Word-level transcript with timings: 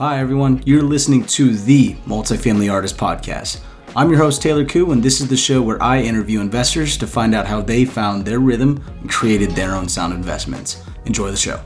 Hi, 0.00 0.20
everyone. 0.20 0.62
You're 0.64 0.82
listening 0.82 1.24
to 1.24 1.56
the 1.56 1.94
Multifamily 2.06 2.72
Artist 2.72 2.96
Podcast. 2.96 3.58
I'm 3.96 4.08
your 4.08 4.20
host, 4.20 4.40
Taylor 4.40 4.64
Koo, 4.64 4.92
and 4.92 5.02
this 5.02 5.20
is 5.20 5.26
the 5.26 5.36
show 5.36 5.60
where 5.60 5.82
I 5.82 6.00
interview 6.00 6.40
investors 6.40 6.96
to 6.98 7.06
find 7.08 7.34
out 7.34 7.48
how 7.48 7.62
they 7.62 7.84
found 7.84 8.24
their 8.24 8.38
rhythm 8.38 8.80
and 9.00 9.10
created 9.10 9.50
their 9.50 9.74
own 9.74 9.88
sound 9.88 10.14
investments. 10.14 10.84
Enjoy 11.06 11.32
the 11.32 11.36
show. 11.36 11.56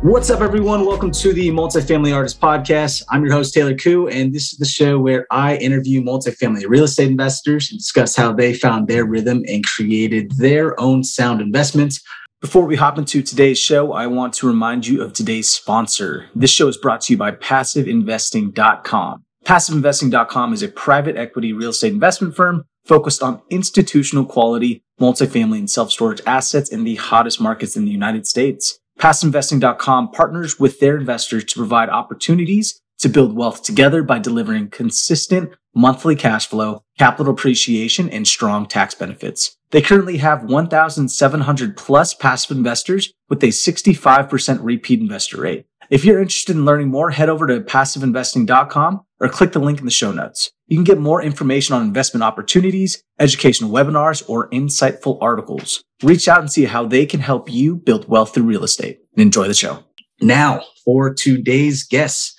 What's 0.00 0.30
up, 0.30 0.40
everyone? 0.40 0.86
Welcome 0.86 1.10
to 1.10 1.34
the 1.34 1.50
Multifamily 1.50 2.14
Artist 2.16 2.40
Podcast. 2.40 3.04
I'm 3.10 3.22
your 3.22 3.34
host, 3.34 3.52
Taylor 3.52 3.74
Koo, 3.74 4.08
and 4.08 4.32
this 4.32 4.50
is 4.50 4.58
the 4.58 4.64
show 4.64 4.98
where 4.98 5.26
I 5.30 5.56
interview 5.56 6.00
multifamily 6.00 6.64
real 6.66 6.84
estate 6.84 7.10
investors 7.10 7.70
and 7.70 7.78
discuss 7.78 8.16
how 8.16 8.32
they 8.32 8.54
found 8.54 8.88
their 8.88 9.04
rhythm 9.04 9.44
and 9.46 9.62
created 9.62 10.30
their 10.38 10.80
own 10.80 11.04
sound 11.04 11.42
investments. 11.42 12.02
Before 12.40 12.64
we 12.64 12.76
hop 12.76 12.98
into 12.98 13.20
today's 13.20 13.58
show, 13.58 13.92
I 13.92 14.06
want 14.06 14.32
to 14.34 14.46
remind 14.46 14.86
you 14.86 15.02
of 15.02 15.12
today's 15.12 15.50
sponsor. 15.50 16.26
This 16.36 16.52
show 16.52 16.68
is 16.68 16.76
brought 16.76 17.00
to 17.02 17.12
you 17.12 17.16
by 17.16 17.32
PassiveInvesting.com. 17.32 19.24
PassiveInvesting.com 19.44 20.52
is 20.52 20.62
a 20.62 20.68
private 20.68 21.16
equity 21.16 21.52
real 21.52 21.70
estate 21.70 21.92
investment 21.92 22.36
firm 22.36 22.62
focused 22.84 23.24
on 23.24 23.42
institutional 23.50 24.24
quality 24.24 24.84
multifamily 25.00 25.58
and 25.58 25.68
self 25.68 25.90
storage 25.90 26.20
assets 26.26 26.70
in 26.70 26.84
the 26.84 26.94
hottest 26.94 27.40
markets 27.40 27.76
in 27.76 27.84
the 27.84 27.90
United 27.90 28.24
States. 28.24 28.78
PassiveInvesting.com 29.00 30.12
partners 30.12 30.60
with 30.60 30.78
their 30.78 30.96
investors 30.96 31.42
to 31.42 31.56
provide 31.56 31.88
opportunities 31.88 32.80
to 32.98 33.08
build 33.08 33.34
wealth 33.34 33.64
together 33.64 34.04
by 34.04 34.20
delivering 34.20 34.68
consistent 34.68 35.50
monthly 35.74 36.14
cash 36.14 36.46
flow, 36.46 36.84
capital 37.00 37.32
appreciation, 37.32 38.08
and 38.08 38.28
strong 38.28 38.64
tax 38.64 38.94
benefits. 38.94 39.57
They 39.70 39.82
currently 39.82 40.16
have 40.18 40.44
1,700 40.44 41.76
plus 41.76 42.14
passive 42.14 42.56
investors 42.56 43.12
with 43.28 43.42
a 43.42 43.48
65% 43.48 44.58
repeat 44.62 45.00
investor 45.00 45.40
rate. 45.40 45.66
If 45.90 46.04
you're 46.04 46.20
interested 46.20 46.56
in 46.56 46.64
learning 46.64 46.88
more, 46.88 47.10
head 47.10 47.28
over 47.28 47.46
to 47.46 47.60
passiveinvesting.com 47.60 49.00
or 49.20 49.28
click 49.28 49.52
the 49.52 49.58
link 49.58 49.78
in 49.78 49.84
the 49.84 49.90
show 49.90 50.12
notes. 50.12 50.50
You 50.66 50.76
can 50.76 50.84
get 50.84 50.98
more 50.98 51.22
information 51.22 51.74
on 51.74 51.82
investment 51.82 52.22
opportunities, 52.22 53.02
educational 53.18 53.70
webinars, 53.70 54.22
or 54.28 54.50
insightful 54.50 55.18
articles. 55.20 55.82
Reach 56.02 56.28
out 56.28 56.40
and 56.40 56.52
see 56.52 56.64
how 56.64 56.86
they 56.86 57.06
can 57.06 57.20
help 57.20 57.50
you 57.50 57.76
build 57.76 58.08
wealth 58.08 58.34
through 58.34 58.44
real 58.44 58.64
estate 58.64 59.00
and 59.14 59.22
enjoy 59.22 59.48
the 59.48 59.54
show. 59.54 59.82
Now, 60.20 60.62
for 60.84 61.14
today's 61.14 61.84
guests, 61.84 62.36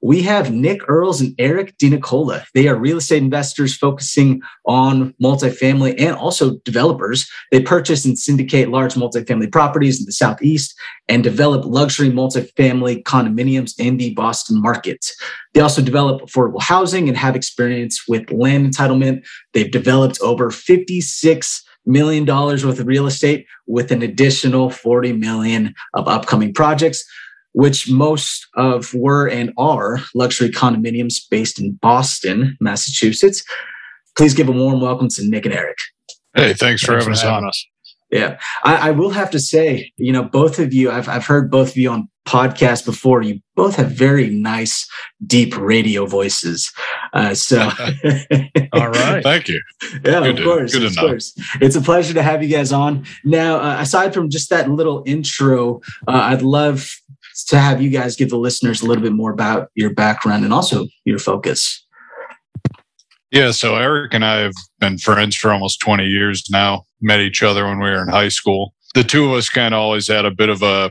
we 0.00 0.22
have 0.22 0.52
Nick 0.52 0.80
Earls 0.88 1.20
and 1.20 1.34
Eric 1.38 1.76
DiNicola. 1.78 2.44
They 2.54 2.68
are 2.68 2.76
real 2.76 2.98
estate 2.98 3.22
investors 3.22 3.76
focusing 3.76 4.40
on 4.64 5.12
multifamily 5.22 6.00
and 6.00 6.16
also 6.16 6.56
developers. 6.64 7.28
They 7.50 7.60
purchase 7.60 8.04
and 8.04 8.18
syndicate 8.18 8.68
large 8.68 8.94
multifamily 8.94 9.50
properties 9.50 9.98
in 9.98 10.06
the 10.06 10.12
Southeast 10.12 10.74
and 11.08 11.24
develop 11.24 11.64
luxury 11.64 12.10
multifamily 12.10 13.02
condominiums 13.02 13.74
in 13.78 13.96
the 13.96 14.14
Boston 14.14 14.62
market. 14.62 15.10
They 15.54 15.60
also 15.60 15.82
develop 15.82 16.22
affordable 16.22 16.62
housing 16.62 17.08
and 17.08 17.16
have 17.16 17.34
experience 17.34 18.06
with 18.06 18.30
land 18.30 18.72
entitlement. 18.72 19.26
They've 19.52 19.70
developed 19.70 20.20
over 20.20 20.50
56 20.50 21.64
million 21.86 22.24
dollars 22.24 22.64
worth 22.66 22.78
of 22.78 22.86
real 22.86 23.06
estate 23.06 23.46
with 23.66 23.90
an 23.90 24.02
additional 24.02 24.68
40 24.68 25.14
million 25.14 25.74
of 25.94 26.06
upcoming 26.06 26.52
projects 26.52 27.04
which 27.52 27.90
most 27.90 28.46
of 28.54 28.92
were 28.94 29.28
and 29.28 29.52
are 29.58 30.00
luxury 30.14 30.50
condominiums 30.50 31.16
based 31.30 31.60
in 31.60 31.72
Boston, 31.74 32.56
Massachusetts. 32.60 33.42
Please 34.16 34.34
give 34.34 34.48
a 34.48 34.52
warm 34.52 34.80
welcome 34.80 35.08
to 35.08 35.24
Nick 35.24 35.44
and 35.44 35.54
Eric. 35.54 35.78
Hey, 36.34 36.54
thanks, 36.54 36.60
thanks 36.60 36.84
for 36.84 36.96
having, 36.98 37.12
us 37.12 37.24
on. 37.24 37.46
us. 37.46 37.66
Yeah, 38.10 38.38
I, 38.64 38.88
I, 38.88 38.90
will 38.92 39.10
have 39.10 39.30
to 39.32 39.38
say, 39.38 39.92
you 39.96 40.12
know, 40.12 40.22
both 40.22 40.58
of 40.58 40.72
you, 40.72 40.90
I've, 40.90 41.08
I've 41.10 41.26
heard 41.26 41.50
both 41.50 41.70
of 41.70 41.76
you 41.76 41.90
on 41.90 42.08
podcasts 42.26 42.84
before. 42.84 43.22
You 43.22 43.40
both 43.54 43.76
have 43.76 43.90
very 43.90 44.30
nice, 44.30 44.88
deep 45.26 45.56
radio 45.58 46.06
voices. 46.06 46.72
Uh, 47.12 47.34
so, 47.34 47.58
all 48.72 48.88
right, 48.88 49.22
thank 49.22 49.48
you. 49.48 49.60
Yeah, 50.04 50.20
good 50.20 50.26
of 50.30 50.36
to, 50.36 50.44
course, 50.44 50.74
of 50.74 50.96
course. 50.96 51.34
It's 51.60 51.76
a 51.76 51.82
pleasure 51.82 52.14
to 52.14 52.22
have 52.22 52.42
you 52.42 52.48
guys 52.48 52.72
on. 52.72 53.04
Now, 53.24 53.56
uh, 53.56 53.76
aside 53.80 54.14
from 54.14 54.30
just 54.30 54.48
that 54.50 54.70
little 54.70 55.02
intro, 55.04 55.80
uh, 56.06 56.12
I'd 56.12 56.42
love 56.42 56.90
to 57.48 57.58
have 57.58 57.82
you 57.82 57.90
guys 57.90 58.16
give 58.16 58.30
the 58.30 58.38
listeners 58.38 58.82
a 58.82 58.86
little 58.86 59.02
bit 59.02 59.12
more 59.12 59.32
about 59.32 59.70
your 59.74 59.92
background 59.92 60.44
and 60.44 60.52
also 60.52 60.86
your 61.04 61.18
focus. 61.18 61.84
Yeah, 63.30 63.50
so 63.50 63.76
Eric 63.76 64.14
and 64.14 64.24
I 64.24 64.38
have 64.38 64.54
been 64.80 64.98
friends 64.98 65.36
for 65.36 65.50
almost 65.50 65.80
20 65.80 66.04
years 66.04 66.44
now. 66.50 66.84
Met 67.00 67.20
each 67.20 67.42
other 67.42 67.66
when 67.66 67.78
we 67.78 67.90
were 67.90 68.02
in 68.02 68.08
high 68.08 68.28
school. 68.28 68.74
The 68.94 69.04
two 69.04 69.26
of 69.26 69.32
us 69.32 69.48
kind 69.48 69.74
of 69.74 69.80
always 69.80 70.08
had 70.08 70.24
a 70.24 70.30
bit 70.30 70.48
of 70.48 70.62
a 70.62 70.90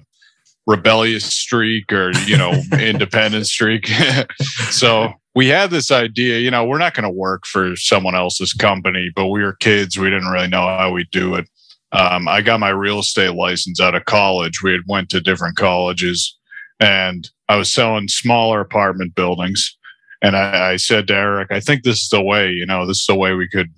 rebellious 0.67 1.25
streak 1.25 1.91
or, 1.91 2.11
you 2.25 2.37
know, 2.37 2.53
independent 2.79 3.47
streak. 3.47 3.87
so 4.69 5.13
we 5.35 5.47
had 5.47 5.71
this 5.71 5.91
idea, 5.91 6.39
you 6.39 6.51
know, 6.51 6.65
we're 6.65 6.77
not 6.77 6.93
going 6.93 7.03
to 7.03 7.09
work 7.09 7.45
for 7.45 7.75
someone 7.75 8.15
else's 8.15 8.53
company, 8.53 9.11
but 9.15 9.27
we 9.27 9.43
were 9.43 9.53
kids. 9.53 9.97
We 9.97 10.09
didn't 10.09 10.29
really 10.29 10.47
know 10.47 10.65
how 10.65 10.91
we 10.91 11.05
do 11.11 11.35
it. 11.35 11.47
Um, 11.91 12.27
I 12.27 12.41
got 12.41 12.59
my 12.59 12.69
real 12.69 12.99
estate 12.99 13.33
license 13.33 13.79
out 13.79 13.95
of 13.95 14.05
college. 14.05 14.61
We 14.61 14.71
had 14.73 14.81
went 14.87 15.09
to 15.09 15.21
different 15.21 15.55
colleges 15.55 16.36
and 16.79 17.29
I 17.49 17.55
was 17.55 17.71
selling 17.71 18.07
smaller 18.07 18.59
apartment 18.59 19.15
buildings. 19.15 19.75
And 20.21 20.35
I, 20.35 20.71
I, 20.71 20.75
said 20.77 21.07
to 21.07 21.15
Eric, 21.15 21.51
I 21.51 21.59
think 21.59 21.83
this 21.83 22.01
is 22.01 22.09
the 22.09 22.21
way, 22.21 22.49
you 22.49 22.65
know, 22.65 22.85
this 22.85 23.01
is 23.01 23.05
the 23.05 23.15
way 23.15 23.33
we 23.33 23.47
could 23.47 23.71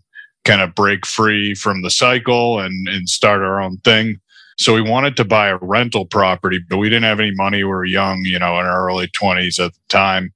kind 0.45 0.61
of 0.61 0.73
break 0.73 1.05
free 1.05 1.53
from 1.53 1.81
the 1.81 1.89
cycle 1.89 2.59
and, 2.59 2.87
and 2.87 3.09
start 3.09 3.41
our 3.41 3.59
own 3.61 3.77
thing. 3.79 4.19
So 4.57 4.73
we 4.73 4.81
wanted 4.81 5.17
to 5.17 5.25
buy 5.25 5.49
a 5.49 5.57
rental 5.57 6.05
property, 6.05 6.59
but 6.69 6.77
we 6.77 6.89
didn't 6.89 7.03
have 7.03 7.19
any 7.19 7.33
money. 7.33 7.63
We 7.63 7.69
were 7.69 7.85
young, 7.85 8.21
you 8.23 8.39
know, 8.39 8.59
in 8.59 8.65
our 8.65 8.87
early 8.87 9.07
20s 9.07 9.63
at 9.63 9.73
the 9.73 9.79
time. 9.89 10.33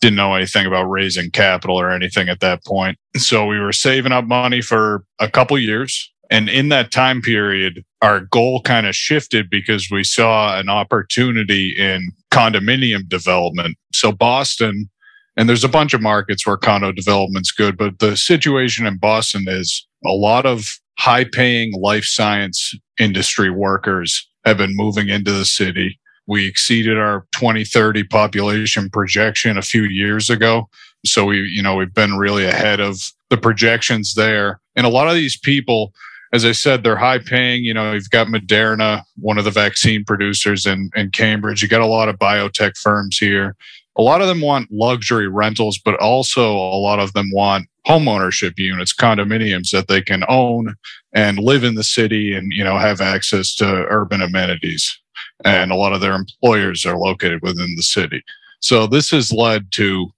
Didn't 0.00 0.16
know 0.16 0.34
anything 0.34 0.66
about 0.66 0.84
raising 0.84 1.30
capital 1.30 1.78
or 1.78 1.90
anything 1.90 2.28
at 2.28 2.40
that 2.40 2.64
point. 2.64 2.98
So 3.16 3.46
we 3.46 3.58
were 3.60 3.72
saving 3.72 4.12
up 4.12 4.24
money 4.24 4.62
for 4.62 5.04
a 5.20 5.28
couple 5.28 5.58
years 5.58 6.12
and 6.32 6.48
in 6.48 6.70
that 6.70 6.90
time 6.90 7.20
period, 7.20 7.84
our 8.02 8.20
goal 8.20 8.60
kind 8.62 8.86
of 8.86 8.96
shifted 8.96 9.48
because 9.48 9.88
we 9.90 10.02
saw 10.02 10.58
an 10.58 10.68
opportunity 10.68 11.74
in 11.78 12.10
condominium 12.32 13.08
development. 13.08 13.78
So 13.92 14.10
Boston, 14.10 14.90
and 15.36 15.48
there's 15.48 15.64
a 15.64 15.68
bunch 15.68 15.94
of 15.94 16.02
markets 16.02 16.46
where 16.46 16.56
condo 16.56 16.90
development's 16.92 17.52
good, 17.52 17.78
but 17.78 18.00
the 18.00 18.16
situation 18.16 18.86
in 18.86 18.98
Boston 18.98 19.44
is 19.46 19.86
a 20.04 20.10
lot 20.10 20.44
of 20.44 20.66
high 20.98 21.24
paying 21.24 21.72
life 21.80 22.04
science 22.04 22.74
industry 22.98 23.50
workers 23.50 24.28
have 24.44 24.58
been 24.58 24.76
moving 24.76 25.08
into 25.08 25.32
the 25.32 25.44
city. 25.44 25.98
We 26.26 26.46
exceeded 26.46 26.98
our 26.98 27.26
2030 27.32 28.04
population 28.04 28.90
projection 28.90 29.56
a 29.56 29.62
few 29.62 29.84
years 29.84 30.28
ago. 30.28 30.68
So 31.06 31.24
we, 31.24 31.42
you 31.52 31.62
know, 31.62 31.76
we've 31.76 31.94
been 31.94 32.18
really 32.18 32.44
ahead 32.44 32.80
of 32.80 33.00
the 33.30 33.36
projections 33.36 34.14
there. 34.14 34.60
And 34.76 34.86
a 34.86 34.90
lot 34.90 35.08
of 35.08 35.14
these 35.14 35.38
people, 35.38 35.92
as 36.32 36.44
I 36.44 36.52
said, 36.52 36.82
they're 36.82 36.96
high 36.96 37.18
paying. 37.18 37.62
You 37.62 37.74
know, 37.74 37.92
you've 37.92 38.10
got 38.10 38.26
Moderna, 38.26 39.02
one 39.16 39.38
of 39.38 39.44
the 39.44 39.50
vaccine 39.50 40.04
producers 40.04 40.64
in, 40.66 40.90
in 40.96 41.10
Cambridge. 41.10 41.62
You 41.62 41.68
got 41.68 41.82
a 41.82 41.86
lot 41.86 42.08
of 42.08 42.18
biotech 42.18 42.76
firms 42.78 43.18
here. 43.18 43.54
A 43.96 44.02
lot 44.02 44.22
of 44.22 44.28
them 44.28 44.40
want 44.40 44.72
luxury 44.72 45.28
rentals, 45.28 45.78
but 45.78 45.96
also 45.96 46.50
a 46.50 46.80
lot 46.80 46.98
of 46.98 47.12
them 47.12 47.28
want 47.32 47.66
homeownership 47.86 48.54
units, 48.56 48.94
condominiums 48.94 49.70
that 49.70 49.88
they 49.88 50.00
can 50.00 50.24
own 50.28 50.74
and 51.12 51.38
live 51.38 51.64
in 51.64 51.74
the 51.74 51.84
city 51.84 52.34
and, 52.34 52.52
you 52.52 52.64
know, 52.64 52.78
have 52.78 53.02
access 53.02 53.54
to 53.56 53.86
urban 53.90 54.22
amenities. 54.22 54.98
And 55.44 55.70
a 55.70 55.76
lot 55.76 55.92
of 55.92 56.00
their 56.00 56.14
employers 56.14 56.86
are 56.86 56.96
located 56.96 57.42
within 57.42 57.74
the 57.76 57.82
city. 57.82 58.22
So 58.60 58.86
this 58.86 59.10
has 59.10 59.32
led 59.32 59.70
to, 59.72 60.08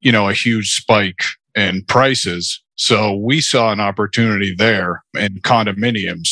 you 0.00 0.12
know, 0.12 0.28
a 0.28 0.34
huge 0.34 0.74
spike 0.74 1.24
in 1.54 1.84
prices 1.86 2.62
so 2.76 3.14
we 3.14 3.40
saw 3.40 3.72
an 3.72 3.80
opportunity 3.80 4.54
there 4.56 5.04
in 5.14 5.34
condominiums 5.40 6.28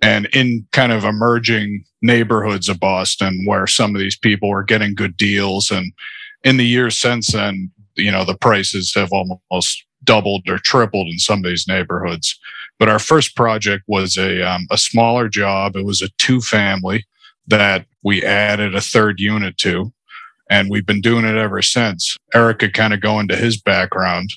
and 0.00 0.26
in 0.32 0.66
kind 0.72 0.92
of 0.92 1.04
emerging 1.04 1.84
neighborhoods 2.02 2.68
of 2.68 2.80
Boston 2.80 3.44
where 3.46 3.66
some 3.66 3.94
of 3.94 4.00
these 4.00 4.16
people 4.16 4.48
were 4.48 4.64
getting 4.64 4.94
good 4.94 5.16
deals. 5.16 5.70
And 5.70 5.92
in 6.44 6.56
the 6.56 6.66
years 6.66 6.96
since 6.96 7.28
then, 7.28 7.70
you 7.96 8.10
know, 8.10 8.24
the 8.24 8.36
prices 8.36 8.92
have 8.94 9.10
almost 9.12 9.84
doubled 10.04 10.48
or 10.48 10.58
tripled 10.58 11.08
in 11.08 11.18
some 11.18 11.38
of 11.38 11.44
these 11.44 11.68
neighborhoods. 11.68 12.38
But 12.78 12.88
our 12.88 12.98
first 12.98 13.36
project 13.36 13.84
was 13.86 14.16
a, 14.16 14.42
um, 14.42 14.66
a 14.70 14.78
smaller 14.78 15.28
job. 15.28 15.76
It 15.76 15.84
was 15.84 16.02
a 16.02 16.08
two 16.18 16.40
family 16.40 17.04
that 17.46 17.86
we 18.02 18.24
added 18.24 18.74
a 18.74 18.80
third 18.80 19.20
unit 19.20 19.56
to. 19.58 19.92
And 20.50 20.68
we've 20.68 20.86
been 20.86 21.00
doing 21.00 21.24
it 21.24 21.36
ever 21.36 21.62
since. 21.62 22.16
Eric 22.34 22.60
could 22.60 22.74
kind 22.74 22.92
of 22.92 23.00
go 23.00 23.20
into 23.20 23.36
his 23.36 23.60
background 23.60 24.32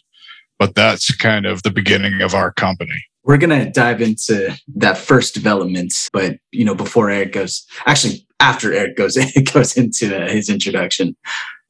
but 0.60 0.76
that's 0.76 1.14
kind 1.16 1.46
of 1.46 1.64
the 1.64 1.72
beginning 1.72 2.22
of 2.22 2.34
our 2.34 2.52
company. 2.52 3.04
We're 3.24 3.38
going 3.38 3.66
to 3.66 3.72
dive 3.72 4.02
into 4.02 4.56
that 4.76 4.98
first 4.98 5.34
development, 5.34 5.94
but 6.14 6.38
you 6.52 6.64
know, 6.64 6.76
before 6.76 7.10
Eric 7.10 7.34
goes, 7.34 7.66
actually 7.86 8.26
after 8.40 8.74
Eric 8.74 8.98
goes 8.98 9.18
goes 9.54 9.78
into 9.78 10.16
uh, 10.16 10.30
his 10.30 10.50
introduction. 10.50 11.16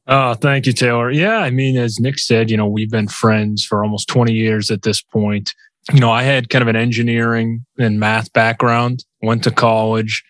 Oh, 0.07 0.35
thank 0.35 0.67
you, 0.67 0.73
Taylor. 0.73 1.09
Yeah, 1.09 1.37
I 1.37 1.49
mean, 1.49 1.77
as 1.77 1.99
Nick 1.99 2.19
said, 2.19 2.51
you 2.51 2.57
know, 2.57 2.67
we've 2.67 2.91
been 2.91 3.07
friends 3.07 3.65
for 3.65 3.83
almost 3.83 4.07
20 4.07 4.33
years 4.33 4.69
at 4.69 4.83
this 4.83 5.01
point. 5.01 5.55
You 5.93 5.99
know, 5.99 6.11
I 6.11 6.23
had 6.23 6.49
kind 6.49 6.61
of 6.61 6.67
an 6.67 6.75
engineering 6.75 7.65
and 7.79 7.99
math 7.99 8.31
background, 8.33 9.03
went 9.21 9.43
to 9.45 9.51
college, 9.51 10.23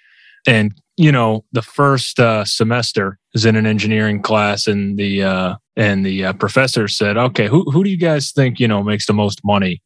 and 0.48 0.74
you 0.98 1.12
know, 1.12 1.44
the 1.52 1.62
first 1.62 2.20
uh, 2.20 2.46
semester 2.46 3.20
is 3.34 3.46
in 3.46 3.56
an 3.56 3.66
engineering 3.66 4.22
class, 4.22 4.68
and 4.68 4.98
the 4.98 5.24
uh, 5.24 5.56
and 5.76 6.06
the 6.06 6.26
uh, 6.26 6.34
professor 6.34 6.88
said, 6.88 7.18
"Okay, 7.18 7.48
who 7.48 7.70
who 7.72 7.84
do 7.84 7.90
you 7.90 7.98
guys 7.98 8.32
think 8.32 8.60
you 8.60 8.68
know 8.68 8.82
makes 8.84 9.06
the 9.06 9.14
most 9.14 9.42
money 9.44 9.82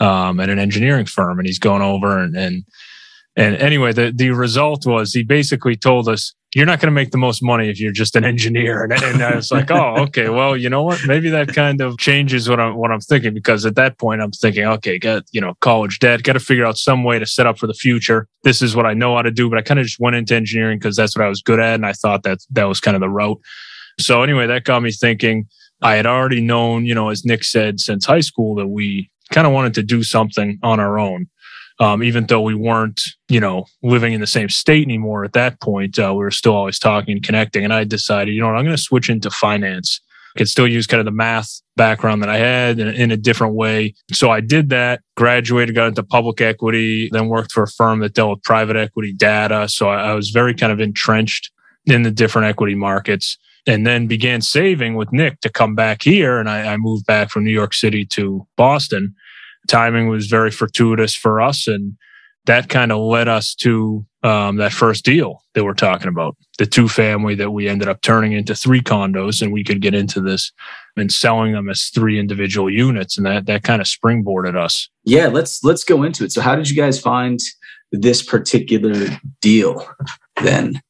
um, 0.00 0.40
at 0.40 0.48
an 0.48 0.58
engineering 0.58 1.06
firm?" 1.06 1.38
And 1.38 1.46
he's 1.46 1.58
going 1.60 1.82
over 1.82 2.18
and 2.18 2.36
and 2.36 2.64
and 3.36 3.54
anyway, 3.56 3.92
the 3.92 4.12
the 4.14 4.30
result 4.30 4.84
was 4.84 5.12
he 5.12 5.22
basically 5.22 5.76
told 5.76 6.08
us 6.08 6.34
you're 6.54 6.66
not 6.66 6.80
going 6.80 6.88
to 6.88 6.94
make 6.94 7.10
the 7.10 7.18
most 7.18 7.42
money 7.42 7.68
if 7.68 7.78
you're 7.78 7.92
just 7.92 8.16
an 8.16 8.24
engineer. 8.24 8.84
And, 8.84 8.92
and 8.92 9.22
I 9.22 9.36
was 9.36 9.52
like, 9.52 9.70
oh, 9.70 9.96
okay, 10.04 10.28
well, 10.30 10.56
you 10.56 10.70
know 10.70 10.82
what? 10.82 11.00
Maybe 11.06 11.28
that 11.30 11.48
kind 11.48 11.80
of 11.80 11.98
changes 11.98 12.48
what 12.48 12.58
I'm 12.58 12.76
what 12.76 12.90
I'm 12.90 13.00
thinking 13.00 13.34
because 13.34 13.66
at 13.66 13.74
that 13.74 13.98
point 13.98 14.22
I'm 14.22 14.30
thinking, 14.30 14.64
okay, 14.64 14.98
got 14.98 15.24
you 15.30 15.40
know 15.40 15.54
college 15.60 15.98
debt, 15.98 16.22
got 16.22 16.34
to 16.34 16.40
figure 16.40 16.64
out 16.64 16.78
some 16.78 17.04
way 17.04 17.18
to 17.18 17.26
set 17.26 17.46
up 17.46 17.58
for 17.58 17.66
the 17.66 17.74
future. 17.74 18.26
This 18.44 18.62
is 18.62 18.74
what 18.74 18.86
I 18.86 18.94
know 18.94 19.14
how 19.14 19.22
to 19.22 19.30
do, 19.30 19.50
but 19.50 19.58
I 19.58 19.62
kind 19.62 19.78
of 19.78 19.84
just 19.86 20.00
went 20.00 20.16
into 20.16 20.34
engineering 20.34 20.78
because 20.78 20.96
that's 20.96 21.16
what 21.16 21.24
I 21.24 21.28
was 21.28 21.42
good 21.42 21.60
at, 21.60 21.74
and 21.74 21.84
I 21.84 21.92
thought 21.92 22.22
that 22.22 22.38
that 22.50 22.64
was 22.64 22.80
kind 22.80 22.94
of 22.94 23.00
the 23.00 23.10
route. 23.10 23.40
So 24.00 24.22
anyway, 24.22 24.46
that 24.46 24.64
got 24.64 24.82
me 24.82 24.92
thinking. 24.92 25.46
I 25.80 25.94
had 25.94 26.06
already 26.06 26.40
known, 26.40 26.86
you 26.86 26.94
know, 26.94 27.08
as 27.08 27.24
Nick 27.24 27.44
said, 27.44 27.78
since 27.78 28.04
high 28.04 28.20
school 28.20 28.56
that 28.56 28.66
we 28.66 29.10
kind 29.30 29.46
of 29.46 29.52
wanted 29.52 29.74
to 29.74 29.82
do 29.82 30.02
something 30.02 30.58
on 30.62 30.80
our 30.80 30.98
own 30.98 31.28
um, 31.80 32.02
even 32.02 32.26
though 32.26 32.40
we 32.40 32.54
weren't, 32.54 33.00
you 33.28 33.40
know, 33.40 33.64
living 33.82 34.12
in 34.12 34.20
the 34.20 34.26
same 34.26 34.48
state 34.48 34.84
anymore 34.84 35.24
at 35.24 35.32
that 35.34 35.60
point, 35.60 35.98
uh, 35.98 36.12
we 36.12 36.18
were 36.18 36.30
still 36.30 36.54
always 36.54 36.78
talking 36.78 37.12
and 37.12 37.22
connecting. 37.22 37.64
And 37.64 37.72
I 37.72 37.84
decided, 37.84 38.34
you 38.34 38.40
know 38.40 38.48
what, 38.48 38.56
I'm 38.56 38.64
going 38.64 38.76
to 38.76 38.82
switch 38.82 39.08
into 39.08 39.30
finance. 39.30 40.00
I 40.34 40.38
could 40.38 40.48
still 40.48 40.68
use 40.68 40.86
kind 40.86 41.00
of 41.00 41.04
the 41.04 41.12
math 41.12 41.62
background 41.76 42.22
that 42.22 42.28
I 42.28 42.38
had 42.38 42.78
in, 42.80 42.88
in 42.88 43.10
a 43.10 43.16
different 43.16 43.54
way. 43.54 43.94
So 44.12 44.30
I 44.30 44.40
did 44.40 44.70
that, 44.70 45.00
graduated, 45.16 45.74
got 45.74 45.88
into 45.88 46.02
public 46.02 46.40
equity, 46.40 47.08
then 47.12 47.28
worked 47.28 47.52
for 47.52 47.62
a 47.62 47.68
firm 47.68 48.00
that 48.00 48.14
dealt 48.14 48.30
with 48.30 48.42
private 48.42 48.76
equity 48.76 49.12
data. 49.12 49.68
So 49.68 49.88
I, 49.88 50.10
I 50.10 50.14
was 50.14 50.30
very 50.30 50.54
kind 50.54 50.72
of 50.72 50.80
entrenched 50.80 51.50
in 51.86 52.02
the 52.02 52.10
different 52.10 52.48
equity 52.48 52.74
markets 52.74 53.38
and 53.66 53.86
then 53.86 54.06
began 54.06 54.40
saving 54.40 54.96
with 54.96 55.12
Nick 55.12 55.40
to 55.40 55.48
come 55.48 55.74
back 55.74 56.02
here. 56.02 56.38
And 56.38 56.50
I, 56.50 56.72
I 56.72 56.76
moved 56.76 57.06
back 57.06 57.30
from 57.30 57.44
New 57.44 57.52
York 57.52 57.72
City 57.72 58.04
to 58.06 58.46
Boston 58.56 59.14
timing 59.68 60.08
was 60.08 60.26
very 60.26 60.50
fortuitous 60.50 61.14
for 61.14 61.40
us. 61.40 61.66
And 61.66 61.96
that 62.46 62.68
kind 62.68 62.90
of 62.90 62.98
led 62.98 63.28
us 63.28 63.54
to 63.56 64.04
um, 64.22 64.56
that 64.56 64.72
first 64.72 65.04
deal 65.04 65.42
that 65.54 65.64
we're 65.64 65.74
talking 65.74 66.08
about, 66.08 66.36
the 66.58 66.66
two 66.66 66.88
family 66.88 67.34
that 67.36 67.50
we 67.50 67.68
ended 67.68 67.88
up 67.88 68.00
turning 68.00 68.32
into 68.32 68.54
three 68.54 68.80
condos, 68.80 69.42
and 69.42 69.52
we 69.52 69.62
could 69.62 69.80
get 69.80 69.94
into 69.94 70.20
this 70.20 70.50
and 70.96 71.12
selling 71.12 71.52
them 71.52 71.68
as 71.68 71.90
three 71.94 72.18
individual 72.18 72.68
units, 72.68 73.16
and 73.16 73.26
that 73.26 73.46
that 73.46 73.62
kind 73.62 73.80
of 73.80 73.86
springboarded 73.86 74.56
us. 74.56 74.88
Yeah, 75.04 75.28
let's 75.28 75.62
let's 75.62 75.84
go 75.84 76.02
into 76.02 76.24
it. 76.24 76.32
So, 76.32 76.40
how 76.40 76.56
did 76.56 76.68
you 76.68 76.74
guys 76.74 76.98
find 76.98 77.38
this 77.92 78.22
particular 78.22 79.06
deal? 79.40 79.86
Then 80.42 80.80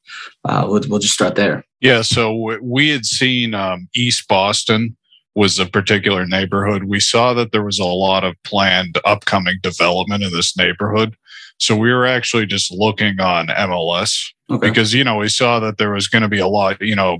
uh, 0.45 0.65
we'll 0.67 0.81
we'll 0.87 0.99
just 0.99 1.13
start 1.13 1.35
there. 1.35 1.63
Yeah, 1.81 2.01
so 2.01 2.57
we 2.61 2.89
had 2.89 3.05
seen 3.05 3.53
um, 3.53 3.87
East 3.95 4.27
Boston 4.27 4.97
was 5.39 5.57
a 5.57 5.65
particular 5.65 6.25
neighborhood, 6.25 6.83
we 6.83 6.99
saw 6.99 7.33
that 7.33 7.53
there 7.53 7.63
was 7.63 7.79
a 7.79 7.85
lot 7.85 8.25
of 8.25 8.35
planned 8.43 8.97
upcoming 9.05 9.55
development 9.63 10.21
in 10.21 10.33
this 10.33 10.57
neighborhood. 10.57 11.15
So 11.59 11.77
we 11.77 11.93
were 11.93 12.05
actually 12.05 12.45
just 12.45 12.73
looking 12.73 13.21
on 13.21 13.47
MLS 13.47 14.33
okay. 14.49 14.67
because, 14.67 14.93
you 14.93 15.05
know, 15.05 15.15
we 15.15 15.29
saw 15.29 15.61
that 15.61 15.77
there 15.77 15.91
was 15.91 16.09
going 16.09 16.23
to 16.23 16.27
be 16.27 16.39
a 16.39 16.47
lot, 16.47 16.81
you 16.81 16.95
know, 16.95 17.19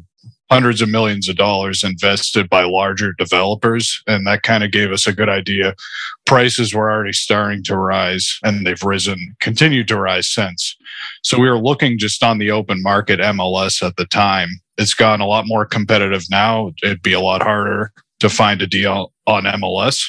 hundreds 0.51 0.81
of 0.81 0.89
millions 0.89 1.29
of 1.29 1.37
dollars 1.37 1.81
invested 1.81 2.49
by 2.49 2.65
larger 2.65 3.13
developers. 3.13 4.03
And 4.05 4.27
that 4.27 4.43
kind 4.43 4.65
of 4.65 4.71
gave 4.71 4.91
us 4.91 5.07
a 5.07 5.13
good 5.13 5.29
idea. 5.29 5.73
Prices 6.25 6.73
were 6.73 6.91
already 6.91 7.13
starting 7.13 7.63
to 7.65 7.77
rise 7.77 8.37
and 8.43 8.67
they've 8.67 8.83
risen, 8.83 9.33
continued 9.39 9.87
to 9.87 9.97
rise 9.97 10.27
since. 10.27 10.75
So 11.23 11.39
we 11.39 11.49
were 11.49 11.57
looking 11.59 11.97
just 11.97 12.21
on 12.21 12.37
the 12.37 12.51
open 12.51 12.83
market 12.83 13.21
MLS 13.21 13.81
at 13.81 13.95
the 13.95 14.05
time. 14.05 14.49
It's 14.77 14.93
gotten 14.93 15.21
a 15.21 15.27
lot 15.27 15.45
more 15.47 15.65
competitive 15.65 16.25
now. 16.29 16.73
It'd 16.83 17.01
be 17.01 17.13
a 17.13 17.21
lot 17.21 17.43
harder 17.43 17.93
to 18.19 18.29
find 18.29 18.61
a 18.61 18.67
deal 18.67 19.13
on 19.27 19.43
MLS. 19.43 20.05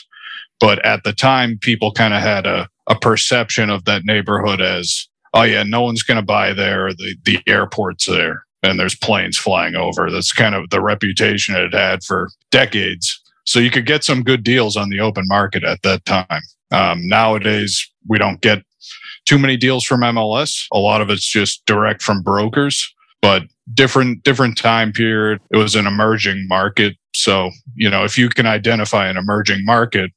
But 0.58 0.84
at 0.84 1.04
the 1.04 1.12
time, 1.12 1.58
people 1.60 1.92
kind 1.92 2.12
of 2.12 2.20
had 2.20 2.46
a, 2.46 2.68
a 2.88 2.94
perception 2.94 3.70
of 3.70 3.84
that 3.86 4.04
neighborhood 4.04 4.60
as, 4.60 5.08
oh 5.32 5.42
yeah, 5.42 5.62
no 5.62 5.80
one's 5.82 6.02
going 6.02 6.16
to 6.16 6.22
buy 6.22 6.52
there. 6.52 6.92
The, 6.92 7.16
the 7.24 7.40
airport's 7.46 8.06
there 8.06 8.44
and 8.62 8.78
there's 8.78 8.96
planes 8.96 9.38
flying 9.38 9.74
over. 9.74 10.10
That's 10.10 10.32
kind 10.32 10.54
of 10.54 10.70
the 10.70 10.82
reputation 10.82 11.54
it 11.54 11.72
had 11.72 12.04
for 12.04 12.28
decades. 12.50 13.20
So 13.44 13.58
you 13.58 13.70
could 13.70 13.86
get 13.86 14.04
some 14.04 14.22
good 14.22 14.44
deals 14.44 14.76
on 14.76 14.90
the 14.90 15.00
open 15.00 15.24
market 15.26 15.64
at 15.64 15.82
that 15.82 16.04
time. 16.04 16.42
Um, 16.70 17.06
nowadays, 17.08 17.88
we 18.06 18.18
don't 18.18 18.40
get 18.40 18.62
too 19.26 19.38
many 19.38 19.56
deals 19.56 19.84
from 19.84 20.00
MLS. 20.00 20.66
A 20.72 20.78
lot 20.78 21.00
of 21.00 21.10
it's 21.10 21.26
just 21.26 21.64
direct 21.66 22.02
from 22.02 22.22
brokers, 22.22 22.94
but 23.22 23.42
different 23.72 24.22
different 24.22 24.56
time 24.56 24.92
period. 24.92 25.40
It 25.50 25.56
was 25.56 25.74
an 25.74 25.86
emerging 25.86 26.46
market. 26.48 26.96
So, 27.14 27.50
you 27.74 27.90
know, 27.90 28.04
if 28.04 28.16
you 28.16 28.28
can 28.28 28.46
identify 28.46 29.08
an 29.08 29.16
emerging 29.16 29.64
market, 29.64 30.10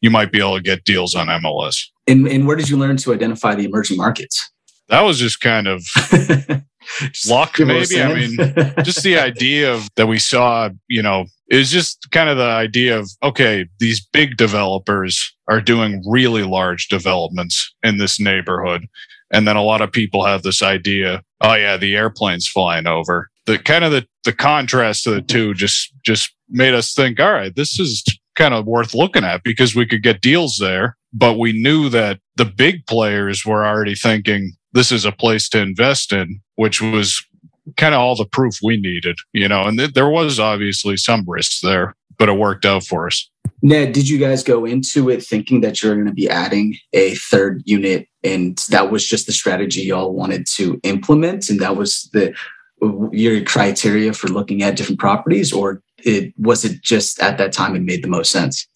you 0.00 0.10
might 0.10 0.32
be 0.32 0.38
able 0.38 0.56
to 0.56 0.62
get 0.62 0.84
deals 0.84 1.14
on 1.14 1.26
MLS. 1.26 1.84
And, 2.06 2.26
and 2.26 2.46
where 2.46 2.56
did 2.56 2.68
you 2.68 2.76
learn 2.76 2.96
to 2.98 3.12
identify 3.12 3.54
the 3.54 3.64
emerging 3.64 3.96
markets? 3.96 4.50
That 4.88 5.02
was 5.02 5.18
just 5.18 5.40
kind 5.40 5.68
of 5.68 5.84
luck, 7.28 7.58
maybe. 7.60 8.02
I 8.02 8.12
mean, 8.12 8.36
just 8.82 9.02
the 9.02 9.18
idea 9.18 9.72
of 9.72 9.88
that 9.96 10.08
we 10.08 10.18
saw, 10.18 10.70
you 10.88 11.02
know, 11.02 11.26
it 11.48 11.56
was 11.56 11.70
just 11.70 12.10
kind 12.10 12.28
of 12.28 12.36
the 12.36 12.44
idea 12.44 12.98
of, 12.98 13.10
okay, 13.22 13.66
these 13.78 14.04
big 14.04 14.36
developers 14.36 15.32
are 15.48 15.60
doing 15.60 16.02
really 16.08 16.42
large 16.42 16.88
developments 16.88 17.72
in 17.82 17.98
this 17.98 18.18
neighborhood. 18.18 18.86
And 19.32 19.46
then 19.46 19.56
a 19.56 19.62
lot 19.62 19.80
of 19.80 19.92
people 19.92 20.24
have 20.24 20.42
this 20.42 20.62
idea, 20.62 21.22
oh 21.40 21.54
yeah, 21.54 21.76
the 21.76 21.94
airplane's 21.94 22.48
flying 22.48 22.86
over. 22.86 23.30
The 23.50 23.58
kind 23.58 23.84
of 23.84 23.92
the, 23.92 24.06
the 24.24 24.32
contrast 24.32 25.04
to 25.04 25.10
the 25.10 25.22
two 25.22 25.54
just 25.54 25.92
just 26.04 26.34
made 26.48 26.74
us 26.74 26.94
think, 26.94 27.20
all 27.20 27.32
right, 27.32 27.54
this 27.54 27.78
is 27.78 28.04
kind 28.36 28.54
of 28.54 28.66
worth 28.66 28.94
looking 28.94 29.24
at 29.24 29.42
because 29.42 29.74
we 29.74 29.86
could 29.86 30.02
get 30.02 30.20
deals 30.20 30.58
there. 30.58 30.96
But 31.12 31.38
we 31.38 31.52
knew 31.52 31.88
that 31.88 32.20
the 32.36 32.44
big 32.44 32.86
players 32.86 33.44
were 33.44 33.66
already 33.66 33.94
thinking 33.94 34.52
this 34.72 34.92
is 34.92 35.04
a 35.04 35.12
place 35.12 35.48
to 35.50 35.60
invest 35.60 36.12
in, 36.12 36.40
which 36.54 36.80
was 36.80 37.24
kind 37.76 37.94
of 37.94 38.00
all 38.00 38.16
the 38.16 38.24
proof 38.24 38.58
we 38.62 38.80
needed, 38.80 39.18
you 39.32 39.48
know, 39.48 39.64
and 39.64 39.78
th- 39.78 39.92
there 39.92 40.08
was 40.08 40.38
obviously 40.38 40.96
some 40.96 41.24
risks 41.26 41.60
there, 41.60 41.94
but 42.18 42.28
it 42.28 42.38
worked 42.38 42.64
out 42.64 42.84
for 42.84 43.06
us. 43.06 43.28
Ned, 43.62 43.92
did 43.92 44.08
you 44.08 44.18
guys 44.18 44.42
go 44.42 44.64
into 44.64 45.10
it 45.10 45.22
thinking 45.22 45.60
that 45.60 45.82
you're 45.82 45.94
going 45.94 46.06
to 46.06 46.12
be 46.12 46.30
adding 46.30 46.76
a 46.92 47.14
third 47.16 47.62
unit 47.66 48.08
and 48.24 48.56
that 48.70 48.90
was 48.90 49.06
just 49.06 49.26
the 49.26 49.32
strategy 49.32 49.82
y'all 49.82 50.14
wanted 50.14 50.46
to 50.54 50.80
implement 50.82 51.50
and 51.50 51.60
that 51.60 51.76
was 51.76 52.08
the 52.12 52.34
your 53.12 53.42
criteria 53.44 54.12
for 54.12 54.28
looking 54.28 54.62
at 54.62 54.76
different 54.76 55.00
properties 55.00 55.52
or 55.52 55.82
it 55.98 56.32
was 56.38 56.64
it 56.64 56.80
just 56.82 57.20
at 57.20 57.38
that 57.38 57.52
time 57.52 57.76
it 57.76 57.82
made 57.82 58.02
the 58.02 58.08
most 58.08 58.30
sense? 58.30 58.66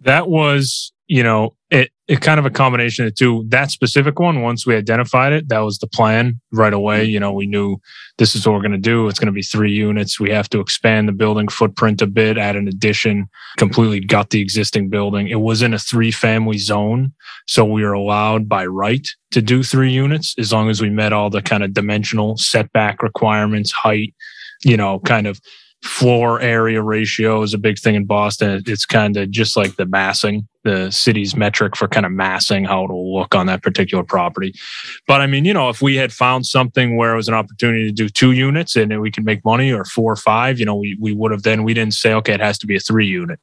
That 0.00 0.28
was, 0.28 0.92
you 1.06 1.22
know, 1.22 1.56
it, 1.70 1.90
it 2.08 2.20
kind 2.20 2.38
of 2.38 2.46
a 2.46 2.50
combination 2.50 3.04
of 3.04 3.14
two. 3.16 3.44
That 3.48 3.70
specific 3.72 4.20
one, 4.20 4.42
once 4.42 4.64
we 4.64 4.76
identified 4.76 5.32
it, 5.32 5.48
that 5.48 5.58
was 5.58 5.78
the 5.78 5.88
plan 5.88 6.40
right 6.52 6.72
away. 6.72 7.04
You 7.04 7.18
know, 7.18 7.32
we 7.32 7.46
knew 7.46 7.78
this 8.18 8.36
is 8.36 8.46
what 8.46 8.54
we're 8.54 8.60
going 8.60 8.72
to 8.72 8.78
do. 8.78 9.08
It's 9.08 9.18
going 9.18 9.26
to 9.26 9.32
be 9.32 9.42
three 9.42 9.72
units. 9.72 10.20
We 10.20 10.30
have 10.30 10.48
to 10.50 10.60
expand 10.60 11.08
the 11.08 11.12
building 11.12 11.48
footprint 11.48 12.00
a 12.02 12.06
bit, 12.06 12.38
add 12.38 12.54
an 12.54 12.68
addition, 12.68 13.28
completely 13.56 14.00
gut 14.00 14.30
the 14.30 14.40
existing 14.40 14.88
building. 14.88 15.26
It 15.26 15.40
was 15.40 15.62
in 15.62 15.74
a 15.74 15.78
three 15.78 16.12
family 16.12 16.58
zone. 16.58 17.12
So 17.48 17.64
we 17.64 17.82
were 17.82 17.92
allowed 17.92 18.48
by 18.48 18.66
right 18.66 19.06
to 19.32 19.42
do 19.42 19.64
three 19.64 19.92
units 19.92 20.34
as 20.38 20.52
long 20.52 20.70
as 20.70 20.80
we 20.80 20.90
met 20.90 21.12
all 21.12 21.28
the 21.28 21.42
kind 21.42 21.64
of 21.64 21.74
dimensional 21.74 22.36
setback 22.36 23.02
requirements, 23.02 23.72
height, 23.72 24.14
you 24.64 24.76
know, 24.76 25.00
kind 25.00 25.26
of 25.26 25.40
floor 25.86 26.40
area 26.40 26.82
ratio 26.82 27.42
is 27.42 27.54
a 27.54 27.58
big 27.58 27.78
thing 27.78 27.94
in 27.94 28.04
Boston. 28.04 28.62
It's 28.66 28.84
kind 28.84 29.16
of 29.16 29.30
just 29.30 29.56
like 29.56 29.76
the 29.76 29.86
massing, 29.86 30.46
the 30.64 30.90
city's 30.90 31.36
metric 31.36 31.76
for 31.76 31.88
kind 31.88 32.04
of 32.04 32.12
massing 32.12 32.64
how 32.64 32.84
it'll 32.84 33.14
look 33.14 33.34
on 33.34 33.46
that 33.46 33.62
particular 33.62 34.04
property. 34.04 34.52
But 35.06 35.20
I 35.20 35.26
mean, 35.26 35.44
you 35.44 35.54
know, 35.54 35.68
if 35.68 35.80
we 35.80 35.96
had 35.96 36.12
found 36.12 36.44
something 36.46 36.96
where 36.96 37.12
it 37.12 37.16
was 37.16 37.28
an 37.28 37.34
opportunity 37.34 37.84
to 37.86 37.92
do 37.92 38.08
two 38.08 38.32
units 38.32 38.76
and 38.76 39.00
we 39.00 39.10
can 39.10 39.24
make 39.24 39.44
money 39.44 39.72
or 39.72 39.84
four 39.84 40.12
or 40.12 40.16
five, 40.16 40.58
you 40.58 40.64
know, 40.64 40.76
we, 40.76 40.96
we 41.00 41.14
would 41.14 41.30
have 41.30 41.44
then, 41.44 41.64
we 41.64 41.74
didn't 41.74 41.94
say, 41.94 42.12
okay, 42.14 42.34
it 42.34 42.40
has 42.40 42.58
to 42.58 42.66
be 42.66 42.76
a 42.76 42.80
three 42.80 43.06
unit. 43.06 43.40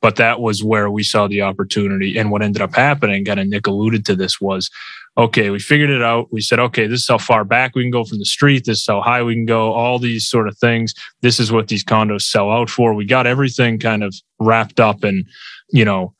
But 0.00 0.16
that 0.16 0.40
was 0.40 0.64
where 0.64 0.90
we 0.90 1.04
saw 1.04 1.28
the 1.28 1.42
opportunity. 1.42 2.18
And 2.18 2.32
what 2.32 2.42
ended 2.42 2.60
up 2.60 2.74
happening, 2.74 3.24
kind 3.24 3.38
of 3.38 3.46
Nick 3.46 3.68
alluded 3.68 4.04
to 4.06 4.16
this, 4.16 4.40
was 4.40 4.68
okay, 5.16 5.50
we 5.50 5.58
figured 5.58 5.90
it 5.90 6.02
out. 6.02 6.28
We 6.32 6.40
said, 6.40 6.58
okay, 6.58 6.86
this 6.86 7.02
is 7.02 7.08
how 7.08 7.18
far 7.18 7.44
back 7.44 7.74
we 7.74 7.82
can 7.82 7.90
go 7.90 8.04
from 8.04 8.18
the 8.18 8.24
street. 8.24 8.64
This 8.64 8.80
is 8.80 8.86
how 8.86 9.02
high 9.02 9.22
we 9.22 9.34
can 9.34 9.44
go, 9.44 9.72
all 9.72 9.98
these 9.98 10.28
sort 10.28 10.48
of 10.48 10.56
things. 10.58 10.94
This 11.20 11.38
is 11.38 11.52
what 11.52 11.68
these 11.68 11.84
condos 11.84 12.22
sell 12.22 12.50
out 12.50 12.70
for. 12.70 12.94
We 12.94 13.04
got 13.04 13.26
everything 13.26 13.78
kind 13.78 14.02
of 14.02 14.14
wrapped 14.40 14.80
up 14.80 15.04
and, 15.04 15.26
you 15.70 15.84
know, 15.84 16.14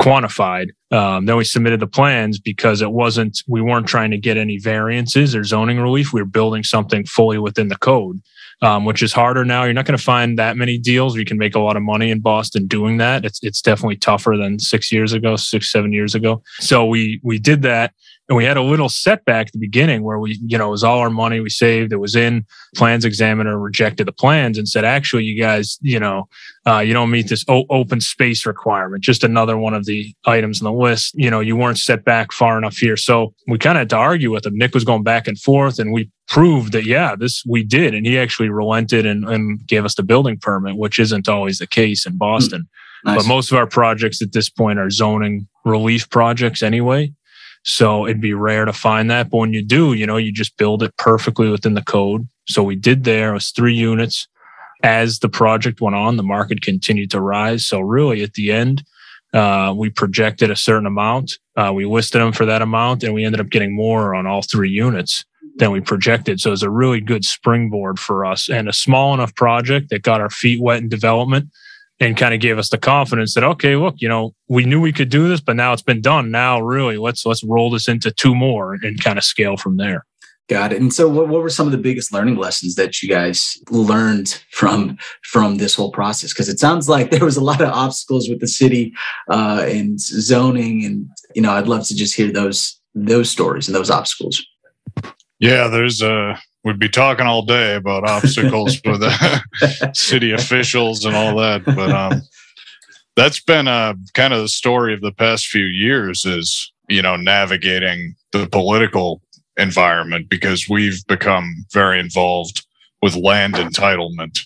quantified. 0.00 0.68
Um, 0.92 1.26
then 1.26 1.36
we 1.36 1.44
submitted 1.44 1.80
the 1.80 1.86
plans 1.86 2.38
because 2.38 2.82
it 2.82 2.92
wasn't, 2.92 3.42
we 3.48 3.60
weren't 3.60 3.88
trying 3.88 4.12
to 4.12 4.18
get 4.18 4.36
any 4.36 4.58
variances 4.58 5.34
or 5.34 5.42
zoning 5.42 5.80
relief. 5.80 6.12
We 6.12 6.20
were 6.20 6.26
building 6.26 6.62
something 6.62 7.04
fully 7.04 7.38
within 7.38 7.68
the 7.68 7.78
code. 7.78 8.20
Um, 8.62 8.86
which 8.86 9.02
is 9.02 9.12
harder 9.12 9.44
now. 9.44 9.64
You're 9.64 9.74
not 9.74 9.84
going 9.84 9.98
to 9.98 10.02
find 10.02 10.38
that 10.38 10.56
many 10.56 10.78
deals. 10.78 11.14
You 11.14 11.26
can 11.26 11.36
make 11.36 11.54
a 11.54 11.60
lot 11.60 11.76
of 11.76 11.82
money 11.82 12.10
in 12.10 12.20
Boston 12.20 12.66
doing 12.66 12.96
that. 12.96 13.26
It's 13.26 13.38
it's 13.42 13.60
definitely 13.60 13.96
tougher 13.96 14.34
than 14.34 14.58
six 14.58 14.90
years 14.90 15.12
ago, 15.12 15.36
six 15.36 15.70
seven 15.70 15.92
years 15.92 16.14
ago. 16.14 16.42
So 16.60 16.86
we 16.86 17.20
we 17.22 17.38
did 17.38 17.60
that, 17.62 17.92
And 18.28 18.36
we 18.36 18.44
had 18.44 18.56
a 18.56 18.62
little 18.62 18.88
setback 18.88 19.46
at 19.46 19.52
the 19.52 19.58
beginning 19.58 20.02
where 20.02 20.18
we, 20.18 20.40
you 20.44 20.58
know, 20.58 20.68
it 20.68 20.72
was 20.72 20.82
all 20.82 20.98
our 20.98 21.10
money 21.10 21.38
we 21.38 21.48
saved. 21.48 21.92
It 21.92 21.98
was 21.98 22.16
in 22.16 22.44
plans 22.74 23.04
examiner 23.04 23.56
rejected 23.56 24.08
the 24.08 24.12
plans 24.12 24.58
and 24.58 24.68
said, 24.68 24.84
actually, 24.84 25.22
you 25.22 25.40
guys, 25.40 25.78
you 25.80 26.00
know, 26.00 26.28
uh, 26.66 26.80
you 26.80 26.92
don't 26.92 27.10
meet 27.10 27.28
this 27.28 27.44
o- 27.46 27.66
open 27.70 28.00
space 28.00 28.44
requirement. 28.44 29.04
Just 29.04 29.22
another 29.22 29.56
one 29.56 29.74
of 29.74 29.84
the 29.84 30.12
items 30.26 30.60
on 30.60 30.64
the 30.64 30.76
list. 30.76 31.14
You 31.14 31.30
know, 31.30 31.38
you 31.38 31.54
weren't 31.54 31.78
set 31.78 32.04
back 32.04 32.32
far 32.32 32.58
enough 32.58 32.76
here. 32.76 32.96
So 32.96 33.32
we 33.46 33.58
kind 33.58 33.78
of 33.78 33.82
had 33.82 33.90
to 33.90 33.96
argue 33.96 34.32
with 34.32 34.44
him. 34.44 34.56
Nick 34.56 34.74
was 34.74 34.84
going 34.84 35.04
back 35.04 35.28
and 35.28 35.38
forth 35.38 35.78
and 35.78 35.92
we 35.92 36.10
proved 36.26 36.72
that, 36.72 36.84
yeah, 36.84 37.14
this 37.14 37.44
we 37.46 37.62
did. 37.62 37.94
And 37.94 38.04
he 38.04 38.18
actually 38.18 38.48
relented 38.48 39.06
and, 39.06 39.24
and 39.28 39.64
gave 39.66 39.84
us 39.84 39.94
the 39.94 40.02
building 40.02 40.36
permit, 40.36 40.76
which 40.76 40.98
isn't 40.98 41.28
always 41.28 41.58
the 41.58 41.66
case 41.68 42.04
in 42.04 42.18
Boston. 42.18 42.68
Nice. 43.04 43.18
But 43.18 43.28
most 43.28 43.52
of 43.52 43.58
our 43.58 43.68
projects 43.68 44.20
at 44.20 44.32
this 44.32 44.50
point 44.50 44.80
are 44.80 44.90
zoning 44.90 45.46
relief 45.64 46.10
projects 46.10 46.60
anyway. 46.60 47.12
So 47.66 48.06
it'd 48.06 48.20
be 48.20 48.32
rare 48.32 48.64
to 48.64 48.72
find 48.72 49.10
that. 49.10 49.28
But 49.28 49.38
when 49.38 49.52
you 49.52 49.62
do, 49.62 49.92
you 49.92 50.06
know, 50.06 50.16
you 50.16 50.32
just 50.32 50.56
build 50.56 50.82
it 50.82 50.96
perfectly 50.96 51.50
within 51.50 51.74
the 51.74 51.82
code. 51.82 52.26
So 52.48 52.62
we 52.62 52.76
did 52.76 53.04
there. 53.04 53.30
It 53.30 53.34
was 53.34 53.50
three 53.50 53.74
units. 53.74 54.28
As 54.84 55.18
the 55.18 55.28
project 55.28 55.80
went 55.80 55.96
on, 55.96 56.16
the 56.16 56.22
market 56.22 56.62
continued 56.62 57.10
to 57.10 57.20
rise. 57.20 57.66
So 57.66 57.80
really 57.80 58.22
at 58.22 58.34
the 58.34 58.52
end, 58.52 58.84
uh, 59.34 59.74
we 59.76 59.90
projected 59.90 60.50
a 60.50 60.56
certain 60.56 60.86
amount. 60.86 61.38
Uh, 61.56 61.72
we 61.74 61.86
listed 61.86 62.20
them 62.20 62.32
for 62.32 62.46
that 62.46 62.62
amount 62.62 63.02
and 63.02 63.12
we 63.12 63.24
ended 63.24 63.40
up 63.40 63.50
getting 63.50 63.74
more 63.74 64.14
on 64.14 64.26
all 64.26 64.42
three 64.42 64.70
units 64.70 65.24
than 65.56 65.72
we 65.72 65.80
projected. 65.80 66.38
So 66.38 66.50
it 66.50 66.52
was 66.52 66.62
a 66.62 66.70
really 66.70 67.00
good 67.00 67.24
springboard 67.24 67.98
for 67.98 68.24
us 68.24 68.48
and 68.48 68.68
a 68.68 68.72
small 68.72 69.12
enough 69.12 69.34
project 69.34 69.90
that 69.90 70.02
got 70.02 70.20
our 70.20 70.30
feet 70.30 70.60
wet 70.60 70.82
in 70.82 70.88
development 70.88 71.48
and 71.98 72.16
kind 72.16 72.34
of 72.34 72.40
gave 72.40 72.58
us 72.58 72.68
the 72.68 72.78
confidence 72.78 73.34
that 73.34 73.44
okay 73.44 73.76
look 73.76 73.94
you 73.98 74.08
know 74.08 74.34
we 74.48 74.64
knew 74.64 74.80
we 74.80 74.92
could 74.92 75.08
do 75.08 75.28
this 75.28 75.40
but 75.40 75.56
now 75.56 75.72
it's 75.72 75.82
been 75.82 76.02
done. 76.02 76.30
Now 76.30 76.60
really 76.60 76.98
let's 76.98 77.24
let's 77.24 77.42
roll 77.44 77.70
this 77.70 77.88
into 77.88 78.10
two 78.10 78.34
more 78.34 78.74
and 78.74 79.02
kind 79.02 79.18
of 79.18 79.24
scale 79.24 79.56
from 79.56 79.76
there. 79.76 80.04
Got 80.48 80.72
it. 80.72 80.80
And 80.80 80.92
so 80.92 81.08
what, 81.08 81.26
what 81.26 81.42
were 81.42 81.50
some 81.50 81.66
of 81.66 81.72
the 81.72 81.78
biggest 81.78 82.12
learning 82.12 82.36
lessons 82.36 82.76
that 82.76 83.02
you 83.02 83.08
guys 83.08 83.58
learned 83.70 84.40
from 84.52 84.96
from 85.22 85.56
this 85.56 85.74
whole 85.74 85.90
process? 85.90 86.32
Because 86.32 86.48
it 86.48 86.60
sounds 86.60 86.88
like 86.88 87.10
there 87.10 87.24
was 87.24 87.36
a 87.36 87.44
lot 87.44 87.60
of 87.60 87.68
obstacles 87.68 88.28
with 88.28 88.40
the 88.40 88.48
city 88.48 88.92
uh, 89.30 89.64
and 89.66 89.98
zoning 90.00 90.84
and 90.84 91.08
you 91.34 91.42
know 91.42 91.52
i'd 91.52 91.68
love 91.68 91.86
to 91.86 91.96
just 91.96 92.14
hear 92.14 92.30
those 92.30 92.80
those 92.94 93.30
stories 93.30 93.68
and 93.68 93.74
those 93.74 93.90
obstacles. 93.90 94.44
Yeah 95.38 95.68
there's 95.68 96.00
a 96.02 96.38
would 96.66 96.80
be 96.80 96.88
talking 96.88 97.26
all 97.26 97.42
day 97.42 97.76
about 97.76 98.08
obstacles 98.08 98.80
with 98.84 99.00
the 99.00 99.90
city 99.94 100.32
officials 100.32 101.04
and 101.04 101.14
all 101.14 101.36
that. 101.36 101.64
But 101.64 101.92
um, 101.92 102.22
that's 103.14 103.40
been 103.40 103.68
uh, 103.68 103.94
kind 104.14 104.34
of 104.34 104.42
the 104.42 104.48
story 104.48 104.92
of 104.92 105.00
the 105.00 105.12
past 105.12 105.46
few 105.46 105.64
years 105.64 106.24
is, 106.24 106.72
you 106.88 107.00
know, 107.00 107.14
navigating 107.14 108.16
the 108.32 108.48
political 108.48 109.22
environment 109.56 110.28
because 110.28 110.68
we've 110.68 111.06
become 111.06 111.64
very 111.72 112.00
involved 112.00 112.66
with 113.00 113.14
land 113.14 113.54
entitlement. 113.54 114.40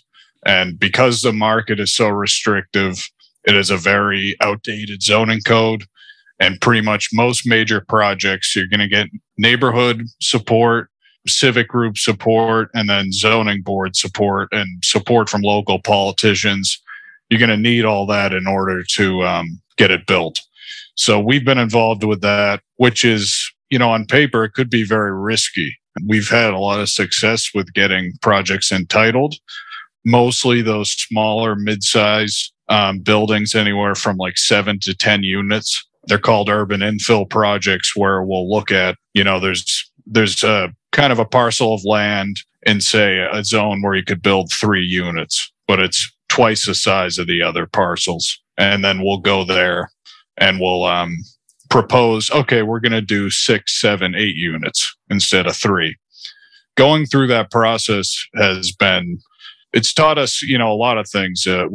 And 0.45 0.79
because 0.79 1.23
the 1.23 1.33
market 1.33 1.81
is 1.81 1.95
so 1.95 2.09
restrictive, 2.09 3.09
it 3.45 3.57
is 3.57 3.71
a 3.71 3.79
very 3.79 4.37
outdated 4.43 5.03
zoning 5.03 5.41
code. 5.41 5.85
And 6.39 6.61
pretty 6.61 6.83
much 6.83 7.09
most 7.15 7.47
major 7.47 7.81
projects, 7.81 8.55
you're 8.55 8.67
going 8.67 8.81
to 8.81 8.89
get 8.89 9.09
neighborhood 9.39 10.03
support 10.21 10.90
civic 11.27 11.69
group 11.69 11.99
support 11.99 12.71
and 12.75 12.89
then 12.89 13.13
zoning 13.13 13.63
board 13.63 13.97
support 13.97 14.49
and 14.53 14.85
support 14.85 15.29
from 15.29 15.43
local 15.43 15.81
politicians. 15.81 16.81
You're 17.29 17.39
going 17.41 17.51
to 17.51 17.57
need 17.57 17.85
all 17.85 18.07
that 18.07 18.33
in 18.33 18.47
order 18.47 18.83
to 18.97 19.23
um, 19.23 19.61
get 19.77 19.91
it 19.91 20.07
built. 20.07 20.41
So 20.95 21.19
we've 21.19 21.45
been 21.45 21.59
involved 21.59 22.05
with 22.05 22.21
that, 22.23 22.61
which 22.77 23.05
is, 23.05 23.51
you 23.71 23.79
know, 23.79 23.91
on 23.91 24.07
paper, 24.07 24.45
it 24.45 24.53
could 24.53 24.71
be 24.71 24.85
very 24.85 25.13
risky. 25.13 25.77
We've 26.07 26.29
had 26.29 26.53
a 26.53 26.59
lot 26.59 26.81
of 26.81 26.89
success 26.89 27.51
with 27.55 27.73
getting 27.73 28.13
projects 28.21 28.73
entitled, 28.73 29.35
mostly 30.05 30.63
those 30.63 30.91
smaller 30.91 31.57
mid-size 31.57 32.53
um, 32.69 33.01
buildings, 33.01 33.55
anywhere 33.55 33.95
from 33.95 34.17
like 34.17 34.39
seven 34.39 34.79
to 34.81 34.95
10 34.95 35.23
units. 35.23 35.85
They're 36.05 36.19
called 36.19 36.49
urban 36.49 36.81
infill 36.81 37.29
projects 37.29 37.97
where 37.97 38.23
we'll 38.23 38.51
look 38.51 38.71
at, 38.71 38.97
you 39.15 39.25
know, 39.25 39.41
there's, 39.41 39.90
there's 40.11 40.43
a 40.45 40.75
kind 40.93 41.13
of 41.13 41.19
a 41.19 41.25
parcel 41.25 41.73
of 41.73 41.85
land 41.85 42.37
in 42.63 42.81
say 42.81 43.27
a 43.33 43.43
zone 43.45 43.81
where 43.81 43.95
you 43.95 44.03
could 44.03 44.21
build 44.21 44.53
three 44.53 44.85
units, 44.85 45.51
but 45.67 45.81
it's 45.81 46.13
twice 46.29 46.67
the 46.67 46.75
size 46.75 47.17
of 47.17 47.27
the 47.27 47.41
other 47.43 47.67
parcels. 47.67 48.39
And 48.59 48.85
then 48.85 49.03
we'll 49.03 49.19
go 49.19 49.45
there 49.45 49.91
and 50.37 50.61
we'll 50.61 50.85
um, 50.85 51.17
propose, 51.71 52.31
okay, 52.31 52.63
we're 52.63 52.81
going 52.81 52.93
to 52.93 53.01
do 53.01 53.31
six, 53.31 53.81
seven, 53.81 54.15
eight 54.15 54.37
units 54.37 54.95
instead 55.09 55.47
of 55.47 55.57
three. 55.57 55.97
Going 56.77 57.07
through 57.07 57.29
that 57.29 57.51
process 57.51 58.15
has 58.35 58.73
been, 58.73 59.19
it's 59.73 59.95
taught 59.95 60.19
us, 60.19 60.43
you 60.43 60.59
know, 60.59 60.73
a 60.73 60.75
lot 60.75 60.99
of 60.99 61.09
things. 61.09 61.47
Uh, 61.47 61.67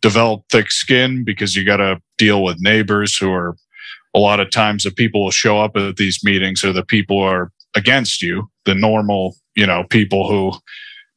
develop 0.00 0.42
thick 0.50 0.70
skin 0.70 1.24
because 1.24 1.54
you 1.54 1.64
got 1.64 1.76
to 1.76 2.00
deal 2.18 2.42
with 2.42 2.56
neighbors 2.60 3.16
who 3.16 3.30
are 3.30 3.56
a 4.14 4.18
lot 4.18 4.40
of 4.40 4.50
times 4.50 4.82
the 4.82 4.90
people 4.90 5.22
will 5.22 5.30
show 5.30 5.60
up 5.60 5.76
at 5.76 5.96
these 5.96 6.20
meetings 6.24 6.64
or 6.64 6.72
the 6.72 6.84
people 6.84 7.20
are 7.20 7.52
against 7.76 8.22
you. 8.22 8.50
The 8.64 8.74
normal, 8.74 9.36
you 9.54 9.66
know, 9.66 9.84
people 9.84 10.28
who 10.28 10.58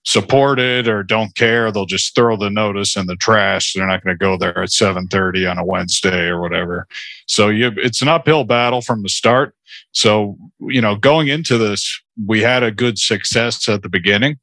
support 0.05 0.59
it 0.59 0.87
or 0.87 1.03
don't 1.03 1.35
care, 1.35 1.71
they'll 1.71 1.85
just 1.85 2.15
throw 2.15 2.37
the 2.37 2.49
notice 2.49 2.95
in 2.95 3.07
the 3.07 3.15
trash. 3.15 3.73
They're 3.73 3.87
not 3.87 4.03
going 4.03 4.15
to 4.15 4.19
go 4.19 4.37
there 4.37 4.57
at 4.61 4.69
7:30 4.69 5.49
on 5.49 5.57
a 5.57 5.65
Wednesday 5.65 6.27
or 6.27 6.41
whatever. 6.41 6.87
So 7.25 7.49
you, 7.49 7.71
it's 7.77 8.01
an 8.01 8.07
uphill 8.07 8.43
battle 8.43 8.81
from 8.81 9.01
the 9.01 9.09
start. 9.09 9.55
So, 9.91 10.37
you 10.59 10.81
know, 10.81 10.95
going 10.95 11.27
into 11.27 11.57
this, 11.57 11.99
we 12.27 12.41
had 12.41 12.63
a 12.63 12.71
good 12.71 12.99
success 12.99 13.67
at 13.67 13.81
the 13.81 13.89
beginning 13.89 14.37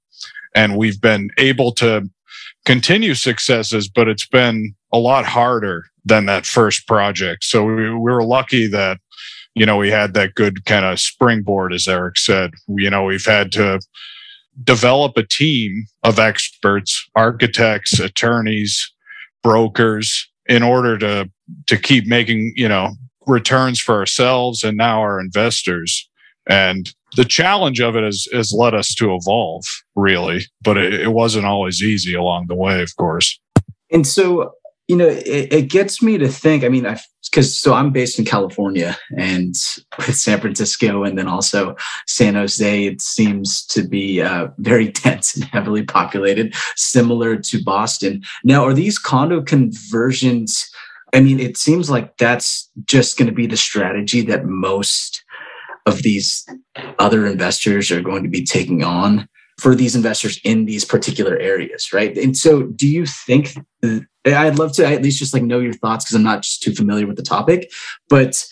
and 0.54 0.76
we've 0.76 1.00
been 1.00 1.30
able 1.36 1.72
to 1.72 2.08
continue 2.64 3.14
successes, 3.14 3.88
but 3.88 4.08
it's 4.08 4.26
been 4.26 4.74
a 4.92 4.98
lot 4.98 5.24
harder 5.24 5.86
than 6.04 6.26
that 6.26 6.46
first 6.46 6.86
project. 6.86 7.44
So 7.44 7.64
we, 7.64 7.90
we 7.90 8.12
were 8.12 8.24
lucky 8.24 8.66
that 8.68 8.98
you 9.56 9.64
know, 9.64 9.78
we 9.78 9.90
had 9.90 10.12
that 10.14 10.34
good 10.34 10.66
kind 10.66 10.84
of 10.84 11.00
springboard, 11.00 11.72
as 11.72 11.88
Eric 11.88 12.18
said. 12.18 12.52
You 12.68 12.90
know, 12.90 13.04
we've 13.04 13.24
had 13.24 13.50
to 13.52 13.80
develop 14.62 15.16
a 15.16 15.22
team 15.22 15.86
of 16.02 16.18
experts, 16.18 17.08
architects, 17.16 17.98
attorneys, 17.98 18.92
brokers, 19.42 20.30
in 20.46 20.62
order 20.62 20.98
to 20.98 21.30
to 21.68 21.76
keep 21.78 22.06
making, 22.06 22.52
you 22.54 22.68
know, 22.68 22.90
returns 23.26 23.80
for 23.80 23.94
ourselves 23.94 24.62
and 24.62 24.76
now 24.76 25.00
our 25.00 25.18
investors. 25.18 26.08
And 26.48 26.92
the 27.16 27.24
challenge 27.24 27.80
of 27.80 27.96
it 27.96 28.04
has, 28.04 28.28
has 28.32 28.52
led 28.52 28.74
us 28.74 28.94
to 28.96 29.14
evolve, 29.14 29.64
really, 29.94 30.42
but 30.62 30.76
it, 30.76 30.92
it 30.92 31.12
wasn't 31.12 31.46
always 31.46 31.82
easy 31.82 32.14
along 32.14 32.46
the 32.48 32.54
way, 32.54 32.82
of 32.82 32.94
course. 32.96 33.40
And 33.90 34.06
so 34.06 34.52
you 34.88 34.96
know, 34.96 35.08
it, 35.08 35.52
it, 35.52 35.68
gets 35.68 36.00
me 36.00 36.16
to 36.18 36.28
think. 36.28 36.62
I 36.62 36.68
mean, 36.68 36.86
I 36.86 36.98
because 37.28 37.56
so 37.56 37.74
I'm 37.74 37.90
based 37.90 38.18
in 38.18 38.24
California 38.24 38.96
and 39.18 39.54
with 39.98 40.16
San 40.16 40.40
Francisco, 40.40 41.02
and 41.02 41.18
then 41.18 41.26
also 41.26 41.74
San 42.06 42.34
Jose. 42.34 42.84
It 42.84 43.00
seems 43.02 43.66
to 43.66 43.82
be 43.82 44.22
uh, 44.22 44.48
very 44.58 44.88
dense 44.92 45.34
and 45.34 45.44
heavily 45.44 45.82
populated, 45.82 46.54
similar 46.76 47.36
to 47.36 47.62
Boston. 47.62 48.22
Now, 48.44 48.64
are 48.64 48.74
these 48.74 48.98
condo 48.98 49.42
conversions? 49.42 50.70
I 51.12 51.20
mean, 51.20 51.40
it 51.40 51.56
seems 51.56 51.90
like 51.90 52.16
that's 52.18 52.70
just 52.84 53.16
going 53.16 53.28
to 53.28 53.34
be 53.34 53.46
the 53.46 53.56
strategy 53.56 54.20
that 54.22 54.44
most 54.44 55.24
of 55.86 56.02
these 56.02 56.46
other 56.98 57.26
investors 57.26 57.90
are 57.90 58.02
going 58.02 58.22
to 58.22 58.28
be 58.28 58.44
taking 58.44 58.82
on 58.82 59.28
for 59.58 59.74
these 59.74 59.96
investors 59.96 60.38
in 60.44 60.66
these 60.66 60.84
particular 60.84 61.38
areas, 61.38 61.92
right? 61.92 62.16
And 62.18 62.36
so, 62.36 62.64
do 62.64 62.86
you 62.86 63.06
think? 63.06 63.56
I'd 64.26 64.58
love 64.58 64.72
to 64.74 64.86
at 64.86 65.02
least 65.02 65.18
just 65.18 65.34
like 65.34 65.42
know 65.42 65.60
your 65.60 65.72
thoughts 65.72 66.04
because 66.04 66.16
I'm 66.16 66.22
not 66.22 66.42
just 66.42 66.62
too 66.62 66.74
familiar 66.74 67.06
with 67.06 67.16
the 67.16 67.22
topic. 67.22 67.72
But 68.08 68.44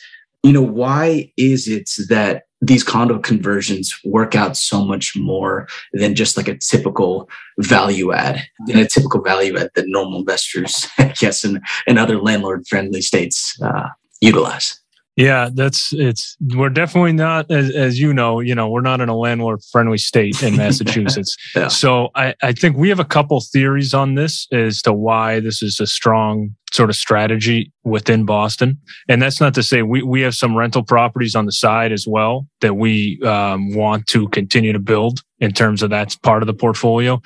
you 0.43 0.53
know, 0.53 0.63
why 0.63 1.33
is 1.37 1.67
it 1.67 1.91
that 2.09 2.45
these 2.61 2.85
condo 2.85 3.19
conversions 3.19 3.95
work 4.05 4.35
out 4.35 4.57
so 4.57 4.85
much 4.85 5.15
more 5.17 5.69
than 5.93 6.15
just 6.15 6.37
like 6.37 6.49
a 6.49 6.57
typical 6.57 7.29
value 7.59 8.13
add, 8.13 8.43
than 8.67 8.79
a 8.79 8.89
typical 8.89 9.21
value 9.23 9.57
add 9.57 9.71
that 9.75 9.85
normal 9.89 10.21
investors, 10.21 10.87
I 10.99 11.09
guess, 11.19 11.45
in, 11.45 11.61
in 11.87 11.99
other 11.99 12.21
landlord 12.21 12.67
friendly 12.67 13.03
states 13.03 13.61
uh, 13.63 13.89
utilize? 14.21 14.81
Yeah, 15.17 15.49
that's 15.53 15.93
it's. 15.93 16.37
We're 16.41 16.71
definitely 16.71 17.13
not, 17.13 17.49
as, 17.49 17.71
as 17.71 18.01
you 18.01 18.13
know, 18.13 18.41
you 18.41 18.55
know, 18.55 18.69
we're 18.69 18.81
not 18.81 19.01
in 19.01 19.09
a 19.09 19.17
landlord 19.17 19.61
friendly 19.71 19.99
state 19.99 20.43
in 20.43 20.57
Massachusetts. 20.57 21.37
yeah. 21.57 21.69
So 21.69 22.11
I, 22.17 22.35
I 22.43 22.53
think 22.53 22.77
we 22.77 22.89
have 22.89 22.99
a 22.99 23.05
couple 23.05 23.41
theories 23.41 23.95
on 23.95 24.17
this 24.17 24.49
as 24.51 24.83
to 24.83 24.93
why 24.93 25.39
this 25.39 25.63
is 25.63 25.79
a 25.79 25.87
strong 25.87 26.57
sort 26.73 26.91
of 26.91 26.97
strategy 26.97 27.73
within 27.85 28.25
Boston. 28.25 28.77
And 29.09 29.23
that's 29.23 29.41
not 29.41 29.55
to 29.55 29.63
say 29.63 29.83
we, 29.83 30.03
we 30.03 30.23
have 30.23 30.35
some 30.35 30.57
rental 30.57 30.83
properties 30.83 31.37
on 31.37 31.47
the 31.47 31.53
side 31.53 31.93
as 31.93 32.07
well 32.09 32.49
that 32.61 32.75
we 32.75 33.21
um, 33.23 33.73
want 33.73 34.09
to 34.09 34.29
continue 34.31 34.73
to 34.73 34.81
build 34.81 35.21
in 35.39 35.53
terms 35.53 35.83
of 35.83 35.91
that's 35.91 36.17
part 36.17 36.43
of 36.43 36.49
the 36.49 36.55
portfolio. 36.55 37.23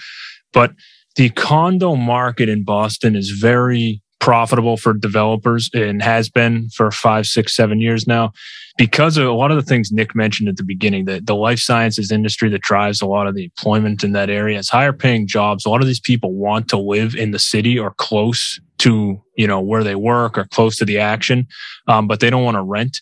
But 0.52 0.73
the 1.16 1.30
condo 1.30 1.97
market 1.97 2.50
in 2.50 2.64
Boston 2.64 3.16
is 3.16 3.30
very 3.30 4.02
profitable 4.28 4.76
for 4.76 4.92
developers 4.92 5.70
and 5.73 6.02
has 6.02 6.28
been 6.28 6.68
for 6.68 6.90
five, 6.90 7.25
six, 7.25 7.56
seven 7.56 7.80
years 7.80 8.06
now 8.06 8.30
because 8.76 9.16
of 9.16 9.26
a 9.26 9.32
lot 9.32 9.50
of 9.50 9.56
the 9.56 9.62
things 9.62 9.90
Nick 9.90 10.14
mentioned 10.14 10.50
at 10.50 10.58
the 10.58 10.64
beginning, 10.64 11.06
that 11.06 11.25
the 11.25 11.35
life 11.35 11.58
sciences 11.58 12.12
industry 12.12 12.50
that 12.50 12.61
drives 12.61 13.00
a 13.00 13.06
lot 13.06 13.26
of 13.26 13.35
the 13.35 13.44
employment 13.44 14.04
in 14.04 14.12
that 14.12 14.28
area. 14.28 14.58
It's 14.58 14.68
higher 14.68 14.92
paying 14.92 15.26
jobs. 15.26 15.64
A 15.64 15.70
lot 15.70 15.80
of 15.80 15.87
these 15.87 15.99
people 15.99 16.35
want 16.35 16.68
to 16.68 16.76
live 16.76 17.14
in 17.14 17.30
the 17.30 17.38
city 17.38 17.78
or 17.78 17.92
close 17.92 18.61
to, 18.80 19.18
you 19.38 19.47
know, 19.47 19.62
where 19.62 19.82
they 19.82 19.94
work 19.94 20.37
or 20.37 20.44
close 20.44 20.76
to 20.76 20.85
the 20.85 20.99
action. 20.99 21.47
Um, 21.87 22.06
but 22.06 22.20
they 22.20 22.28
don't 22.28 22.44
want 22.44 22.56
to 22.56 22.62
rent. 22.62 23.00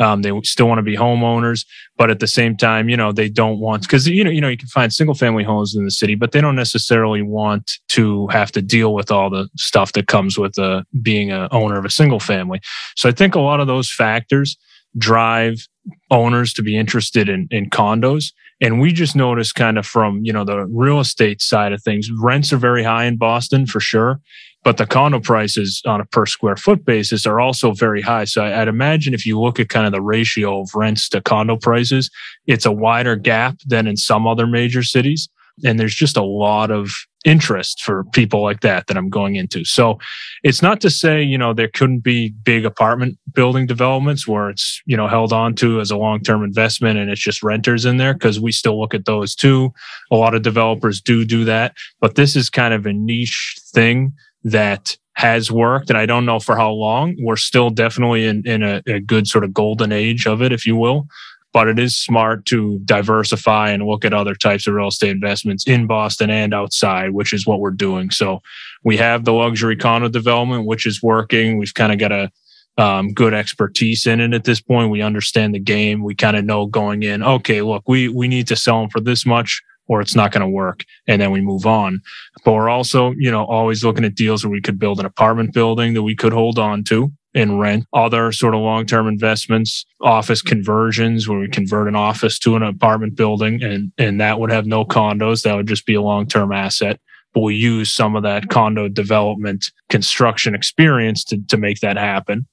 Um, 0.00 0.22
they 0.22 0.30
still 0.42 0.68
want 0.68 0.78
to 0.78 0.82
be 0.82 0.96
homeowners, 0.96 1.66
but 1.96 2.10
at 2.10 2.20
the 2.20 2.28
same 2.28 2.56
time, 2.56 2.88
you 2.88 2.96
know, 2.96 3.10
they 3.10 3.28
don't 3.28 3.58
want 3.58 3.82
because 3.82 4.06
you 4.06 4.22
know, 4.22 4.30
you 4.30 4.40
know, 4.40 4.48
you 4.48 4.56
can 4.56 4.68
find 4.68 4.92
single 4.92 5.14
family 5.14 5.42
homes 5.42 5.74
in 5.74 5.84
the 5.84 5.90
city, 5.90 6.14
but 6.14 6.32
they 6.32 6.40
don't 6.40 6.54
necessarily 6.54 7.22
want 7.22 7.72
to 7.88 8.28
have 8.28 8.52
to 8.52 8.62
deal 8.62 8.94
with 8.94 9.10
all 9.10 9.28
the 9.28 9.48
stuff 9.56 9.92
that 9.92 10.06
comes 10.06 10.38
with 10.38 10.58
uh, 10.58 10.82
being 11.02 11.32
a 11.32 11.48
owner 11.50 11.78
of 11.78 11.84
a 11.84 11.90
single 11.90 12.20
family. 12.20 12.60
So 12.96 13.08
I 13.08 13.12
think 13.12 13.34
a 13.34 13.40
lot 13.40 13.60
of 13.60 13.66
those 13.66 13.92
factors 13.92 14.56
drive 14.96 15.66
owners 16.10 16.52
to 16.54 16.62
be 16.62 16.76
interested 16.76 17.28
in, 17.28 17.48
in 17.50 17.70
condos. 17.70 18.32
And 18.60 18.80
we 18.80 18.92
just 18.92 19.14
noticed 19.14 19.54
kind 19.54 19.78
of 19.78 19.86
from, 19.86 20.24
you 20.24 20.32
know, 20.32 20.44
the 20.44 20.66
real 20.66 21.00
estate 21.00 21.40
side 21.40 21.72
of 21.72 21.82
things, 21.82 22.10
rents 22.10 22.52
are 22.52 22.56
very 22.58 22.82
high 22.82 23.04
in 23.04 23.16
Boston 23.16 23.66
for 23.66 23.80
sure. 23.80 24.20
But 24.68 24.76
the 24.76 24.84
condo 24.84 25.18
prices 25.18 25.80
on 25.86 25.98
a 25.98 26.04
per 26.04 26.26
square 26.26 26.54
foot 26.54 26.84
basis 26.84 27.24
are 27.24 27.40
also 27.40 27.72
very 27.72 28.02
high. 28.02 28.24
So 28.24 28.44
I'd 28.44 28.68
imagine 28.68 29.14
if 29.14 29.24
you 29.24 29.40
look 29.40 29.58
at 29.58 29.70
kind 29.70 29.86
of 29.86 29.92
the 29.92 30.02
ratio 30.02 30.60
of 30.60 30.68
rents 30.74 31.08
to 31.08 31.22
condo 31.22 31.56
prices, 31.56 32.10
it's 32.46 32.66
a 32.66 32.70
wider 32.70 33.16
gap 33.16 33.56
than 33.64 33.86
in 33.86 33.96
some 33.96 34.26
other 34.26 34.46
major 34.46 34.82
cities. 34.82 35.30
And 35.64 35.80
there's 35.80 35.94
just 35.94 36.18
a 36.18 36.22
lot 36.22 36.70
of 36.70 36.90
interest 37.24 37.80
for 37.80 38.04
people 38.12 38.42
like 38.42 38.60
that 38.60 38.88
that 38.88 38.98
I'm 38.98 39.08
going 39.08 39.36
into. 39.36 39.64
So 39.64 39.98
it's 40.42 40.60
not 40.60 40.82
to 40.82 40.90
say, 40.90 41.22
you 41.22 41.38
know, 41.38 41.54
there 41.54 41.70
couldn't 41.72 42.00
be 42.00 42.28
big 42.28 42.66
apartment 42.66 43.16
building 43.32 43.66
developments 43.66 44.28
where 44.28 44.50
it's, 44.50 44.82
you 44.84 44.98
know, 44.98 45.08
held 45.08 45.32
on 45.32 45.54
to 45.56 45.80
as 45.80 45.90
a 45.90 45.96
long-term 45.96 46.44
investment 46.44 46.98
and 46.98 47.10
it's 47.10 47.22
just 47.22 47.42
renters 47.42 47.86
in 47.86 47.96
there 47.96 48.12
because 48.12 48.38
we 48.38 48.52
still 48.52 48.78
look 48.78 48.92
at 48.92 49.06
those 49.06 49.34
too. 49.34 49.72
A 50.10 50.16
lot 50.16 50.34
of 50.34 50.42
developers 50.42 51.00
do 51.00 51.24
do 51.24 51.46
that, 51.46 51.74
but 52.02 52.16
this 52.16 52.36
is 52.36 52.50
kind 52.50 52.74
of 52.74 52.84
a 52.84 52.92
niche 52.92 53.56
thing 53.72 54.12
that 54.44 54.96
has 55.14 55.50
worked 55.50 55.90
and 55.90 55.98
I 55.98 56.06
don't 56.06 56.24
know 56.24 56.38
for 56.38 56.56
how 56.56 56.70
long. 56.70 57.16
We're 57.18 57.36
still 57.36 57.70
definitely 57.70 58.24
in, 58.24 58.46
in 58.46 58.62
a, 58.62 58.82
a 58.86 59.00
good 59.00 59.26
sort 59.26 59.44
of 59.44 59.52
golden 59.52 59.90
age 59.90 60.26
of 60.26 60.42
it, 60.42 60.52
if 60.52 60.66
you 60.66 60.76
will 60.76 61.08
but 61.52 61.68
it 61.68 61.78
is 61.78 61.96
smart 61.96 62.44
to 62.46 62.78
diversify 62.84 63.70
and 63.70 63.86
look 63.86 64.04
at 64.04 64.12
other 64.12 64.34
types 64.34 64.66
of 64.66 64.74
real 64.74 64.88
estate 64.88 65.10
investments 65.10 65.66
in 65.66 65.86
Boston 65.86 66.30
and 66.30 66.52
outside, 66.52 67.10
which 67.10 67.32
is 67.32 67.46
what 67.46 67.60
we're 67.60 67.70
doing. 67.70 68.10
So 68.10 68.40
we 68.84 68.96
have 68.98 69.24
the 69.24 69.32
luxury 69.32 69.76
condo 69.76 70.08
development, 70.08 70.66
which 70.66 70.86
is 70.86 71.02
working. 71.02 71.58
We've 71.58 71.74
kind 71.74 71.92
of 71.92 71.98
got 71.98 72.12
a 72.12 72.30
um, 72.76 73.12
good 73.12 73.34
expertise 73.34 74.06
in 74.06 74.20
it 74.20 74.34
at 74.34 74.44
this 74.44 74.60
point. 74.60 74.90
We 74.90 75.02
understand 75.02 75.54
the 75.54 75.58
game. 75.58 76.04
We 76.04 76.14
kind 76.14 76.36
of 76.36 76.44
know 76.44 76.66
going 76.66 77.02
in, 77.02 77.22
okay, 77.22 77.62
look, 77.62 77.82
we, 77.88 78.08
we 78.08 78.28
need 78.28 78.46
to 78.48 78.56
sell 78.56 78.80
them 78.80 78.90
for 78.90 79.00
this 79.00 79.26
much 79.26 79.62
or 79.88 80.00
it's 80.00 80.14
not 80.14 80.32
going 80.32 80.42
to 80.42 80.48
work. 80.48 80.84
And 81.06 81.20
then 81.20 81.32
we 81.32 81.40
move 81.40 81.66
on. 81.66 82.00
But 82.44 82.52
we're 82.52 82.68
also, 82.68 83.12
you 83.18 83.30
know, 83.30 83.44
always 83.44 83.84
looking 83.84 84.04
at 84.04 84.14
deals 84.14 84.44
where 84.44 84.52
we 84.52 84.60
could 84.60 84.78
build 84.78 85.00
an 85.00 85.06
apartment 85.06 85.52
building 85.52 85.94
that 85.94 86.02
we 86.02 86.14
could 86.14 86.32
hold 86.32 86.58
on 86.58 86.84
to 86.84 87.12
and 87.34 87.60
rent 87.60 87.84
other 87.92 88.32
sort 88.32 88.54
of 88.54 88.60
long-term 88.60 89.06
investments 89.06 89.84
office 90.00 90.40
conversions 90.40 91.28
where 91.28 91.38
we 91.38 91.48
convert 91.48 91.86
an 91.86 91.94
office 91.96 92.38
to 92.38 92.56
an 92.56 92.62
apartment 92.62 93.16
building 93.16 93.62
and 93.62 93.92
and 93.98 94.20
that 94.20 94.40
would 94.40 94.50
have 94.50 94.66
no 94.66 94.84
condos 94.84 95.42
that 95.42 95.54
would 95.54 95.68
just 95.68 95.84
be 95.84 95.94
a 95.94 96.00
long-term 96.00 96.52
asset 96.52 96.98
but 97.34 97.40
we 97.40 97.54
use 97.54 97.92
some 97.92 98.16
of 98.16 98.22
that 98.22 98.48
condo 98.48 98.88
development 98.88 99.70
construction 99.90 100.54
experience 100.54 101.22
to, 101.22 101.38
to 101.48 101.58
make 101.58 101.80
that 101.80 101.98
happen 101.98 102.46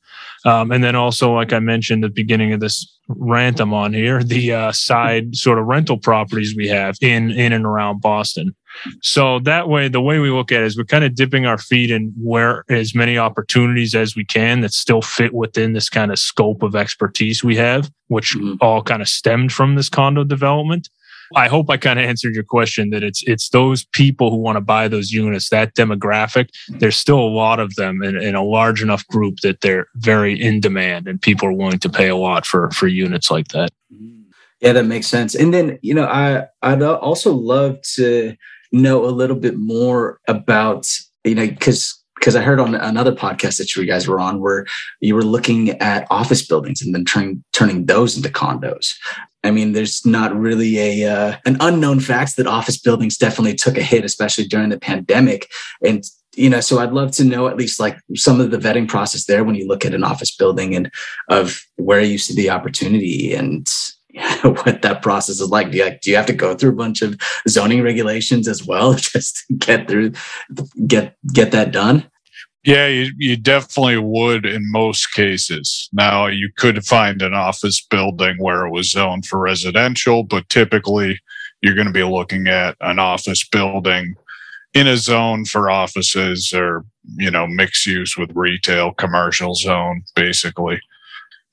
um, 0.45 0.71
and 0.71 0.83
then 0.83 0.95
also 0.95 1.33
like 1.33 1.53
i 1.53 1.59
mentioned 1.59 2.03
at 2.03 2.09
the 2.09 2.21
beginning 2.21 2.53
of 2.53 2.59
this 2.59 2.99
rant 3.07 3.59
i'm 3.59 3.73
on 3.73 3.93
here 3.93 4.23
the 4.23 4.51
uh, 4.51 4.71
side 4.71 5.35
sort 5.35 5.59
of 5.59 5.65
rental 5.65 5.97
properties 5.97 6.55
we 6.55 6.67
have 6.67 6.95
in 7.01 7.31
in 7.31 7.53
and 7.53 7.65
around 7.65 8.01
boston 8.01 8.55
so 9.01 9.39
that 9.39 9.69
way, 9.69 9.87
the 9.87 10.01
way 10.01 10.19
we 10.19 10.29
look 10.29 10.51
at 10.51 10.61
it 10.61 10.65
is 10.65 10.77
we're 10.77 10.85
kind 10.85 11.03
of 11.03 11.15
dipping 11.15 11.45
our 11.45 11.57
feet 11.57 11.91
in 11.91 12.13
where 12.17 12.63
as 12.69 12.95
many 12.95 13.17
opportunities 13.17 13.95
as 13.95 14.15
we 14.15 14.25
can 14.25 14.61
that 14.61 14.73
still 14.73 15.01
fit 15.01 15.33
within 15.33 15.73
this 15.73 15.89
kind 15.89 16.11
of 16.11 16.19
scope 16.19 16.63
of 16.63 16.75
expertise 16.75 17.43
we 17.43 17.55
have, 17.55 17.91
which 18.07 18.35
mm-hmm. 18.35 18.55
all 18.61 18.81
kind 18.81 19.01
of 19.01 19.07
stemmed 19.07 19.51
from 19.51 19.75
this 19.75 19.89
condo 19.89 20.23
development. 20.23 20.89
I 21.33 21.47
hope 21.47 21.69
I 21.69 21.77
kind 21.77 21.99
of 21.99 22.05
answered 22.05 22.35
your 22.35 22.43
question 22.43 22.89
that 22.91 23.03
it's 23.03 23.23
it's 23.23 23.49
those 23.49 23.85
people 23.85 24.29
who 24.29 24.37
want 24.37 24.57
to 24.57 24.61
buy 24.61 24.87
those 24.87 25.11
units, 25.11 25.49
that 25.49 25.75
demographic. 25.75 26.49
There's 26.67 26.97
still 26.97 27.19
a 27.19 27.29
lot 27.29 27.59
of 27.59 27.73
them 27.75 28.03
in, 28.03 28.15
in, 28.21 28.35
a 28.35 28.43
large 28.43 28.81
enough 28.81 29.07
group 29.07 29.39
that 29.41 29.61
they're 29.61 29.87
very 29.95 30.39
in 30.39 30.59
demand 30.59 31.07
and 31.07 31.21
people 31.21 31.47
are 31.47 31.53
willing 31.53 31.79
to 31.79 31.89
pay 31.89 32.09
a 32.09 32.15
lot 32.15 32.45
for 32.45 32.69
for 32.71 32.87
units 32.87 33.31
like 33.31 33.47
that. 33.49 33.69
Yeah, 34.61 34.73
that 34.73 34.85
makes 34.85 35.07
sense. 35.07 35.35
And 35.35 35.53
then, 35.53 35.79
you 35.81 35.93
know, 35.93 36.05
I 36.05 36.45
I'd 36.61 36.81
also 36.81 37.33
love 37.33 37.81
to 37.95 38.35
know 38.71 39.05
a 39.05 39.11
little 39.11 39.35
bit 39.35 39.57
more 39.57 40.19
about, 40.27 40.87
you 41.23 41.35
know, 41.35 41.47
because 41.47 42.01
because 42.15 42.35
I 42.35 42.41
heard 42.41 42.59
on 42.59 42.75
another 42.75 43.13
podcast 43.13 43.57
that 43.57 43.75
you 43.75 43.85
guys 43.85 44.07
were 44.07 44.19
on 44.19 44.39
where 44.39 44.65
you 44.99 45.15
were 45.15 45.23
looking 45.23 45.71
at 45.81 46.07
office 46.09 46.45
buildings 46.45 46.81
and 46.81 46.93
then 46.93 47.05
turning 47.05 47.43
turning 47.53 47.85
those 47.85 48.17
into 48.17 48.29
condos. 48.29 48.93
I 49.43 49.51
mean, 49.51 49.73
there's 49.73 50.05
not 50.05 50.35
really 50.35 50.79
a 50.79 51.11
uh, 51.11 51.37
an 51.45 51.57
unknown 51.59 51.99
fact 51.99 52.35
that 52.37 52.47
office 52.47 52.77
buildings 52.77 53.17
definitely 53.17 53.53
took 53.53 53.77
a 53.77 53.83
hit, 53.83 54.03
especially 54.03 54.45
during 54.47 54.69
the 54.69 54.79
pandemic. 54.79 55.51
And 55.83 56.03
you 56.35 56.49
know, 56.49 56.59
so 56.59 56.79
I'd 56.79 56.91
love 56.91 57.11
to 57.13 57.23
know 57.23 57.47
at 57.47 57.55
least 57.55 57.79
like 57.79 57.97
some 58.15 58.41
of 58.41 58.51
the 58.51 58.57
vetting 58.57 58.89
process 58.89 59.25
there 59.25 59.43
when 59.43 59.55
you 59.55 59.67
look 59.67 59.85
at 59.85 59.93
an 59.93 60.03
office 60.03 60.35
building 60.35 60.75
and 60.75 60.91
of 61.29 61.63
where 61.75 62.01
you 62.01 62.17
see 62.17 62.35
the 62.35 62.49
opportunity 62.49 63.33
and 63.33 63.69
what 64.41 64.81
that 64.81 65.01
process 65.01 65.39
is 65.39 65.49
like. 65.49 65.71
Do 65.71 65.77
you, 65.77 65.91
do 66.01 66.09
you 66.09 66.15
have 66.15 66.25
to 66.27 66.33
go 66.33 66.55
through 66.55 66.71
a 66.71 66.75
bunch 66.75 67.01
of 67.01 67.19
zoning 67.47 67.81
regulations 67.81 68.47
as 68.47 68.65
well 68.65 68.93
just 68.95 69.45
to 69.47 69.53
get 69.55 69.87
through 69.87 70.13
get 70.87 71.15
get 71.33 71.51
that 71.51 71.71
done? 71.71 72.09
Yeah, 72.63 72.87
you, 72.87 73.11
you 73.17 73.37
definitely 73.37 73.97
would 73.97 74.43
in 74.43 74.71
most 74.71 75.13
cases. 75.13 75.87
Now, 75.93 76.25
you 76.25 76.49
could 76.57 76.83
find 76.83 77.21
an 77.21 77.35
office 77.35 77.85
building 77.91 78.37
where 78.39 78.65
it 78.65 78.71
was 78.71 78.89
zoned 78.89 79.27
for 79.27 79.37
residential, 79.37 80.23
but 80.23 80.49
typically 80.49 81.19
you're 81.61 81.75
going 81.75 81.85
to 81.85 81.93
be 81.93 82.03
looking 82.03 82.47
at 82.47 82.75
an 82.81 82.97
office 82.97 83.47
building 83.47 84.15
in 84.73 84.87
a 84.87 84.97
zone 84.97 85.45
for 85.45 85.69
offices 85.69 86.53
or, 86.53 86.83
you 87.17 87.29
know, 87.29 87.45
mixed 87.45 87.85
use 87.85 88.17
with 88.17 88.31
retail, 88.33 88.93
commercial 88.93 89.53
zone, 89.53 90.01
basically. 90.15 90.79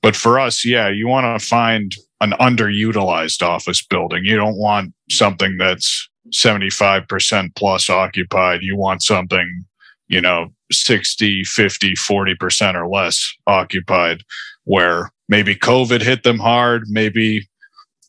But 0.03 0.17
for 0.17 0.37
us, 0.37 0.65
yeah, 0.65 0.89
you 0.89 1.07
want 1.07 1.39
to 1.39 1.47
find 1.47 1.95
an 2.19 2.31
underutilized 2.33 3.41
office 3.41 3.83
building. 3.83 4.25
You 4.25 4.35
don't 4.35 4.57
want 4.57 4.93
something 5.09 5.57
that's 5.57 6.09
75% 6.31 7.55
plus 7.55 7.89
occupied. 7.89 8.63
You 8.63 8.75
want 8.75 9.01
something, 9.01 9.63
you 10.09 10.19
know, 10.19 10.49
60, 10.71 11.45
50, 11.45 11.93
40% 11.93 12.75
or 12.75 12.87
less 12.87 13.33
occupied 13.47 14.23
where 14.65 15.09
maybe 15.29 15.55
COVID 15.55 16.01
hit 16.01 16.23
them 16.23 16.39
hard, 16.39 16.83
maybe 16.87 17.47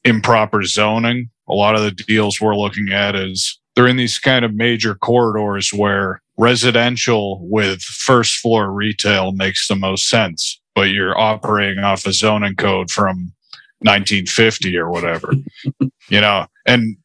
improper 0.04 0.64
zoning. 0.64 1.30
A 1.48 1.54
lot 1.54 1.76
of 1.76 1.82
the 1.82 1.92
deals 1.92 2.40
we're 2.40 2.56
looking 2.56 2.90
at 2.90 3.14
is 3.14 3.60
they're 3.76 3.86
in 3.86 3.96
these 3.96 4.18
kind 4.18 4.44
of 4.44 4.54
major 4.54 4.96
corridors 4.96 5.72
where 5.72 6.20
residential 6.36 7.38
with 7.48 7.82
first 7.82 8.36
floor 8.36 8.72
retail 8.72 9.30
makes 9.30 9.68
the 9.68 9.76
most 9.76 10.08
sense, 10.08 10.60
but 10.74 10.90
you're 10.90 11.18
operating 11.18 11.82
off 11.82 12.06
a 12.06 12.12
zoning 12.12 12.56
code 12.56 12.90
from 12.90 13.32
1950 13.80 14.76
or 14.76 14.90
whatever, 14.90 15.32
you 16.08 16.20
know, 16.20 16.46
and 16.66 16.96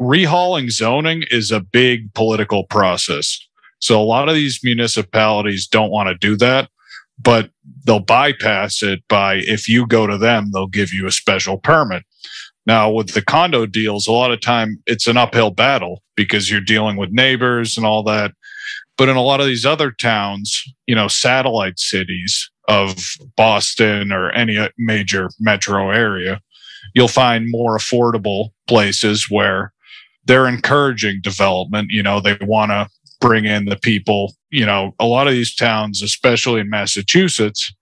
rehauling 0.00 0.70
zoning 0.70 1.24
is 1.30 1.50
a 1.50 1.60
big 1.60 2.12
political 2.14 2.64
process. 2.64 3.38
So 3.78 4.00
a 4.00 4.02
lot 4.02 4.28
of 4.28 4.34
these 4.34 4.60
municipalities 4.62 5.66
don't 5.66 5.90
want 5.90 6.08
to 6.08 6.14
do 6.14 6.36
that, 6.36 6.68
but 7.20 7.50
they'll 7.84 8.00
bypass 8.00 8.82
it 8.82 9.02
by 9.08 9.36
if 9.36 9.68
you 9.68 9.86
go 9.86 10.06
to 10.06 10.18
them, 10.18 10.50
they'll 10.52 10.66
give 10.66 10.92
you 10.92 11.06
a 11.06 11.12
special 11.12 11.58
permit. 11.58 12.04
Now, 12.66 12.90
with 12.90 13.12
the 13.12 13.22
condo 13.22 13.66
deals, 13.66 14.06
a 14.06 14.12
lot 14.12 14.32
of 14.32 14.40
time 14.40 14.82
it's 14.86 15.06
an 15.06 15.16
uphill 15.16 15.50
battle 15.50 16.02
because 16.16 16.50
you're 16.50 16.60
dealing 16.60 16.96
with 16.96 17.10
neighbors 17.12 17.76
and 17.76 17.84
all 17.84 18.02
that. 18.04 18.32
But 18.96 19.08
in 19.08 19.16
a 19.16 19.22
lot 19.22 19.40
of 19.40 19.46
these 19.46 19.66
other 19.66 19.90
towns, 19.90 20.62
you 20.86 20.94
know, 20.94 21.08
satellite 21.08 21.78
cities, 21.78 22.50
of 22.68 22.96
Boston 23.36 24.12
or 24.12 24.30
any 24.30 24.68
major 24.78 25.28
metro 25.38 25.90
area, 25.90 26.40
you'll 26.94 27.08
find 27.08 27.50
more 27.50 27.76
affordable 27.76 28.50
places 28.66 29.26
where 29.30 29.72
they're 30.24 30.48
encouraging 30.48 31.20
development. 31.22 31.88
You 31.90 32.02
know, 32.02 32.20
they 32.20 32.36
want 32.40 32.70
to 32.70 32.88
bring 33.20 33.44
in 33.44 33.66
the 33.66 33.76
people. 33.76 34.34
You 34.50 34.66
know, 34.66 34.94
a 34.98 35.06
lot 35.06 35.26
of 35.26 35.32
these 35.32 35.54
towns, 35.54 36.02
especially 36.02 36.60
in 36.60 36.70
Massachusetts, 36.70 37.72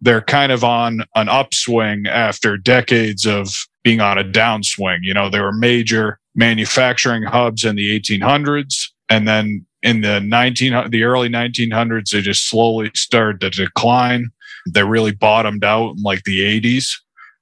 they're 0.00 0.22
kind 0.22 0.52
of 0.52 0.62
on 0.62 1.00
an 1.14 1.28
upswing 1.28 2.06
after 2.06 2.56
decades 2.56 3.26
of 3.26 3.66
being 3.82 4.00
on 4.00 4.18
a 4.18 4.24
downswing. 4.24 4.98
You 5.02 5.14
know, 5.14 5.30
there 5.30 5.42
were 5.42 5.52
major 5.52 6.18
manufacturing 6.34 7.22
hubs 7.22 7.64
in 7.64 7.76
the 7.76 7.98
1800s. 7.98 8.90
And 9.08 9.26
then 9.26 9.64
in 9.86 10.02
the 10.02 10.20
19 10.20 10.90
the 10.90 11.04
early 11.04 11.28
1900s 11.28 12.10
they 12.10 12.20
just 12.20 12.48
slowly 12.48 12.90
started 12.94 13.40
to 13.40 13.50
decline. 13.50 14.28
They 14.70 14.82
really 14.82 15.12
bottomed 15.12 15.64
out 15.64 15.92
in 15.92 16.02
like 16.02 16.24
the 16.24 16.40
80s 16.60 16.92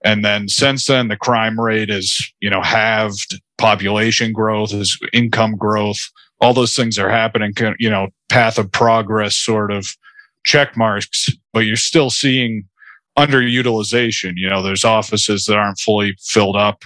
and 0.04 0.24
then 0.24 0.48
since 0.48 0.86
then 0.86 1.08
the 1.08 1.16
crime 1.16 1.58
rate 1.58 1.90
is 1.90 2.32
you 2.40 2.50
know 2.50 2.62
halved 2.62 3.40
population 3.58 4.32
growth 4.32 4.72
is 4.72 4.98
income 5.12 5.56
growth 5.56 6.00
all 6.40 6.52
those 6.52 6.76
things 6.76 6.98
are 6.98 7.08
happening 7.08 7.54
you 7.78 7.88
know 7.88 8.08
path 8.28 8.58
of 8.58 8.70
progress 8.70 9.34
sort 9.34 9.72
of 9.72 9.86
check 10.44 10.76
marks 10.76 11.30
but 11.54 11.60
you're 11.60 11.76
still 11.76 12.10
seeing 12.10 12.64
underutilization. 13.18 14.32
You 14.36 14.48
know 14.48 14.62
there's 14.62 14.84
offices 14.84 15.44
that 15.46 15.56
aren't 15.56 15.78
fully 15.78 16.16
filled 16.20 16.56
up. 16.56 16.82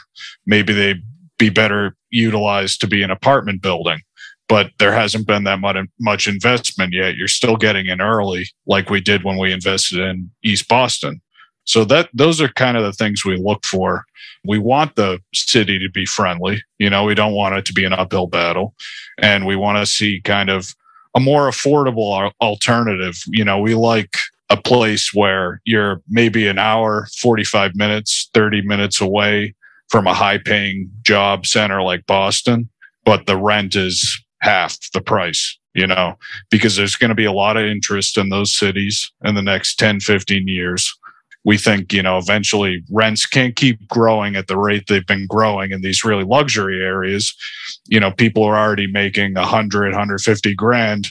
Maybe 0.47 0.73
they'd 0.73 1.03
be 1.39 1.51
better 1.51 1.97
utilized 2.11 2.81
to 2.81 2.87
be 2.87 3.03
an 3.03 3.11
apartment 3.11 3.63
building 3.63 4.01
but 4.49 4.71
there 4.79 4.93
hasn't 4.93 5.27
been 5.27 5.45
that 5.45 5.61
much, 5.61 5.77
much 6.01 6.27
investment 6.27 6.95
yet. 6.95 7.17
You're 7.17 7.29
still 7.29 7.57
getting 7.57 7.87
in 7.87 8.01
early, 8.01 8.47
like 8.67 8.91
we 8.91 9.01
did 9.01 9.23
when 9.25 9.39
we 9.39 9.53
invested 9.53 10.01
in 10.01 10.31
East 10.43 10.69
Boston. 10.69 11.21
So 11.65 11.85
that 11.85 12.09
those 12.15 12.41
are 12.41 12.49
kind 12.49 12.79
of 12.79 12.83
the 12.83 12.95
things 12.95 13.25
we 13.25 13.37
look 13.37 13.65
for. 13.67 14.05
We 14.47 14.59
want 14.59 14.97
the 14.97 15.19
city 15.35 15.79
to 15.79 15.91
be 15.91 16.07
friendly. 16.07 16.63
You 16.79 16.89
know, 16.89 17.05
we 17.05 17.15
don't 17.15 17.35
want 17.35 17.57
it 17.57 17.67
to 17.67 17.75
be 17.75 17.85
an 17.85 17.93
uphill 17.93 18.27
battle, 18.27 18.75
and 19.19 19.47
we 19.47 19.55
want 19.55 19.77
to 19.79 19.85
see 19.85 20.23
kind 20.23 20.49
of 20.49 20.75
a 21.15 21.21
more 21.21 21.49
affordable 21.51 22.31
alternative. 22.41 23.17
You 23.27 23.45
know, 23.45 23.59
we 23.59 23.75
like 23.75 24.17
a 24.49 24.57
place 24.57 25.13
where 25.13 25.61
you're 25.65 26.01
maybe 26.09 26.47
an 26.47 26.59
hour, 26.59 27.07
45 27.21 27.75
minutes, 27.75 28.31
30 28.33 28.63
minutes 28.63 29.01
away 29.01 29.55
from 29.89 30.07
a 30.07 30.15
high 30.15 30.39
paying 30.39 30.91
job 31.03 31.47
center 31.47 31.83
like 31.83 32.07
Boston, 32.07 32.71
but 33.05 33.27
the 33.27 33.37
rent 33.37 33.77
is 33.77 34.19
half 34.41 34.79
the 34.93 35.01
price, 35.01 35.59
you 35.75 35.87
know, 35.87 36.17
because 36.51 36.77
there's 36.77 36.97
going 36.97 37.11
to 37.11 37.15
be 37.15 37.25
a 37.25 37.33
lot 37.33 37.57
of 37.57 37.65
interest 37.65 38.19
in 38.19 38.29
those 38.29 38.57
cities 38.57 39.11
in 39.25 39.35
the 39.35 39.43
next 39.43 39.77
10, 39.77 40.01
15 40.01 40.49
years. 40.49 40.93
We 41.45 41.57
think, 41.57 41.93
you 41.93 42.03
know, 42.03 42.19
eventually 42.19 42.83
rents 42.91 43.25
can't 43.25 43.57
keep 43.57 43.87
growing 43.89 44.37
at 44.37 44.49
the 44.49 44.59
rate 44.59 44.85
they've 44.87 45.07
been 45.07 45.27
growing 45.27 45.71
in 45.71 45.81
these 45.81 46.05
really 46.05 46.25
luxury 46.25 46.83
areas. 46.83 47.35
You 47.87 48.01
know, 48.01 48.11
people 48.11 48.45
are 48.45 48.57
already 48.57 48.87
making 48.91 49.35
100, 49.35 49.91
150 49.91 50.55
grand, 50.55 51.09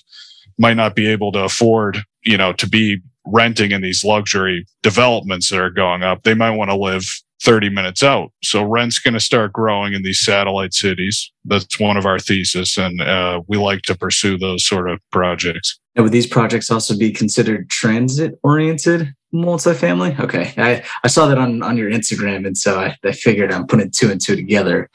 might 0.59 0.75
not 0.75 0.95
be 0.95 1.07
able 1.07 1.31
to 1.31 1.43
afford, 1.43 2.03
you 2.23 2.37
know, 2.37 2.53
to 2.53 2.69
be 2.69 3.01
renting 3.25 3.71
in 3.71 3.81
these 3.81 4.03
luxury 4.03 4.65
developments 4.83 5.49
that 5.49 5.59
are 5.59 5.69
going 5.69 6.03
up. 6.03 6.23
They 6.23 6.33
might 6.33 6.51
want 6.51 6.69
to 6.71 6.77
live 6.77 7.05
30 7.43 7.69
minutes 7.69 8.03
out. 8.03 8.31
So 8.43 8.63
rent's 8.63 8.99
going 8.99 9.13
to 9.13 9.19
start 9.19 9.53
growing 9.53 9.93
in 9.93 10.01
these 10.01 10.19
satellite 10.19 10.73
cities. 10.73 11.31
That's 11.45 11.79
one 11.79 11.97
of 11.97 12.05
our 12.05 12.19
thesis. 12.19 12.77
And 12.77 13.01
uh, 13.01 13.41
we 13.47 13.57
like 13.57 13.83
to 13.83 13.95
pursue 13.95 14.37
those 14.37 14.65
sort 14.65 14.89
of 14.89 14.99
projects. 15.11 15.79
And 15.95 16.03
would 16.03 16.13
these 16.13 16.27
projects 16.27 16.71
also 16.71 16.97
be 16.97 17.11
considered 17.11 17.69
transit 17.69 18.39
oriented 18.43 19.13
multifamily? 19.33 20.19
Okay. 20.19 20.53
I, 20.57 20.83
I 21.03 21.07
saw 21.07 21.27
that 21.27 21.37
on, 21.37 21.61
on 21.61 21.77
your 21.77 21.91
Instagram. 21.91 22.45
And 22.45 22.57
so 22.57 22.79
I, 22.79 22.95
I 23.03 23.11
figured 23.11 23.51
I'm 23.51 23.67
putting 23.67 23.91
two 23.91 24.09
and 24.09 24.21
two 24.21 24.35
together. 24.35 24.89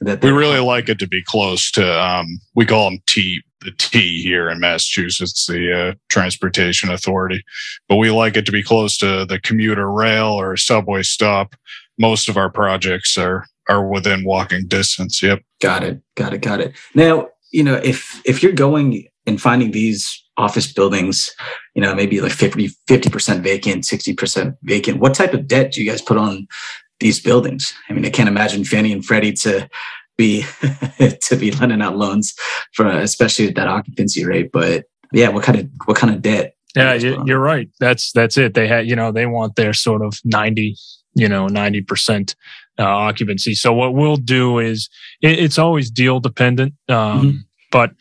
That 0.00 0.22
we 0.22 0.30
really 0.30 0.60
like 0.60 0.88
it 0.88 0.98
to 1.00 1.08
be 1.08 1.22
close 1.24 1.72
to, 1.72 2.00
um, 2.00 2.38
we 2.54 2.64
call 2.64 2.88
them 2.88 3.00
T 3.06 3.42
the 3.68 3.76
T 3.76 4.22
here 4.22 4.48
in 4.48 4.60
Massachusetts, 4.60 5.46
the 5.46 5.72
uh, 5.72 5.94
Transportation 6.08 6.90
Authority. 6.90 7.42
But 7.88 7.96
we 7.96 8.10
like 8.10 8.36
it 8.36 8.46
to 8.46 8.52
be 8.52 8.62
close 8.62 8.96
to 8.98 9.24
the 9.24 9.38
commuter 9.40 9.90
rail 9.90 10.28
or 10.28 10.56
subway 10.56 11.02
stop. 11.02 11.54
Most 11.98 12.28
of 12.28 12.36
our 12.36 12.50
projects 12.50 13.18
are 13.18 13.46
are 13.68 13.86
within 13.86 14.24
walking 14.24 14.66
distance. 14.66 15.22
Yep. 15.22 15.42
Got 15.60 15.84
it. 15.84 16.00
Got 16.16 16.32
it. 16.32 16.40
Got 16.40 16.60
it. 16.60 16.74
Now, 16.94 17.28
you 17.52 17.62
know, 17.62 17.74
if 17.74 18.20
if 18.24 18.42
you're 18.42 18.52
going 18.52 19.06
and 19.26 19.40
finding 19.40 19.72
these 19.72 20.22
office 20.38 20.72
buildings, 20.72 21.30
you 21.74 21.82
know, 21.82 21.94
maybe 21.94 22.20
like 22.20 22.32
50 22.32 22.70
percent 23.10 23.42
vacant, 23.42 23.84
sixty 23.84 24.14
percent 24.14 24.56
vacant, 24.62 25.00
what 25.00 25.14
type 25.14 25.34
of 25.34 25.46
debt 25.46 25.72
do 25.72 25.82
you 25.82 25.90
guys 25.90 26.00
put 26.00 26.16
on 26.16 26.46
these 27.00 27.20
buildings? 27.20 27.74
I 27.90 27.92
mean, 27.92 28.06
I 28.06 28.10
can't 28.10 28.28
imagine 28.28 28.64
Fannie 28.64 28.92
and 28.92 29.04
Freddie 29.04 29.32
to 29.32 29.68
be 30.18 30.44
to 30.98 31.36
be 31.36 31.52
lending 31.52 31.80
out 31.80 31.96
loans 31.96 32.34
for 32.74 32.86
especially 32.86 33.48
at 33.48 33.54
that 33.54 33.68
occupancy 33.68 34.26
rate. 34.26 34.50
But 34.52 34.84
yeah, 35.12 35.28
what 35.30 35.44
kind 35.44 35.58
of 35.58 35.68
what 35.86 35.96
kind 35.96 36.14
of 36.14 36.20
debt? 36.20 36.54
Yeah, 36.76 36.94
you're 37.24 37.40
right. 37.40 37.70
That's 37.80 38.12
that's 38.12 38.36
it. 38.36 38.52
They 38.52 38.68
had 38.68 38.86
you 38.86 38.94
know 38.94 39.10
they 39.10 39.24
want 39.24 39.56
their 39.56 39.72
sort 39.72 40.02
of 40.02 40.18
ninety 40.24 40.76
you 41.14 41.28
know 41.28 41.46
ninety 41.46 41.80
percent 41.80 42.36
uh, 42.78 42.84
occupancy. 42.84 43.54
So 43.54 43.72
what 43.72 43.94
we'll 43.94 44.16
do 44.16 44.58
is 44.58 44.90
it, 45.22 45.38
it's 45.38 45.58
always 45.58 45.90
deal 45.90 46.20
dependent, 46.20 46.74
um, 46.88 46.96
mm-hmm. 46.96 47.36
but 47.72 47.92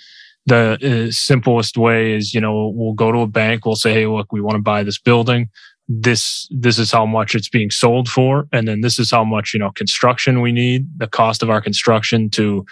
the 0.45 1.07
uh, 1.07 1.11
simplest 1.11 1.77
way 1.77 2.13
is 2.13 2.33
you 2.33 2.41
know 2.41 2.71
we'll 2.75 2.93
go 2.93 3.11
to 3.11 3.19
a 3.19 3.27
bank. 3.27 3.65
We'll 3.65 3.75
say, 3.75 3.93
hey, 3.93 4.07
look, 4.07 4.31
we 4.31 4.41
want 4.41 4.55
to 4.55 4.61
buy 4.61 4.83
this 4.83 4.99
building 4.99 5.49
this 5.87 6.47
this 6.51 6.77
is 6.77 6.91
how 6.91 7.05
much 7.05 7.33
it's 7.35 7.49
being 7.49 7.71
sold 7.71 8.09
for. 8.09 8.47
And 8.51 8.67
then 8.67 8.81
this 8.81 8.99
is 8.99 9.11
how 9.11 9.23
much 9.23 9.53
you 9.53 9.59
know 9.59 9.71
construction 9.71 10.41
we 10.41 10.51
need 10.51 10.87
the 10.97 11.07
cost 11.07 11.41
of 11.41 11.49
our 11.49 11.61
construction 11.61 12.29
to 12.31 12.65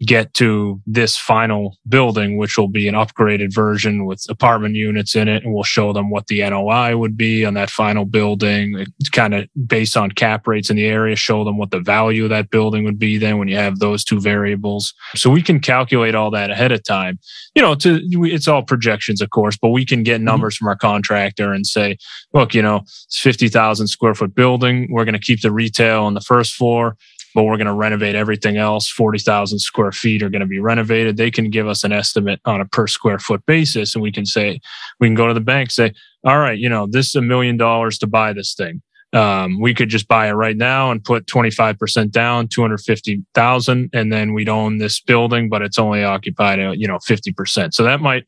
get 0.00 0.34
to 0.34 0.80
this 0.86 1.16
final 1.16 1.76
building, 1.88 2.36
which 2.36 2.58
will 2.58 2.68
be 2.68 2.88
an 2.88 2.94
upgraded 2.94 3.54
version 3.54 4.04
with 4.04 4.24
apartment 4.28 4.74
units 4.74 5.14
in 5.14 5.28
it. 5.28 5.44
And 5.44 5.54
we'll 5.54 5.62
show 5.62 5.92
them 5.92 6.10
what 6.10 6.26
the 6.26 6.40
NOI 6.48 6.96
would 6.96 7.16
be 7.16 7.44
on 7.44 7.54
that 7.54 7.70
final 7.70 8.04
building. 8.04 8.84
It's 8.98 9.08
kind 9.08 9.34
of 9.34 9.48
based 9.66 9.96
on 9.96 10.10
cap 10.10 10.46
rates 10.46 10.68
in 10.68 10.76
the 10.76 10.86
area, 10.86 11.16
show 11.16 11.44
them 11.44 11.58
what 11.58 11.70
the 11.70 11.80
value 11.80 12.24
of 12.24 12.30
that 12.30 12.50
building 12.50 12.84
would 12.84 12.98
be 12.98 13.18
then 13.18 13.38
when 13.38 13.48
you 13.48 13.56
have 13.56 13.78
those 13.78 14.04
two 14.04 14.20
variables. 14.20 14.92
So 15.14 15.30
we 15.30 15.42
can 15.42 15.60
calculate 15.60 16.14
all 16.14 16.30
that 16.32 16.50
ahead 16.50 16.72
of 16.72 16.82
time. 16.82 17.18
You 17.54 17.62
know, 17.62 17.74
to 17.76 18.00
it's 18.24 18.48
all 18.48 18.62
projections, 18.62 19.20
of 19.20 19.30
course, 19.30 19.56
but 19.56 19.68
we 19.68 19.86
can 19.86 20.02
get 20.02 20.16
mm-hmm. 20.16 20.24
numbers 20.24 20.56
mm-hmm. 20.56 20.64
from 20.64 20.68
our 20.70 20.76
contractor 20.76 21.52
and 21.52 21.66
say, 21.66 21.96
look, 22.32 22.52
you 22.52 22.62
know, 22.62 22.78
it's 22.78 23.20
50,000 23.20 23.86
square 23.86 24.14
foot 24.14 24.34
building. 24.34 24.88
We're 24.90 25.04
going 25.04 25.14
to 25.14 25.20
keep 25.20 25.40
the 25.40 25.52
retail 25.52 26.02
on 26.04 26.14
the 26.14 26.20
first 26.20 26.54
floor 26.54 26.96
but 27.34 27.44
we're 27.44 27.56
going 27.56 27.66
to 27.66 27.74
renovate 27.74 28.14
everything 28.14 28.56
else. 28.56 28.88
40,000 28.88 29.58
square 29.58 29.92
feet 29.92 30.22
are 30.22 30.30
going 30.30 30.40
to 30.40 30.46
be 30.46 30.60
renovated. 30.60 31.16
They 31.16 31.30
can 31.30 31.50
give 31.50 31.66
us 31.66 31.84
an 31.84 31.92
estimate 31.92 32.40
on 32.44 32.60
a 32.60 32.64
per 32.64 32.86
square 32.86 33.18
foot 33.18 33.44
basis. 33.46 33.94
And 33.94 34.02
we 34.02 34.12
can 34.12 34.24
say, 34.24 34.60
we 35.00 35.08
can 35.08 35.14
go 35.14 35.26
to 35.26 35.34
the 35.34 35.40
bank, 35.40 35.70
say, 35.70 35.92
all 36.24 36.38
right, 36.38 36.58
you 36.58 36.68
know, 36.68 36.86
this 36.88 37.08
is 37.08 37.16
a 37.16 37.22
million 37.22 37.56
dollars 37.56 37.98
to 37.98 38.06
buy 38.06 38.32
this 38.32 38.54
thing. 38.54 38.82
Um, 39.12 39.60
we 39.60 39.74
could 39.74 39.90
just 39.90 40.08
buy 40.08 40.28
it 40.28 40.32
right 40.32 40.56
now 40.56 40.90
and 40.90 41.02
put 41.02 41.26
25% 41.26 42.10
down, 42.10 42.48
250,000, 42.48 43.90
and 43.92 44.12
then 44.12 44.32
we'd 44.32 44.48
own 44.48 44.78
this 44.78 45.00
building, 45.00 45.48
but 45.48 45.62
it's 45.62 45.78
only 45.78 46.02
occupied, 46.02 46.58
you 46.78 46.88
know, 46.88 46.98
50%. 46.98 47.74
So 47.74 47.84
that 47.84 48.00
might 48.00 48.24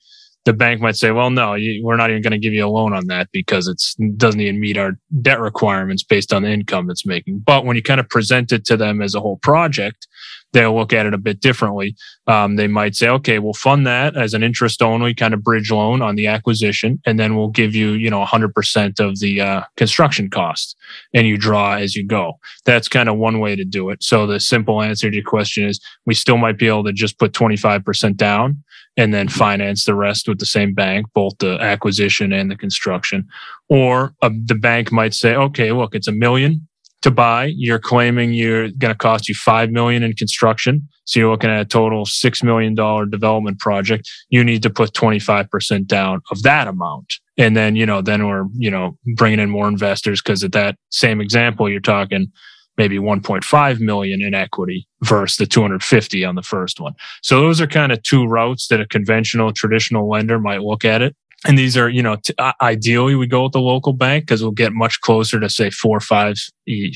the 0.46 0.52
bank 0.52 0.80
might 0.80 0.94
say, 0.94 1.10
well, 1.10 1.28
no, 1.28 1.54
you, 1.54 1.84
we're 1.84 1.96
not 1.96 2.08
even 2.08 2.22
going 2.22 2.30
to 2.30 2.38
give 2.38 2.52
you 2.52 2.64
a 2.64 2.68
loan 2.68 2.94
on 2.94 3.08
that 3.08 3.28
because 3.32 3.66
it 3.66 4.16
doesn't 4.16 4.40
even 4.40 4.60
meet 4.60 4.78
our 4.78 4.92
debt 5.20 5.40
requirements 5.40 6.04
based 6.04 6.32
on 6.32 6.42
the 6.42 6.48
income 6.48 6.88
it's 6.88 7.04
making. 7.04 7.40
But 7.40 7.64
when 7.64 7.74
you 7.74 7.82
kind 7.82 7.98
of 7.98 8.08
present 8.08 8.52
it 8.52 8.64
to 8.66 8.76
them 8.76 9.02
as 9.02 9.16
a 9.16 9.20
whole 9.20 9.38
project, 9.38 10.06
they'll 10.52 10.74
look 10.74 10.92
at 10.92 11.04
it 11.04 11.12
a 11.12 11.18
bit 11.18 11.40
differently. 11.40 11.96
Um, 12.28 12.54
they 12.54 12.68
might 12.68 12.94
say, 12.94 13.08
okay, 13.08 13.40
we'll 13.40 13.54
fund 13.54 13.88
that 13.88 14.16
as 14.16 14.34
an 14.34 14.44
interest 14.44 14.82
only 14.82 15.14
kind 15.14 15.34
of 15.34 15.42
bridge 15.42 15.72
loan 15.72 16.00
on 16.00 16.14
the 16.14 16.28
acquisition, 16.28 17.00
and 17.04 17.18
then 17.18 17.36
we'll 17.36 17.48
give 17.48 17.74
you, 17.74 17.90
you 17.90 18.08
know, 18.08 18.24
100% 18.24 19.00
of 19.00 19.18
the 19.18 19.40
uh, 19.40 19.62
construction 19.76 20.30
cost, 20.30 20.76
and 21.12 21.26
you 21.26 21.36
draw 21.36 21.74
as 21.74 21.96
you 21.96 22.06
go. 22.06 22.38
That's 22.64 22.88
kind 22.88 23.08
of 23.08 23.16
one 23.16 23.40
way 23.40 23.56
to 23.56 23.64
do 23.64 23.90
it. 23.90 24.04
So 24.04 24.28
the 24.28 24.38
simple 24.38 24.80
answer 24.80 25.10
to 25.10 25.16
your 25.16 25.24
question 25.24 25.64
is, 25.68 25.80
we 26.06 26.14
still 26.14 26.36
might 26.36 26.56
be 26.56 26.68
able 26.68 26.84
to 26.84 26.92
just 26.92 27.18
put 27.18 27.32
25% 27.32 28.16
down 28.16 28.62
and 28.96 29.12
then 29.12 29.28
finance 29.28 29.84
the 29.84 29.94
rest 29.94 30.28
with 30.28 30.38
the 30.38 30.46
same 30.46 30.72
bank, 30.74 31.06
both 31.14 31.36
the 31.38 31.58
acquisition 31.60 32.32
and 32.32 32.50
the 32.50 32.56
construction. 32.56 33.26
Or 33.68 34.14
uh, 34.22 34.30
the 34.44 34.54
bank 34.54 34.90
might 34.90 35.14
say, 35.14 35.34
okay, 35.34 35.72
look, 35.72 35.94
it's 35.94 36.08
a 36.08 36.12
million 36.12 36.66
to 37.02 37.10
buy. 37.10 37.52
You're 37.54 37.78
claiming 37.78 38.32
you're 38.32 38.68
going 38.70 38.92
to 38.92 38.98
cost 38.98 39.28
you 39.28 39.34
five 39.34 39.70
million 39.70 40.02
in 40.02 40.14
construction. 40.14 40.88
So 41.04 41.20
you're 41.20 41.30
looking 41.30 41.50
at 41.50 41.60
a 41.60 41.64
total 41.64 42.06
six 42.06 42.42
million 42.42 42.74
dollar 42.74 43.06
development 43.06 43.60
project. 43.60 44.10
You 44.30 44.42
need 44.42 44.62
to 44.62 44.70
put 44.70 44.92
25% 44.92 45.86
down 45.86 46.20
of 46.30 46.42
that 46.42 46.66
amount. 46.66 47.14
And 47.38 47.56
then, 47.56 47.76
you 47.76 47.84
know, 47.84 48.00
then 48.00 48.26
we're, 48.26 48.46
you 48.54 48.70
know, 48.70 48.98
bringing 49.14 49.38
in 49.38 49.50
more 49.50 49.68
investors 49.68 50.22
because 50.22 50.42
at 50.42 50.52
that 50.52 50.76
same 50.90 51.20
example, 51.20 51.68
you're 51.68 51.80
talking 51.80 52.32
maybe 52.76 52.98
1.5 52.98 53.80
million 53.80 54.22
in 54.22 54.34
equity 54.34 54.86
versus 55.02 55.36
the 55.36 55.46
250 55.46 56.24
on 56.24 56.34
the 56.34 56.42
first 56.42 56.80
one. 56.80 56.94
So 57.22 57.40
those 57.40 57.60
are 57.60 57.66
kind 57.66 57.92
of 57.92 58.02
two 58.02 58.26
routes 58.26 58.68
that 58.68 58.80
a 58.80 58.86
conventional 58.86 59.52
traditional 59.52 60.08
lender 60.08 60.38
might 60.38 60.62
look 60.62 60.84
at 60.84 61.02
it. 61.02 61.16
And 61.44 61.58
these 61.58 61.76
are, 61.76 61.88
you 61.88 62.02
know, 62.02 62.16
t- 62.16 62.34
ideally 62.62 63.14
we 63.14 63.26
go 63.26 63.44
with 63.44 63.52
the 63.52 63.60
local 63.60 63.92
bank 63.92 64.24
because 64.24 64.42
we'll 64.42 64.52
get 64.52 64.72
much 64.72 65.00
closer 65.02 65.38
to 65.38 65.50
say 65.50 65.70
four, 65.70 66.00
five, 66.00 66.36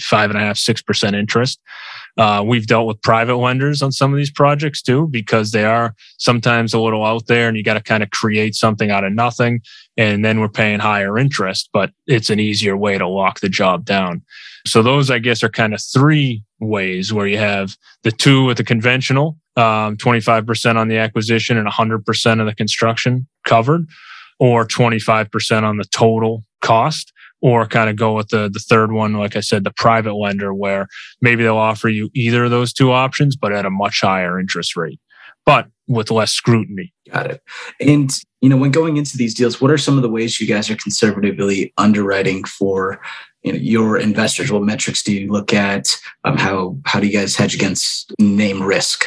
five 0.00 0.30
and 0.30 0.38
a 0.38 0.42
half, 0.42 0.56
six 0.56 0.80
percent 0.80 1.14
interest. 1.14 1.60
Uh, 2.16 2.42
we've 2.44 2.66
dealt 2.66 2.86
with 2.86 3.00
private 3.02 3.36
lenders 3.36 3.82
on 3.82 3.92
some 3.92 4.12
of 4.12 4.16
these 4.16 4.30
projects 4.30 4.82
too, 4.82 5.06
because 5.08 5.52
they 5.52 5.64
are 5.64 5.94
sometimes 6.18 6.74
a 6.74 6.80
little 6.80 7.04
out 7.04 7.26
there 7.26 7.48
and 7.48 7.56
you 7.56 7.62
got 7.62 7.74
to 7.74 7.82
kind 7.82 8.02
of 8.02 8.10
create 8.10 8.54
something 8.54 8.90
out 8.90 9.04
of 9.04 9.12
nothing. 9.12 9.60
And 9.96 10.24
then 10.24 10.40
we're 10.40 10.48
paying 10.48 10.80
higher 10.80 11.18
interest, 11.18 11.68
but 11.72 11.90
it's 12.06 12.30
an 12.30 12.40
easier 12.40 12.76
way 12.76 12.98
to 12.98 13.06
lock 13.06 13.40
the 13.40 13.48
job 13.48 13.84
down. 13.84 14.22
So 14.66 14.82
those, 14.82 15.10
I 15.10 15.18
guess, 15.18 15.42
are 15.42 15.48
kind 15.48 15.74
of 15.74 15.82
three 15.82 16.42
ways 16.58 17.12
where 17.12 17.26
you 17.26 17.38
have 17.38 17.76
the 18.02 18.12
two 18.12 18.44
with 18.44 18.56
the 18.56 18.64
conventional, 18.64 19.38
um, 19.56 19.96
25% 19.96 20.76
on 20.76 20.88
the 20.88 20.98
acquisition 20.98 21.56
and 21.56 21.68
100% 21.68 22.40
of 22.40 22.46
the 22.46 22.54
construction 22.54 23.26
covered, 23.46 23.86
or 24.40 24.66
25% 24.66 25.62
on 25.62 25.76
the 25.76 25.84
total 25.84 26.42
cost, 26.62 27.12
or 27.42 27.66
kind 27.66 27.88
of 27.88 27.96
go 27.96 28.14
with 28.14 28.28
the, 28.28 28.50
the 28.52 28.58
third 28.58 28.90
one, 28.90 29.12
like 29.12 29.36
I 29.36 29.40
said, 29.40 29.64
the 29.64 29.70
private 29.70 30.14
lender, 30.14 30.52
where 30.52 30.88
maybe 31.20 31.42
they'll 31.42 31.56
offer 31.56 31.88
you 31.88 32.10
either 32.14 32.44
of 32.44 32.50
those 32.50 32.72
two 32.72 32.90
options, 32.90 33.36
but 33.36 33.52
at 33.52 33.66
a 33.66 33.70
much 33.70 34.00
higher 34.00 34.40
interest 34.40 34.76
rate, 34.76 34.98
but 35.46 35.68
with 35.86 36.10
less 36.10 36.32
scrutiny. 36.32 36.92
Got 37.12 37.30
it. 37.30 37.42
And, 37.80 38.10
you 38.40 38.48
know, 38.48 38.56
when 38.56 38.70
going 38.70 38.96
into 38.96 39.16
these 39.16 39.34
deals, 39.34 39.60
what 39.60 39.70
are 39.70 39.78
some 39.78 39.96
of 39.96 40.02
the 40.02 40.08
ways 40.08 40.40
you 40.40 40.46
guys 40.46 40.70
are 40.70 40.76
conservatively 40.76 41.72
underwriting 41.76 42.44
for 42.44 43.00
you 43.42 43.52
know, 43.52 43.58
your 43.58 43.98
investors? 43.98 44.50
What 44.50 44.62
metrics 44.62 45.02
do 45.02 45.12
you 45.12 45.30
look 45.30 45.52
at? 45.52 45.96
Um, 46.24 46.36
how 46.36 46.78
how 46.84 47.00
do 47.00 47.06
you 47.06 47.12
guys 47.12 47.36
hedge 47.36 47.54
against 47.54 48.12
name 48.18 48.62
risk? 48.62 49.06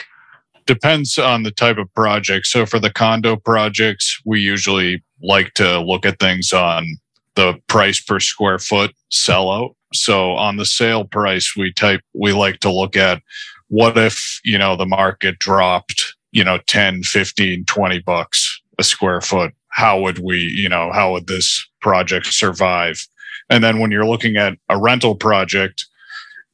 Depends 0.65 1.17
on 1.17 1.43
the 1.43 1.51
type 1.51 1.77
of 1.77 1.93
project. 1.93 2.45
So 2.47 2.65
for 2.65 2.79
the 2.79 2.91
condo 2.91 3.35
projects, 3.35 4.19
we 4.25 4.39
usually 4.39 5.03
like 5.21 5.53
to 5.55 5.79
look 5.79 6.05
at 6.05 6.19
things 6.19 6.53
on 6.53 6.97
the 7.35 7.55
price 7.67 8.01
per 8.01 8.19
square 8.19 8.59
foot 8.59 8.93
sellout. 9.11 9.75
So 9.93 10.31
on 10.33 10.57
the 10.57 10.65
sale 10.65 11.05
price, 11.05 11.53
we 11.57 11.73
type 11.73 12.01
we 12.13 12.33
like 12.33 12.59
to 12.61 12.71
look 12.71 12.95
at 12.95 13.21
what 13.67 13.97
if, 13.97 14.39
you 14.43 14.57
know, 14.57 14.75
the 14.75 14.85
market 14.85 15.39
dropped, 15.39 16.15
you 16.31 16.43
know, 16.43 16.59
10, 16.67 17.03
15, 17.03 17.65
20 17.65 17.99
bucks 17.99 18.61
a 18.79 18.83
square 18.83 19.21
foot. 19.21 19.53
How 19.69 19.99
would 19.99 20.19
we, 20.19 20.37
you 20.37 20.69
know, 20.69 20.91
how 20.91 21.13
would 21.13 21.27
this 21.27 21.67
project 21.81 22.27
survive? 22.27 23.05
And 23.49 23.63
then 23.63 23.79
when 23.79 23.91
you're 23.91 24.05
looking 24.05 24.37
at 24.37 24.57
a 24.69 24.79
rental 24.79 25.15
project, 25.15 25.85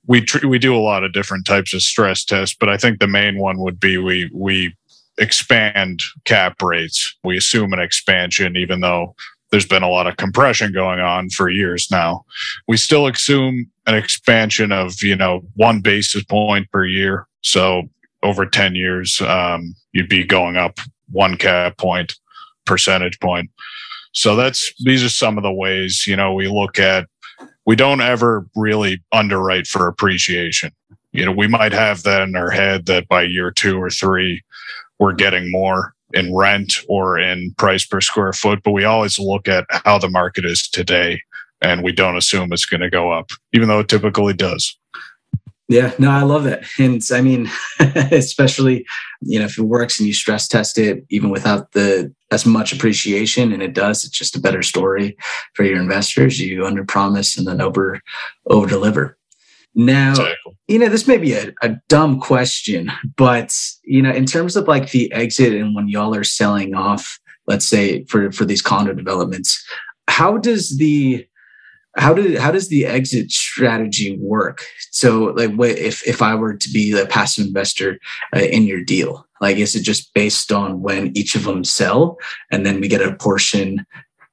we 0.09 0.21
tr- 0.21 0.47
we 0.47 0.57
do 0.57 0.75
a 0.75 0.81
lot 0.81 1.03
of 1.03 1.13
different 1.13 1.45
types 1.45 1.73
of 1.73 1.83
stress 1.83 2.25
tests, 2.25 2.57
but 2.59 2.67
I 2.67 2.77
think 2.77 2.99
the 2.99 3.07
main 3.07 3.37
one 3.37 3.59
would 3.59 3.79
be 3.79 3.97
we 3.97 4.29
we 4.33 4.75
expand 5.19 6.01
cap 6.25 6.61
rates. 6.61 7.15
We 7.23 7.37
assume 7.37 7.71
an 7.73 7.79
expansion, 7.79 8.57
even 8.57 8.81
though 8.81 9.15
there's 9.51 9.67
been 9.67 9.83
a 9.83 9.89
lot 9.89 10.07
of 10.07 10.17
compression 10.17 10.73
going 10.73 10.99
on 10.99 11.29
for 11.29 11.49
years 11.49 11.89
now. 11.91 12.25
We 12.67 12.75
still 12.75 13.05
assume 13.07 13.69
an 13.85 13.95
expansion 13.95 14.71
of 14.71 15.01
you 15.03 15.15
know 15.15 15.41
one 15.55 15.79
basis 15.79 16.23
point 16.23 16.71
per 16.71 16.85
year. 16.85 17.27
So 17.41 17.83
over 18.23 18.45
10 18.45 18.75
years, 18.75 19.21
um, 19.21 19.75
you'd 19.93 20.09
be 20.09 20.25
going 20.25 20.57
up 20.57 20.79
one 21.11 21.37
cap 21.37 21.77
point, 21.77 22.15
percentage 22.65 23.19
point. 23.19 23.49
So 24.13 24.35
that's 24.35 24.73
these 24.83 25.03
are 25.03 25.09
some 25.09 25.37
of 25.37 25.43
the 25.43 25.53
ways, 25.53 26.05
you 26.07 26.15
know, 26.15 26.33
we 26.33 26.47
look 26.47 26.79
at 26.79 27.07
we 27.65 27.75
don't 27.75 28.01
ever 28.01 28.45
really 28.55 29.01
underwrite 29.11 29.67
for 29.67 29.87
appreciation. 29.87 30.71
You 31.11 31.25
know, 31.25 31.31
we 31.31 31.47
might 31.47 31.71
have 31.71 32.03
that 32.03 32.21
in 32.21 32.35
our 32.35 32.49
head 32.49 32.85
that 32.85 33.07
by 33.07 33.23
year 33.23 33.51
two 33.51 33.81
or 33.81 33.89
three, 33.89 34.41
we're 34.99 35.13
getting 35.13 35.51
more 35.51 35.93
in 36.13 36.35
rent 36.35 36.81
or 36.87 37.17
in 37.17 37.53
price 37.57 37.85
per 37.85 38.01
square 38.01 38.33
foot, 38.33 38.61
but 38.63 38.71
we 38.71 38.83
always 38.83 39.19
look 39.19 39.47
at 39.47 39.65
how 39.69 39.97
the 39.97 40.09
market 40.09 40.45
is 40.45 40.67
today 40.67 41.21
and 41.61 41.83
we 41.83 41.91
don't 41.91 42.17
assume 42.17 42.51
it's 42.51 42.65
going 42.65 42.81
to 42.81 42.89
go 42.89 43.11
up, 43.11 43.31
even 43.53 43.67
though 43.67 43.79
it 43.79 43.89
typically 43.89 44.33
does. 44.33 44.77
Yeah, 45.69 45.93
no, 45.99 46.09
I 46.09 46.23
love 46.23 46.45
that. 46.45 46.63
And 46.79 46.99
I 47.13 47.21
mean, 47.21 47.47
especially, 47.79 48.85
you 49.21 49.37
know, 49.37 49.45
if 49.45 49.57
it 49.57 49.63
works 49.63 49.99
and 49.99 50.07
you 50.07 50.13
stress 50.13 50.47
test 50.47 50.79
it, 50.79 51.05
even 51.11 51.29
without 51.29 51.73
the 51.73 52.11
as 52.31 52.43
much 52.45 52.73
appreciation, 52.73 53.53
and 53.53 53.61
it 53.61 53.73
does, 53.73 54.03
it's 54.03 54.17
just 54.17 54.35
a 54.35 54.41
better 54.41 54.63
story 54.63 55.15
for 55.53 55.63
your 55.63 55.79
investors. 55.79 56.39
You 56.39 56.65
under 56.65 56.83
promise 56.83 57.37
and 57.37 57.47
then 57.47 57.61
over 57.61 58.01
over 58.47 58.67
deliver. 58.67 59.15
Now, 59.75 60.11
exactly. 60.11 60.57
you 60.67 60.79
know, 60.79 60.89
this 60.89 61.07
may 61.07 61.17
be 61.17 61.33
a, 61.33 61.53
a 61.61 61.75
dumb 61.87 62.19
question, 62.19 62.91
but 63.15 63.55
you 63.83 64.01
know, 64.01 64.11
in 64.11 64.25
terms 64.25 64.55
of 64.55 64.67
like 64.67 64.89
the 64.89 65.11
exit 65.11 65.53
and 65.53 65.75
when 65.75 65.87
y'all 65.87 66.15
are 66.15 66.23
selling 66.23 66.73
off, 66.73 67.19
let's 67.45 67.67
say 67.67 68.05
for 68.05 68.31
for 68.31 68.43
these 68.43 68.63
condo 68.63 68.93
developments, 68.93 69.63
how 70.07 70.37
does 70.37 70.77
the 70.79 71.27
how 71.97 72.13
did 72.13 72.37
how 72.37 72.51
does 72.51 72.69
the 72.69 72.85
exit 72.85 73.31
strategy 73.31 74.17
work? 74.19 74.63
So 74.91 75.33
like 75.35 75.53
what 75.53 75.71
if 75.71 76.05
if 76.07 76.21
i 76.21 76.35
were 76.35 76.55
to 76.55 76.69
be 76.69 76.97
a 76.97 77.05
passive 77.05 77.47
investor 77.47 77.99
uh, 78.35 78.39
in 78.39 78.63
your 78.63 78.83
deal 78.83 79.25
like 79.41 79.57
is 79.57 79.75
it 79.75 79.83
just 79.83 80.13
based 80.13 80.51
on 80.51 80.81
when 80.81 81.15
each 81.15 81.35
of 81.35 81.43
them 81.43 81.63
sell 81.63 82.17
and 82.51 82.65
then 82.65 82.79
we 82.81 82.87
get 82.87 83.01
a 83.01 83.15
portion 83.15 83.85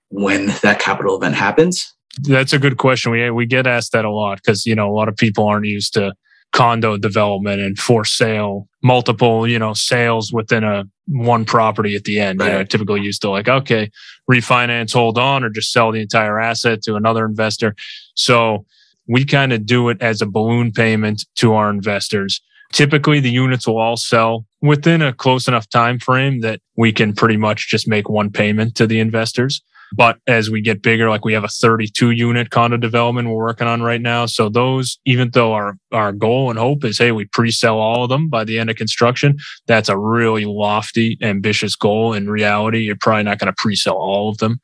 when 0.09 0.47
that 0.63 0.79
capital 0.79 1.17
event 1.17 1.35
happens? 1.35 1.93
That's 2.23 2.53
a 2.53 2.59
good 2.59 2.79
question. 2.79 3.13
We 3.13 3.31
we 3.31 3.47
get 3.47 3.67
asked 3.67 3.93
that 3.93 4.05
a 4.05 4.11
lot 4.11 4.39
because 4.39 4.67
you 4.67 4.75
know 4.75 4.91
a 4.91 4.95
lot 4.95 5.09
of 5.09 5.17
people 5.17 5.47
aren't 5.47 5.67
used 5.67 5.95
to 5.95 6.15
condo 6.53 6.97
development 6.97 7.61
and 7.61 7.79
for 7.79 8.05
sale, 8.05 8.69
multiple, 8.83 9.47
you 9.47 9.59
know, 9.59 9.75
sales 9.75 10.33
within 10.33 10.65
a 10.65 10.85
one 11.07 11.45
property 11.45 11.95
at 11.95 12.05
the 12.05 12.19
end. 12.19 12.41
Right. 12.41 12.47
You 12.47 12.53
know, 12.53 12.65
typically 12.65 13.03
used 13.03 13.23
to 13.23 13.31
like, 13.31 13.49
okay, 13.49 13.91
refinance, 14.31 14.93
hold 14.93 15.19
on, 15.19 15.45
or 15.45 15.51
just 15.51 15.73
sell 15.73 15.93
the 15.93 16.01
entire 16.01 16.41
asset 16.41 16.83
to 16.83 16.97
another 16.97 17.25
investor. 17.27 17.75
So 18.15 18.65
we 19.07 19.25
kind 19.25 19.53
of 19.53 19.67
do 19.67 19.89
it 19.89 20.01
as 20.01 20.21
a 20.21 20.27
balloon 20.27 20.73
payment 20.73 21.25
to 21.37 21.55
our 21.55 21.71
investors. 21.71 22.41
Typically 22.73 23.21
the 23.21 23.31
units 23.31 23.67
will 23.67 23.79
all 23.79 23.97
sell 23.97 24.45
within 24.61 25.03
a 25.03 25.13
close 25.13 25.47
enough 25.47 25.69
time 25.69 25.99
frame 25.99 26.41
that 26.41 26.61
we 26.77 26.93
can 26.93 27.15
pretty 27.15 27.37
much 27.37 27.69
just 27.69 27.87
make 27.87 28.09
one 28.09 28.31
payment 28.31 28.75
to 28.77 28.87
the 28.87 28.99
investors. 28.99 29.63
But 29.95 30.19
as 30.27 30.51
we 30.51 30.61
get 30.61 30.83
bigger, 30.83 31.09
like 31.09 31.25
we 31.25 31.33
have 31.33 31.45
a 31.45 31.49
32 31.49 32.11
unit 32.11 32.51
condo 32.51 32.77
development 32.77 33.29
we're 33.29 33.37
working 33.37 33.67
on 33.67 33.83
right 33.83 34.01
now. 34.01 34.27
So 34.27 34.49
those, 34.49 34.99
even 35.05 35.31
though 35.31 35.53
our, 35.53 35.77
our 35.93 36.13
goal 36.13 36.51
and 36.51 36.59
hope 36.59 36.85
is, 36.85 36.99
hey, 36.99 37.13
we 37.13 37.27
pre-sell 37.27 37.79
all 37.79 38.05
of 38.05 38.11
them 38.11 38.29
by 38.29 38.45
the 38.45 38.59
end 38.59 38.71
of 38.71 38.77
construction, 38.77 39.37
that's 39.67 39.89
a 39.89 39.99
really 39.99 40.45
lofty, 40.45 41.19
ambitious 41.23 41.77
goal. 41.77 42.13
In 42.13 42.29
reality, 42.29 42.81
you're 42.81 42.97
probably 42.97 43.25
not 43.25 43.39
going 43.39 43.53
to 43.53 43.57
pre-sell 43.57 43.97
all 43.97 44.29
of 44.29 44.39
them. 44.39 44.59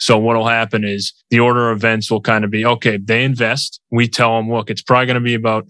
So 0.00 0.18
what 0.18 0.36
will 0.36 0.48
happen 0.48 0.84
is 0.84 1.12
the 1.30 1.40
order 1.40 1.70
of 1.70 1.78
events 1.78 2.10
will 2.10 2.20
kind 2.20 2.44
of 2.44 2.50
be, 2.50 2.66
okay, 2.66 2.98
they 2.98 3.24
invest. 3.24 3.80
We 3.90 4.08
tell 4.08 4.36
them, 4.36 4.50
look, 4.50 4.70
it's 4.70 4.82
probably 4.82 5.06
going 5.06 5.14
to 5.14 5.20
be 5.20 5.34
about 5.34 5.66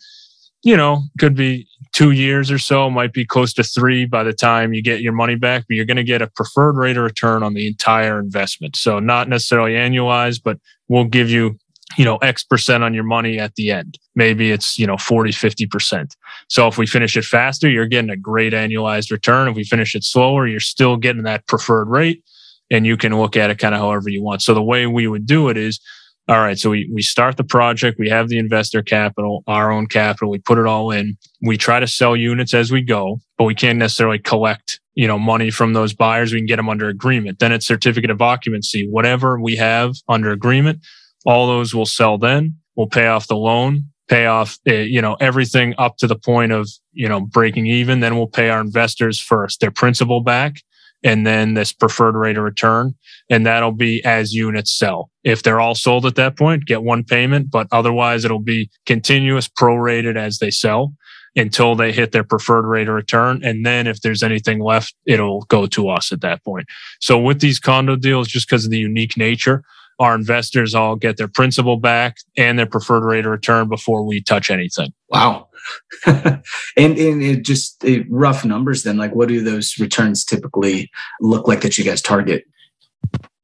you 0.65 0.79
know, 0.79 1.03
could 1.19 1.37
be 1.37 1.69
two 1.95 2.11
years 2.11 2.51
or 2.51 2.59
so, 2.59 2.91
might 2.91 3.13
be 3.13 3.25
close 3.25 3.53
to 3.55 3.63
three 3.63 4.05
by 4.05 4.25
the 4.25 4.33
time 4.33 4.75
you 4.75 4.83
get 4.83 5.01
your 5.01 5.13
money 5.13 5.37
back, 5.37 5.65
but 5.69 5.77
you're 5.77 5.85
going 5.85 5.97
to 5.97 6.05
get 6.05 6.21
a 6.21 6.27
preferred 6.27 6.77
rate 6.77 6.97
of 6.97 7.05
return 7.05 7.43
on 7.43 7.55
the 7.55 7.69
entire 7.69 8.19
investment. 8.19 8.77
So 8.77 8.99
not 8.99 9.29
necessarily 9.29 9.73
annualized, 9.73 10.43
but 10.45 10.59
we'll 10.89 11.05
give 11.05 11.31
you, 11.31 11.57
you 11.97 12.05
know, 12.05 12.17
X 12.17 12.43
percent 12.43 12.83
on 12.83 12.95
your 12.95 13.05
money 13.05 13.39
at 13.39 13.55
the 13.55 13.71
end. 13.71 13.97
Maybe 14.17 14.51
it's, 14.51 14.77
you 14.77 14.89
know, 14.89 14.97
40, 14.97 15.31
50%. 15.31 16.11
So 16.49 16.67
if 16.67 16.77
we 16.77 16.87
finish 16.87 17.17
it 17.17 17.25
faster, 17.25 17.71
you're 17.71 17.87
getting 17.87 18.11
a 18.11 18.17
great 18.17 18.53
annualized 18.53 19.13
return. 19.13 19.47
If 19.47 19.55
we 19.55 19.65
finish 19.65 19.95
it 19.95 20.03
slower, 20.03 20.49
you're 20.49 20.59
still 20.59 20.97
getting 20.97 21.23
that 21.23 21.47
preferred 21.47 21.89
rate 21.89 22.25
and 22.73 22.85
you 22.85 22.97
can 22.97 23.17
look 23.17 23.37
at 23.37 23.51
it 23.51 23.59
kind 23.59 23.75
of 23.75 23.81
however 23.81 24.09
you 24.09 24.23
want. 24.23 24.43
So 24.43 24.53
the 24.53 24.63
way 24.63 24.89
we 24.89 25.07
would 25.07 25.27
do 25.27 25.49
it 25.49 25.57
is 25.57 25.79
all 26.27 26.41
right, 26.41 26.59
so 26.59 26.71
we, 26.71 26.91
we 26.93 27.03
start 27.03 27.37
the 27.37 27.45
project, 27.45 27.99
we 27.99 28.09
have 28.09 28.29
the 28.29 28.39
investor 28.39 28.83
capital, 28.83 29.45
our 29.47 29.71
own 29.71 29.87
capital, 29.87 30.31
we 30.31 30.39
put 30.39 30.57
it 30.57 30.67
all 30.67 30.91
in. 30.91 31.19
We 31.43 31.59
try 31.59 31.81
to 31.81 31.87
sell 31.87 32.17
units 32.17 32.55
as 32.55 32.73
we 32.73 32.81
go, 32.81 33.21
but 33.37 33.45
we 33.45 33.55
can't 33.55 33.79
necessarily 33.79 34.19
collect, 34.19 34.81
you 34.95 35.07
know, 35.07 35.19
money 35.19 35.51
from 35.51 35.75
those 35.75 35.93
buyers. 35.93 36.33
We 36.33 36.39
can 36.39 36.47
get 36.47 36.57
them 36.57 36.71
under 36.71 36.89
agreement. 36.89 37.41
Then 37.41 37.53
it's 37.53 37.67
certificate 37.67 38.11
of 38.11 38.23
occupancy. 38.23 38.89
Whatever 38.89 39.39
we 39.39 39.57
have 39.57 39.97
under 40.09 40.31
agreement, 40.31 40.81
all 41.27 41.47
those 41.47 41.75
will 41.75 41.87
sell 41.87 42.17
then. 42.17 42.57
We'll 42.75 42.87
pay 42.87 43.07
off 43.07 43.27
the 43.27 43.37
loan, 43.37 43.85
pay 44.09 44.25
off, 44.25 44.59
uh, 44.67 44.73
you 44.73 45.03
know, 45.03 45.17
everything 45.21 45.75
up 45.77 45.99
to 45.99 46.07
the 46.07 46.17
point 46.17 46.53
of, 46.53 46.71
you 46.93 47.09
know, 47.09 47.21
breaking 47.21 47.67
even. 47.67 48.01
Then 48.01 48.17
we'll 48.17 48.29
pay 48.29 48.49
our 48.49 48.63
investors 48.63 49.21
first 49.21 49.61
their 49.61 49.71
principal 49.71 50.23
back 50.23 50.63
and 51.05 51.27
then 51.27 51.55
this 51.55 51.73
preferred 51.73 52.17
rate 52.17 52.39
of 52.39 52.43
return. 52.43 52.95
And 53.31 53.47
that'll 53.47 53.73
be 53.73 54.05
as 54.05 54.35
units 54.35 54.77
sell. 54.77 55.11
If 55.23 55.43
they're 55.43 55.61
all 55.61 55.75
sold 55.75 56.07
at 56.07 56.17
that 56.17 56.37
point, 56.37 56.67
get 56.67 56.83
one 56.83 57.05
payment, 57.05 57.51
but 57.51 57.69
otherwise 57.71 58.25
it'll 58.25 58.41
be 58.41 58.71
continuous 58.87 59.47
prorated 59.47 60.17
as 60.17 60.39
they 60.39 60.51
sell 60.51 60.95
until 61.37 61.75
they 61.75 61.93
hit 61.93 62.13
their 62.13 62.25
preferred 62.25 62.67
rate 62.67 62.89
of 62.89 62.95
return. 62.95 63.43
And 63.45 63.67
then 63.67 63.87
if 63.87 64.01
there's 64.01 64.23
anything 64.23 64.61
left, 64.61 64.95
it'll 65.07 65.43
go 65.43 65.67
to 65.67 65.89
us 65.89 66.13
at 66.13 66.21
that 66.23 66.45
point. 66.45 66.67
So 67.01 67.19
with 67.19 67.41
these 67.41 67.59
condo 67.59 67.97
deals, 67.97 68.29
just 68.29 68.49
because 68.49 68.65
of 68.65 68.71
the 68.71 68.79
unique 68.79 69.17
nature, 69.17 69.63
our 69.99 70.15
investors 70.15 70.75
all 70.75 70.97
get 70.97 71.17
their 71.17 71.29
principal 71.29 71.77
back 71.77 72.17
and 72.37 72.59
their 72.59 72.67
preferred 72.67 73.05
rate 73.05 73.27
of 73.27 73.33
return 73.33 73.69
before 73.69 74.05
we 74.05 74.23
touch 74.23 74.51
anything. 74.51 74.93
Wow. 75.09 75.49
and 76.07 76.43
and 76.77 77.23
it 77.23 77.45
just 77.45 77.83
it, 77.85 78.07
rough 78.11 78.45
numbers 78.45 78.83
then 78.83 78.97
like 78.97 79.15
what 79.15 79.29
do 79.29 79.43
those 79.43 79.75
returns 79.79 80.25
typically 80.25 80.91
look 81.21 81.49
like 81.49 81.61
that 81.63 81.79
you 81.79 81.85
guys 81.85 82.03
target? 82.03 82.45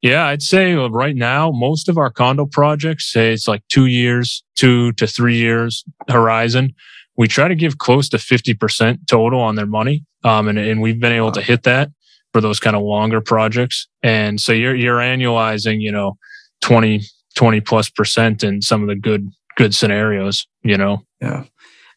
Yeah 0.03 0.27
i'd 0.27 0.43
say 0.43 0.75
right 0.75 1.17
now 1.17 1.51
most 1.51 1.89
of 1.89 1.99
our 1.99 2.11
condo 2.11 2.47
projects 2.47 3.13
say 3.13 3.33
it's 3.33 3.47
like 3.47 3.63
two 3.69 3.87
years 3.87 4.43
two 4.57 4.93
to 4.93 5.07
three 5.07 5.37
years 5.37 5.85
horizon 6.09 6.75
we 7.17 7.29
try 7.29 7.49
to 7.49 7.55
give 7.55 7.77
close 7.77 8.09
to 8.09 8.17
50% 8.17 9.07
total 9.07 9.41
on 9.41 9.57
their 9.57 9.67
money 9.67 10.07
um, 10.25 10.49
and, 10.49 10.59
and 10.59 10.81
we've 10.81 11.01
been 11.01 11.13
able 11.13 11.33
to 11.33 11.43
hit 11.43 11.65
that 11.65 11.91
for 12.33 12.41
those 12.41 12.61
kind 12.61 12.77
of 12.77 12.83
longer 12.83 13.21
projects. 13.21 13.89
And 14.03 14.41
so 14.41 14.53
you're 14.53 14.75
you're 14.75 14.99
annualizing 14.99 15.81
you 15.81 15.93
know 15.93 16.17
20 16.63 17.03
20 17.35 17.61
plus 17.61 17.91
percent 17.91 18.43
in 18.45 18.63
some 18.63 18.83
of 18.83 18.89
the 18.89 18.97
good 18.97 19.31
good 19.57 19.75
scenarios 19.75 20.47
you 20.63 20.77
know? 20.77 21.03
Yeah 21.21 21.45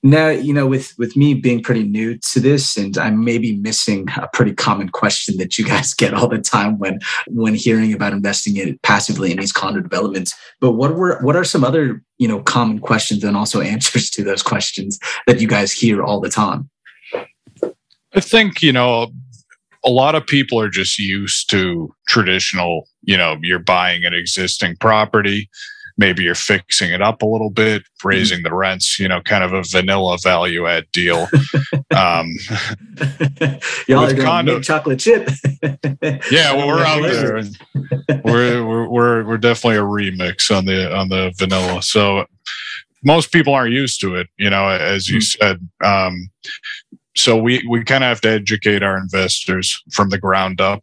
Now, 0.06 0.28
you 0.28 0.54
know, 0.54 0.68
with 0.68 0.94
with 0.98 1.16
me 1.16 1.34
being 1.34 1.64
pretty 1.64 1.84
new 1.84 2.18
to 2.34 2.42
this, 2.42 2.76
and 2.76 2.98
I'm 2.98 3.24
maybe 3.24 3.56
missing 3.56 4.08
a 4.18 4.28
pretty 4.34 4.54
common 4.54 4.90
question 4.90 5.38
that 5.38 5.58
you 5.58 5.64
guys 5.64 5.94
get 5.98 6.14
all 6.14 6.28
the 6.28 6.40
time 6.40 6.78
when 6.78 7.00
when 7.28 7.56
hearing 7.56 7.94
about 7.94 8.12
investing 8.12 8.58
in 8.58 8.78
passively 8.84 9.32
in 9.32 9.38
these 9.38 9.54
condo 9.54 9.80
developments. 9.80 10.36
But 10.60 10.74
what 10.74 10.96
were 10.96 11.20
what 11.22 11.38
are 11.38 11.46
some 11.46 11.64
other 11.64 12.04
you 12.18 12.28
know 12.28 12.42
common 12.44 12.80
questions 12.80 13.24
and 13.24 13.38
also 13.38 13.62
answers 13.74 14.10
to 14.12 14.24
those 14.24 14.44
questions 14.44 15.00
that 15.26 15.40
you 15.40 15.48
guys 15.48 15.72
hear 15.72 16.04
all 16.04 16.20
the 16.20 16.30
time? 16.30 16.70
I 18.14 18.20
think 18.20 18.62
you 18.62 18.74
know 18.74 19.08
a 19.86 19.90
lot 19.90 20.16
of 20.16 20.28
people 20.28 20.60
are 20.60 20.70
just 20.70 21.00
used 21.00 21.50
to 21.52 21.96
traditional. 22.10 22.90
You 23.04 23.16
know, 23.16 23.38
you're 23.42 23.60
buying 23.60 24.04
an 24.04 24.14
existing 24.14 24.76
property 24.82 25.50
maybe 25.98 26.24
you're 26.24 26.36
fixing 26.36 26.92
it 26.92 27.02
up 27.02 27.22
a 27.22 27.26
little 27.26 27.50
bit, 27.50 27.84
raising 28.04 28.40
mm-hmm. 28.40 28.46
the 28.46 28.56
rents, 28.56 29.00
you 29.00 29.08
know, 29.08 29.22
kind 29.22 29.44
of 29.44 29.54
a 29.54 29.64
vanilla 29.70 30.18
value 30.22 30.68
add 30.68 30.86
deal. 30.92 31.28
um, 31.96 32.32
Y'all 33.88 34.06
are 34.06 34.16
condo- 34.16 34.60
chocolate 34.60 35.00
chip. 35.00 35.30
yeah, 36.32 36.54
well, 36.54 36.68
we're 36.68 36.84
out 36.84 37.02
there. 37.04 37.44
We're, 38.24 38.66
we're, 38.66 38.90
we're, 38.90 39.24
we're 39.26 39.38
definitely 39.38 39.78
a 39.78 39.82
remix 39.82 40.56
on 40.56 40.66
the, 40.66 40.96
on 40.96 41.10
the 41.10 41.34
vanilla. 41.38 41.82
So 41.84 42.26
most 43.04 43.32
people 43.32 43.54
aren't 43.54 43.74
used 43.74 44.02
to 44.02 44.16
it, 44.16 44.28
you 44.38 44.50
know, 44.50 44.68
as 44.70 45.08
you 45.08 45.20
mm-hmm. 45.20 45.46
said. 45.46 45.70
Um, 45.84 46.30
so 47.16 47.38
we, 47.38 47.64
we 47.70 47.84
kind 47.84 48.04
of 48.04 48.08
have 48.08 48.22
to 48.22 48.30
educate 48.30 48.82
our 48.82 48.98
investors 48.98 49.82
from 49.92 50.10
the 50.10 50.18
ground 50.18 50.60
up. 50.60 50.82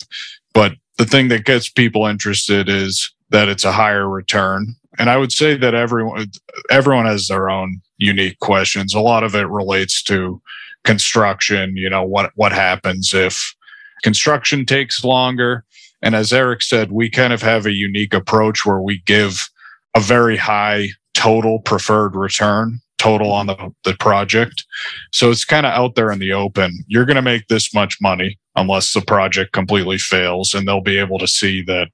But 0.54 0.74
the 0.98 1.06
thing 1.06 1.28
that 1.28 1.44
gets 1.44 1.68
people 1.68 2.06
interested 2.06 2.68
is 2.68 3.12
that 3.30 3.48
it's 3.48 3.64
a 3.64 3.72
higher 3.72 4.08
return 4.08 4.76
and 5.00 5.08
I 5.08 5.16
would 5.16 5.32
say 5.32 5.56
that 5.56 5.74
everyone 5.74 6.30
everyone 6.70 7.06
has 7.06 7.26
their 7.26 7.48
own 7.48 7.80
unique 7.96 8.38
questions. 8.40 8.94
A 8.94 9.00
lot 9.00 9.24
of 9.24 9.34
it 9.34 9.48
relates 9.48 10.02
to 10.04 10.42
construction. 10.84 11.74
You 11.74 11.88
know 11.88 12.04
what 12.04 12.32
what 12.34 12.52
happens 12.52 13.14
if 13.14 13.54
construction 14.02 14.66
takes 14.66 15.02
longer. 15.02 15.64
And 16.02 16.14
as 16.14 16.34
Eric 16.34 16.60
said, 16.60 16.92
we 16.92 17.08
kind 17.08 17.32
of 17.32 17.40
have 17.40 17.64
a 17.64 17.72
unique 17.72 18.12
approach 18.12 18.66
where 18.66 18.80
we 18.80 19.02
give 19.06 19.48
a 19.96 20.00
very 20.00 20.36
high 20.36 20.90
total 21.14 21.60
preferred 21.60 22.14
return 22.14 22.80
total 22.98 23.32
on 23.32 23.46
the, 23.46 23.74
the 23.84 23.94
project. 23.94 24.66
So 25.12 25.30
it's 25.30 25.46
kind 25.46 25.64
of 25.64 25.72
out 25.72 25.94
there 25.94 26.12
in 26.12 26.18
the 26.18 26.34
open. 26.34 26.84
You're 26.86 27.06
going 27.06 27.16
to 27.16 27.22
make 27.22 27.48
this 27.48 27.72
much 27.72 27.96
money 28.02 28.38
unless 28.56 28.92
the 28.92 29.00
project 29.00 29.52
completely 29.52 29.96
fails 29.96 30.52
and 30.52 30.68
they'll 30.68 30.82
be 30.82 30.98
able 30.98 31.18
to 31.18 31.26
see 31.26 31.62
that 31.62 31.88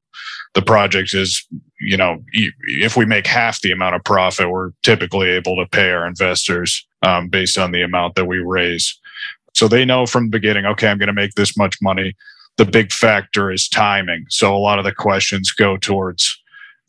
the 0.54 0.62
project 0.62 1.14
is, 1.14 1.46
you 1.80 1.96
know, 1.96 2.22
if 2.32 2.96
we 2.96 3.04
make 3.04 3.26
half 3.26 3.60
the 3.60 3.72
amount 3.72 3.94
of 3.94 4.04
profit, 4.04 4.50
we're 4.50 4.70
typically 4.82 5.28
able 5.28 5.56
to 5.56 5.66
pay 5.66 5.90
our 5.90 6.06
investors 6.06 6.86
um, 7.02 7.28
based 7.28 7.58
on 7.58 7.72
the 7.72 7.82
amount 7.82 8.14
that 8.14 8.26
we 8.26 8.38
raise. 8.38 8.98
So 9.54 9.68
they 9.68 9.84
know 9.84 10.06
from 10.06 10.24
the 10.24 10.30
beginning, 10.30 10.66
okay, 10.66 10.88
I'm 10.88 10.98
going 10.98 11.06
to 11.08 11.12
make 11.12 11.34
this 11.34 11.56
much 11.56 11.76
money. 11.80 12.14
The 12.56 12.64
big 12.64 12.92
factor 12.92 13.50
is 13.50 13.68
timing. 13.68 14.26
So 14.28 14.54
a 14.54 14.58
lot 14.58 14.78
of 14.78 14.84
the 14.84 14.92
questions 14.92 15.50
go 15.52 15.76
towards 15.76 16.38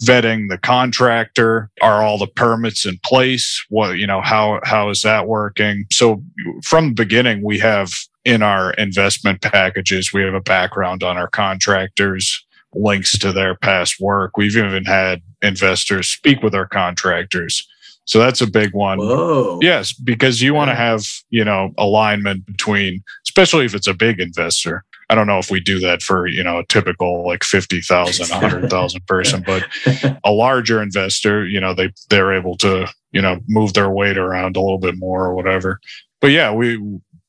vetting 0.03 0.49
the 0.49 0.57
contractor 0.57 1.71
are 1.81 2.03
all 2.03 2.19
the 2.19 2.27
permits 2.27 2.85
in 2.85 2.99
place 3.03 3.65
what 3.69 3.97
you 3.97 4.05
know 4.05 4.21
how 4.21 4.59
how 4.63 4.89
is 4.89 5.01
that 5.01 5.27
working 5.27 5.85
so 5.91 6.21
from 6.63 6.89
the 6.89 6.93
beginning 6.93 7.43
we 7.43 7.57
have 7.57 7.91
in 8.23 8.43
our 8.43 8.73
investment 8.73 9.41
packages 9.41 10.13
we 10.13 10.21
have 10.21 10.35
a 10.35 10.41
background 10.41 11.01
on 11.01 11.17
our 11.17 11.27
contractors 11.27 12.45
links 12.77 13.17
to 13.19 13.31
their 13.31 13.55
past 13.55 13.99
work. 13.99 14.37
We've 14.37 14.55
even 14.55 14.85
had 14.85 15.21
investors 15.41 16.07
speak 16.07 16.41
with 16.41 16.55
our 16.55 16.67
contractors. 16.67 17.67
So 18.05 18.19
that's 18.19 18.39
a 18.39 18.47
big 18.47 18.73
one. 18.73 18.99
Whoa. 18.99 19.59
Yes, 19.61 19.91
because 19.91 20.41
you 20.41 20.53
want 20.53 20.69
to 20.69 20.75
have, 20.75 21.05
you 21.29 21.43
know, 21.43 21.73
alignment 21.77 22.45
between, 22.45 23.03
especially 23.27 23.65
if 23.65 23.75
it's 23.75 23.87
a 23.87 23.93
big 23.93 24.21
investor. 24.21 24.85
I 25.09 25.15
don't 25.15 25.27
know 25.27 25.39
if 25.39 25.51
we 25.51 25.59
do 25.59 25.79
that 25.79 26.01
for, 26.01 26.25
you 26.25 26.43
know, 26.43 26.59
a 26.59 26.65
typical 26.65 27.25
like 27.25 27.43
50,000, 27.43 28.29
100,000 28.29 29.01
person, 29.07 29.43
but 29.45 29.67
a 30.23 30.31
larger 30.31 30.81
investor, 30.81 31.45
you 31.45 31.59
know, 31.59 31.73
they, 31.73 31.91
they're 32.09 32.33
able 32.33 32.55
to, 32.57 32.87
you 33.11 33.21
know, 33.21 33.39
move 33.47 33.73
their 33.73 33.89
weight 33.89 34.17
around 34.17 34.55
a 34.55 34.61
little 34.61 34.79
bit 34.79 34.95
more 34.97 35.25
or 35.25 35.35
whatever. 35.35 35.79
But 36.21 36.31
yeah, 36.31 36.53
we, 36.53 36.79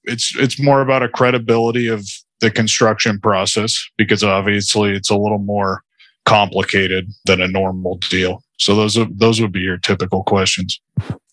it's, 0.04 0.34
it's 0.36 0.60
more 0.60 0.80
about 0.80 1.02
a 1.02 1.08
credibility 1.08 1.88
of 1.88 2.08
the 2.40 2.50
construction 2.50 3.18
process 3.20 3.88
because 3.96 4.22
obviously 4.22 4.92
it's 4.92 5.10
a 5.10 5.16
little 5.16 5.38
more 5.38 5.82
complicated 6.24 7.10
than 7.24 7.40
a 7.40 7.48
normal 7.48 7.96
deal. 7.96 8.42
So 8.58 8.74
those 8.74 8.98
are, 8.98 9.06
those 9.10 9.40
would 9.40 9.52
be 9.52 9.60
your 9.60 9.78
typical 9.78 10.22
questions. 10.24 10.80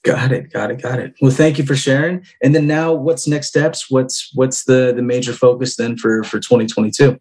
Got 0.03 0.31
it. 0.31 0.53
Got 0.53 0.71
it. 0.71 0.81
Got 0.81 0.99
it. 0.99 1.15
Well, 1.19 1.31
thank 1.31 1.57
you 1.57 1.65
for 1.65 1.75
sharing. 1.75 2.23
And 2.43 2.53
then 2.53 2.67
now, 2.67 2.93
what's 2.93 3.27
next 3.27 3.47
steps? 3.47 3.89
What's 3.89 4.29
what's 4.35 4.65
the 4.65 4.93
the 4.95 5.01
major 5.01 5.33
focus 5.33 5.77
then 5.77 5.97
for 5.97 6.23
for 6.23 6.39
2022? 6.39 7.19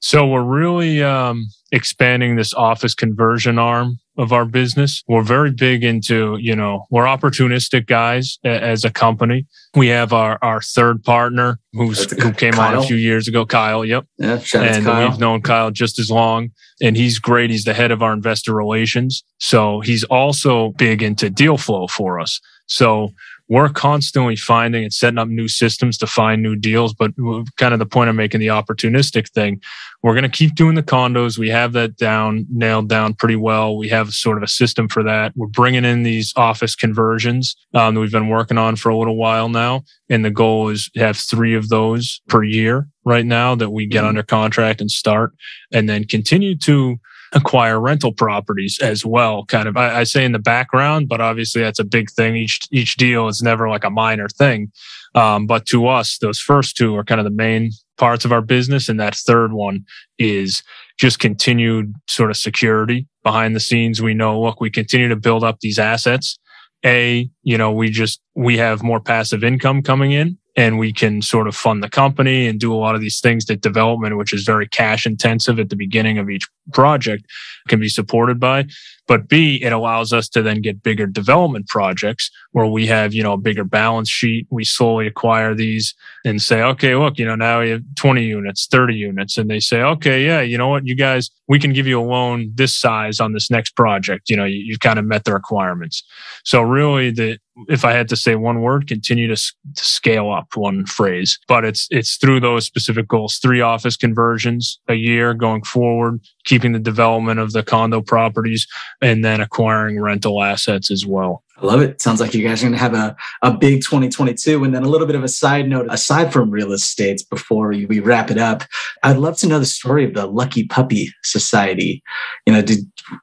So 0.00 0.26
we're 0.26 0.42
really 0.42 1.02
um, 1.02 1.46
expanding 1.70 2.36
this 2.36 2.52
office 2.52 2.94
conversion 2.94 3.58
arm 3.58 4.00
of 4.18 4.32
our 4.32 4.44
business. 4.44 5.02
We're 5.08 5.22
very 5.22 5.50
big 5.50 5.84
into, 5.84 6.36
you 6.40 6.54
know, 6.54 6.86
we're 6.90 7.04
opportunistic 7.04 7.86
guys 7.86 8.38
as 8.44 8.84
a 8.84 8.90
company. 8.90 9.46
We 9.74 9.88
have 9.88 10.12
our, 10.12 10.38
our 10.42 10.60
third 10.60 11.04
partner 11.04 11.58
who's 11.72 12.10
who 12.10 12.32
came 12.32 12.54
Kyle. 12.54 12.78
on 12.78 12.84
a 12.84 12.86
few 12.86 12.96
years 12.96 13.28
ago, 13.28 13.46
Kyle. 13.46 13.84
Yep. 13.84 14.04
Yeah, 14.18 14.40
and 14.54 14.86
we've 14.86 15.20
known 15.20 15.40
Kyle 15.40 15.70
just 15.70 15.98
as 15.98 16.10
long 16.10 16.50
and 16.80 16.96
he's 16.96 17.18
great. 17.18 17.50
He's 17.50 17.64
the 17.64 17.74
head 17.74 17.90
of 17.90 18.02
our 18.02 18.12
investor 18.12 18.54
relations. 18.54 19.24
So 19.38 19.80
he's 19.80 20.04
also 20.04 20.70
big 20.72 21.02
into 21.02 21.30
deal 21.30 21.56
flow 21.56 21.86
for 21.86 22.20
us. 22.20 22.40
So 22.66 23.10
we're 23.48 23.68
constantly 23.70 24.36
finding 24.36 24.84
and 24.84 24.92
setting 24.92 25.18
up 25.18 25.28
new 25.28 25.48
systems 25.48 25.96
to 25.98 26.06
find 26.06 26.42
new 26.42 26.54
deals. 26.54 26.92
But 26.92 27.12
kind 27.56 27.72
of 27.72 27.78
the 27.78 27.86
point 27.86 28.10
I'm 28.10 28.16
making 28.16 28.40
the 28.40 28.48
opportunistic 28.48 29.30
thing, 29.30 29.62
we're 30.02 30.12
going 30.12 30.22
to 30.22 30.28
keep 30.28 30.54
doing 30.54 30.74
the 30.74 30.82
condos. 30.82 31.38
We 31.38 31.48
have 31.48 31.72
that 31.72 31.96
down, 31.96 32.46
nailed 32.50 32.88
down 32.88 33.14
pretty 33.14 33.36
well. 33.36 33.76
We 33.76 33.88
have 33.88 34.10
sort 34.10 34.36
of 34.36 34.42
a 34.42 34.48
system 34.48 34.88
for 34.88 35.02
that. 35.02 35.32
We're 35.34 35.46
bringing 35.46 35.84
in 35.84 36.02
these 36.02 36.32
office 36.36 36.74
conversions 36.74 37.56
um, 37.74 37.94
that 37.94 38.00
we've 38.00 38.12
been 38.12 38.28
working 38.28 38.58
on 38.58 38.76
for 38.76 38.90
a 38.90 38.96
little 38.96 39.16
while 39.16 39.48
now. 39.48 39.82
And 40.10 40.24
the 40.24 40.30
goal 40.30 40.68
is 40.68 40.90
to 40.90 41.00
have 41.00 41.16
three 41.16 41.54
of 41.54 41.68
those 41.68 42.20
per 42.28 42.42
year 42.42 42.88
right 43.04 43.26
now 43.26 43.54
that 43.54 43.70
we 43.70 43.86
get 43.86 44.00
mm-hmm. 44.00 44.08
under 44.08 44.22
contract 44.22 44.80
and 44.80 44.90
start 44.90 45.32
and 45.72 45.88
then 45.88 46.04
continue 46.04 46.56
to 46.58 46.98
acquire 47.32 47.80
rental 47.80 48.12
properties 48.12 48.78
as 48.80 49.04
well. 49.04 49.44
Kind 49.44 49.68
of, 49.68 49.76
I, 49.76 50.00
I, 50.00 50.04
say 50.04 50.24
in 50.24 50.32
the 50.32 50.38
background, 50.38 51.08
but 51.08 51.20
obviously 51.20 51.62
that's 51.62 51.78
a 51.78 51.84
big 51.84 52.10
thing. 52.10 52.36
Each 52.36 52.60
each 52.70 52.96
deal 52.96 53.28
is 53.28 53.42
never 53.42 53.68
like 53.68 53.84
a 53.84 53.90
minor 53.90 54.28
thing. 54.28 54.72
Um, 55.14 55.46
but 55.46 55.66
to 55.66 55.88
us, 55.88 56.18
those 56.18 56.38
first 56.38 56.76
two 56.76 56.96
are 56.96 57.04
kind 57.04 57.20
of 57.20 57.24
the 57.24 57.30
main 57.30 57.70
parts 57.96 58.24
of 58.24 58.32
our 58.32 58.42
business, 58.42 58.88
and 58.88 59.00
that 59.00 59.14
third 59.14 59.52
one 59.52 59.84
is 60.18 60.62
just 60.98 61.18
continued 61.18 61.94
sort 62.08 62.30
of 62.30 62.36
security 62.36 63.06
behind 63.22 63.54
the 63.54 63.60
scenes. 63.60 64.02
We 64.02 64.14
know, 64.14 64.40
look, 64.40 64.60
we 64.60 64.70
continue 64.70 65.08
to 65.08 65.16
build 65.16 65.44
up 65.44 65.60
these 65.60 65.78
assets. 65.78 66.38
A, 66.84 67.28
you 67.42 67.58
know, 67.58 67.72
we 67.72 67.90
just 67.90 68.20
we 68.34 68.56
have 68.58 68.82
more 68.82 69.00
passive 69.00 69.42
income 69.42 69.82
coming 69.82 70.12
in 70.12 70.38
and 70.58 70.76
we 70.76 70.92
can 70.92 71.22
sort 71.22 71.46
of 71.46 71.54
fund 71.54 71.84
the 71.84 71.88
company 71.88 72.48
and 72.48 72.58
do 72.58 72.74
a 72.74 72.76
lot 72.76 72.96
of 72.96 73.00
these 73.00 73.20
things 73.20 73.44
that 73.44 73.60
development, 73.60 74.16
which 74.16 74.32
is 74.32 74.42
very 74.42 74.66
cash 74.66 75.06
intensive 75.06 75.60
at 75.60 75.70
the 75.70 75.76
beginning 75.76 76.18
of 76.18 76.28
each 76.28 76.48
project, 76.72 77.24
can 77.68 77.78
be 77.78 77.88
supported 77.88 78.40
by. 78.40 78.66
But 79.06 79.28
B, 79.28 79.62
it 79.62 79.72
allows 79.72 80.12
us 80.12 80.28
to 80.30 80.42
then 80.42 80.60
get 80.60 80.82
bigger 80.82 81.06
development 81.06 81.68
projects 81.68 82.28
where 82.50 82.66
we 82.66 82.86
have, 82.88 83.14
you 83.14 83.22
know, 83.22 83.34
a 83.34 83.38
bigger 83.38 83.62
balance 83.62 84.10
sheet. 84.10 84.48
We 84.50 84.64
slowly 84.64 85.06
acquire 85.06 85.54
these 85.54 85.94
and 86.24 86.42
say, 86.42 86.60
okay, 86.60 86.96
look, 86.96 87.18
you 87.18 87.24
know, 87.24 87.36
now 87.36 87.60
we 87.60 87.70
have 87.70 87.82
20 87.96 88.24
units, 88.24 88.66
30 88.66 88.94
units. 88.94 89.38
And 89.38 89.48
they 89.48 89.60
say, 89.60 89.80
okay, 89.80 90.26
yeah, 90.26 90.40
you 90.40 90.58
know 90.58 90.68
what, 90.68 90.86
you 90.86 90.96
guys, 90.96 91.30
we 91.46 91.60
can 91.60 91.72
give 91.72 91.86
you 91.86 92.00
a 92.00 92.02
loan 92.02 92.50
this 92.54 92.76
size 92.76 93.20
on 93.20 93.32
this 93.32 93.48
next 93.48 93.76
project. 93.76 94.28
You 94.28 94.36
know, 94.36 94.44
you, 94.44 94.74
have 94.74 94.80
kind 94.80 94.98
of 94.98 95.04
met 95.04 95.24
the 95.24 95.32
requirements. 95.32 96.02
So 96.44 96.60
really 96.60 97.10
the, 97.12 97.38
if 97.68 97.84
I 97.84 97.92
had 97.92 98.08
to 98.08 98.16
say 98.16 98.34
one 98.34 98.60
word, 98.62 98.86
continue 98.86 99.28
to, 99.28 99.36
to, 99.36 99.84
scale 99.84 100.30
up 100.30 100.56
one 100.56 100.86
phrase, 100.86 101.38
but 101.48 101.64
it's, 101.64 101.86
it's 101.90 102.16
through 102.16 102.40
those 102.40 102.64
specific 102.64 103.08
goals, 103.08 103.38
three 103.38 103.60
office 103.60 103.96
conversions 103.96 104.78
a 104.88 104.94
year 104.94 105.34
going 105.34 105.62
forward, 105.64 106.20
keeping 106.44 106.72
the 106.72 106.78
development 106.78 107.40
of 107.40 107.52
the 107.52 107.62
condo 107.62 108.00
properties 108.00 108.66
and 109.02 109.24
then 109.24 109.40
acquiring 109.40 110.00
rental 110.00 110.42
assets 110.42 110.90
as 110.90 111.04
well. 111.04 111.42
I 111.60 111.66
love 111.66 111.80
it. 111.80 112.00
Sounds 112.00 112.20
like 112.20 112.34
you 112.34 112.46
guys 112.46 112.62
are 112.62 112.66
going 112.66 112.72
to 112.72 112.78
have 112.78 112.94
a, 112.94 113.16
a 113.42 113.52
big 113.52 113.82
2022. 113.82 114.62
And 114.62 114.72
then 114.72 114.84
a 114.84 114.88
little 114.88 115.06
bit 115.06 115.16
of 115.16 115.24
a 115.24 115.28
side 115.28 115.68
note, 115.68 115.88
aside 115.90 116.32
from 116.32 116.50
real 116.50 116.72
estate, 116.72 117.22
before 117.30 117.68
we, 117.68 117.98
wrap 117.98 118.30
it 118.30 118.38
up, 118.38 118.62
I'd 119.02 119.16
love 119.16 119.36
to 119.38 119.48
know 119.48 119.58
the 119.58 119.64
story 119.64 120.04
of 120.04 120.14
the 120.14 120.26
Lucky 120.26 120.64
Puppy 120.64 121.12
Society. 121.24 122.02
You 122.46 122.52
know, 122.52 122.62
did 122.62 122.80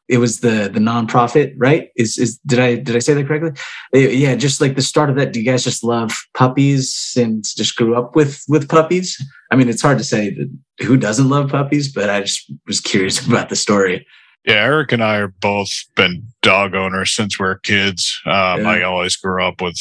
it 0.09 0.17
was 0.17 0.41
the 0.41 0.69
the 0.71 0.79
nonprofit, 0.79 1.53
right? 1.57 1.89
Is 1.95 2.17
is 2.17 2.37
did 2.39 2.59
I 2.59 2.75
did 2.75 2.95
I 2.95 2.99
say 2.99 3.13
that 3.13 3.25
correctly? 3.25 3.51
Uh, 3.93 4.09
yeah, 4.09 4.35
just 4.35 4.59
like 4.59 4.75
the 4.75 4.81
start 4.81 5.09
of 5.09 5.15
that. 5.15 5.31
Do 5.31 5.39
you 5.39 5.45
guys 5.45 5.63
just 5.63 5.83
love 5.83 6.11
puppies 6.33 7.13
and 7.15 7.43
just 7.43 7.75
grew 7.77 7.95
up 7.95 8.15
with 8.15 8.43
with 8.49 8.67
puppies? 8.67 9.21
I 9.51 9.55
mean, 9.55 9.69
it's 9.69 9.81
hard 9.81 9.97
to 9.99 10.03
say 10.03 10.35
who 10.81 10.97
doesn't 10.97 11.29
love 11.29 11.51
puppies, 11.51 11.91
but 11.91 12.09
I 12.09 12.21
just 12.21 12.51
was 12.67 12.81
curious 12.81 13.25
about 13.27 13.49
the 13.49 13.55
story. 13.55 14.05
Yeah, 14.45 14.55
Eric 14.55 14.91
and 14.91 15.03
I 15.03 15.17
are 15.17 15.27
both 15.27 15.71
been 15.95 16.27
dog 16.41 16.75
owners 16.75 17.15
since 17.15 17.39
we 17.39 17.47
are 17.47 17.59
kids. 17.59 18.21
Um, 18.25 18.61
yeah. 18.61 18.69
I 18.69 18.81
always 18.83 19.15
grew 19.15 19.43
up 19.43 19.61
with 19.61 19.79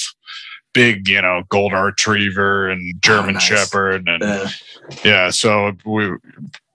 big, 0.72 1.08
you 1.08 1.20
know, 1.20 1.42
golden 1.48 1.78
retriever 1.78 2.68
and 2.68 2.94
German 3.00 3.30
oh, 3.30 3.32
nice. 3.34 3.42
Shepherd, 3.42 4.08
and 4.08 4.22
uh. 4.22 4.48
yeah, 5.04 5.30
so 5.30 5.72
we 5.84 6.10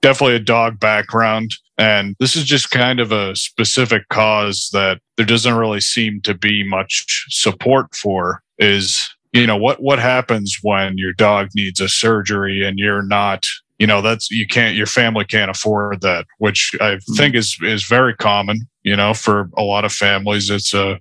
definitely 0.02 0.36
a 0.36 0.40
dog 0.40 0.80
background. 0.80 1.52
And 1.78 2.14
this 2.18 2.36
is 2.36 2.44
just 2.44 2.70
kind 2.70 3.00
of 3.00 3.10
a 3.10 3.34
specific 3.36 4.08
cause 4.08 4.68
that 4.72 5.00
there 5.16 5.26
doesn't 5.26 5.54
really 5.54 5.80
seem 5.80 6.20
to 6.22 6.34
be 6.34 6.62
much 6.62 7.26
support 7.30 7.94
for. 7.94 8.42
Is 8.58 9.08
you 9.32 9.46
know 9.46 9.56
what 9.56 9.80
what 9.82 9.98
happens 9.98 10.58
when 10.62 10.98
your 10.98 11.12
dog 11.12 11.48
needs 11.54 11.80
a 11.80 11.88
surgery 11.88 12.64
and 12.64 12.78
you're 12.78 13.02
not 13.02 13.46
you 13.80 13.86
know 13.88 14.00
that's 14.00 14.30
you 14.30 14.46
can't 14.46 14.76
your 14.76 14.86
family 14.86 15.24
can't 15.24 15.50
afford 15.50 16.00
that 16.02 16.24
which 16.38 16.70
i 16.80 16.94
mm-hmm. 16.94 17.14
think 17.14 17.34
is 17.34 17.56
is 17.62 17.84
very 17.84 18.14
common 18.14 18.68
you 18.82 18.96
know 18.96 19.14
for 19.14 19.50
a 19.56 19.62
lot 19.62 19.84
of 19.84 19.92
families. 19.92 20.50
It's 20.50 20.74
a 20.74 20.98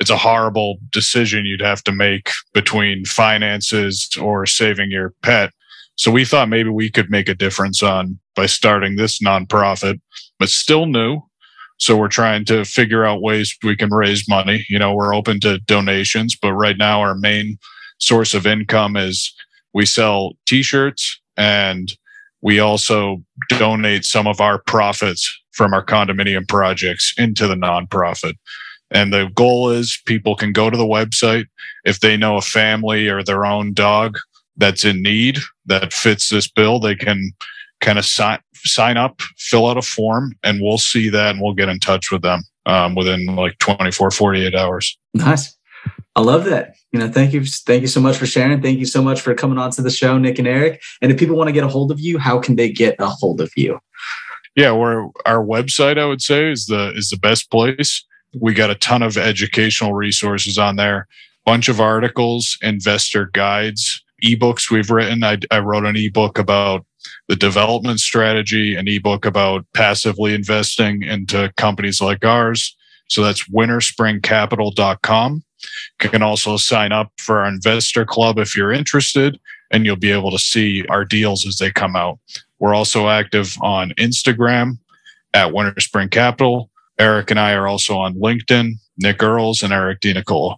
it's 0.00 0.10
a 0.10 0.16
horrible 0.16 0.78
decision 0.90 1.46
you'd 1.46 1.60
have 1.60 1.82
to 1.84 1.92
make 1.92 2.30
between 2.54 3.04
finances 3.04 4.08
or 4.20 4.46
saving 4.46 4.90
your 4.90 5.12
pet. 5.22 5.50
So 5.96 6.12
we 6.12 6.24
thought 6.24 6.48
maybe 6.48 6.70
we 6.70 6.90
could 6.90 7.10
make 7.10 7.28
a 7.28 7.34
difference 7.34 7.82
on 7.82 8.18
by 8.36 8.46
starting 8.46 8.96
this 8.96 9.20
nonprofit 9.20 10.00
but 10.38 10.48
still 10.48 10.86
new. 10.86 11.20
So 11.78 11.96
we're 11.96 12.08
trying 12.08 12.44
to 12.46 12.64
figure 12.64 13.04
out 13.04 13.22
ways 13.22 13.56
we 13.64 13.76
can 13.76 13.92
raise 13.92 14.28
money. 14.28 14.64
You 14.68 14.78
know 14.78 14.94
we're 14.94 15.14
open 15.14 15.40
to 15.40 15.58
donations 15.60 16.36
but 16.40 16.52
right 16.52 16.76
now 16.78 17.00
our 17.00 17.14
main 17.14 17.58
source 17.98 18.34
of 18.34 18.46
income 18.46 18.96
is 18.96 19.34
we 19.74 19.84
sell 19.84 20.32
t-shirts 20.46 21.17
and 21.38 21.90
we 22.42 22.60
also 22.60 23.22
donate 23.48 24.04
some 24.04 24.26
of 24.26 24.40
our 24.40 24.60
profits 24.62 25.34
from 25.52 25.72
our 25.72 25.84
condominium 25.84 26.46
projects 26.46 27.14
into 27.16 27.46
the 27.46 27.54
nonprofit. 27.54 28.34
And 28.90 29.12
the 29.12 29.30
goal 29.34 29.70
is 29.70 30.00
people 30.06 30.34
can 30.34 30.52
go 30.52 30.70
to 30.70 30.76
the 30.76 30.84
website 30.84 31.46
if 31.84 32.00
they 32.00 32.16
know 32.16 32.36
a 32.36 32.42
family 32.42 33.08
or 33.08 33.22
their 33.22 33.44
own 33.44 33.72
dog 33.72 34.18
that's 34.56 34.84
in 34.84 35.02
need 35.02 35.38
that 35.66 35.92
fits 35.92 36.28
this 36.28 36.48
bill, 36.48 36.80
they 36.80 36.94
can 36.94 37.32
kind 37.80 37.98
of 37.98 38.04
sign 38.04 38.38
sign 38.54 38.96
up, 38.96 39.20
fill 39.36 39.66
out 39.66 39.76
a 39.76 39.82
form, 39.82 40.32
and 40.42 40.60
we'll 40.60 40.78
see 40.78 41.08
that 41.08 41.30
and 41.30 41.40
we'll 41.40 41.54
get 41.54 41.68
in 41.68 41.78
touch 41.78 42.10
with 42.10 42.22
them 42.22 42.42
um, 42.66 42.94
within 42.94 43.24
like 43.36 43.56
24, 43.58 44.10
48 44.10 44.54
hours. 44.54 44.98
Nice. 45.14 45.56
I 46.16 46.20
love 46.20 46.44
that. 46.46 46.74
You 46.92 46.98
know, 46.98 47.08
thank 47.08 47.32
you, 47.32 47.44
thank 47.44 47.82
you 47.82 47.86
so 47.86 48.00
much 48.00 48.16
for 48.16 48.26
sharing. 48.26 48.60
Thank 48.60 48.78
you 48.78 48.86
so 48.86 49.02
much 49.02 49.20
for 49.20 49.34
coming 49.34 49.58
on 49.58 49.70
to 49.72 49.82
the 49.82 49.90
show, 49.90 50.18
Nick 50.18 50.38
and 50.38 50.48
Eric. 50.48 50.82
And 51.00 51.12
if 51.12 51.18
people 51.18 51.36
want 51.36 51.48
to 51.48 51.52
get 51.52 51.64
a 51.64 51.68
hold 51.68 51.92
of 51.92 52.00
you, 52.00 52.18
how 52.18 52.40
can 52.40 52.56
they 52.56 52.70
get 52.70 52.96
a 52.98 53.06
hold 53.06 53.40
of 53.40 53.52
you? 53.56 53.78
Yeah, 54.56 54.72
we're 54.72 55.04
our 55.24 55.44
website. 55.44 55.98
I 55.98 56.06
would 56.06 56.22
say 56.22 56.50
is 56.50 56.66
the 56.66 56.92
is 56.96 57.10
the 57.10 57.18
best 57.18 57.50
place. 57.50 58.04
We 58.40 58.54
got 58.54 58.70
a 58.70 58.74
ton 58.74 59.02
of 59.02 59.16
educational 59.16 59.94
resources 59.94 60.58
on 60.58 60.76
there, 60.76 61.06
bunch 61.46 61.68
of 61.68 61.80
articles, 61.80 62.58
investor 62.62 63.30
guides, 63.32 64.02
ebooks 64.24 64.70
we've 64.70 64.90
written. 64.90 65.22
I, 65.22 65.38
I 65.50 65.60
wrote 65.60 65.86
an 65.86 65.96
ebook 65.96 66.38
about 66.38 66.84
the 67.28 67.36
development 67.36 68.00
strategy, 68.00 68.74
an 68.74 68.88
ebook 68.88 69.24
about 69.24 69.64
passively 69.74 70.34
investing 70.34 71.02
into 71.02 71.52
companies 71.56 72.00
like 72.00 72.24
ours. 72.24 72.76
So 73.08 73.22
that's 73.22 73.48
winterspringcapital.com. 73.48 75.44
You 76.02 76.10
can 76.10 76.22
also 76.22 76.56
sign 76.56 76.92
up 76.92 77.12
for 77.18 77.40
our 77.40 77.48
investor 77.48 78.04
club 78.04 78.38
if 78.38 78.56
you're 78.56 78.72
interested, 78.72 79.38
and 79.70 79.84
you'll 79.84 79.96
be 79.96 80.12
able 80.12 80.30
to 80.30 80.38
see 80.38 80.84
our 80.86 81.04
deals 81.04 81.46
as 81.46 81.56
they 81.56 81.70
come 81.70 81.96
out. 81.96 82.18
We're 82.58 82.74
also 82.74 83.08
active 83.08 83.56
on 83.60 83.90
Instagram 83.98 84.78
at 85.34 85.52
Winterspring 85.52 86.10
Capital. 86.10 86.70
Eric 86.98 87.30
and 87.30 87.38
I 87.38 87.52
are 87.52 87.68
also 87.68 87.98
on 87.98 88.14
LinkedIn, 88.14 88.72
Nick 88.96 89.22
Earls 89.22 89.62
and 89.62 89.72
Eric 89.72 90.00
DiNicola. 90.00 90.56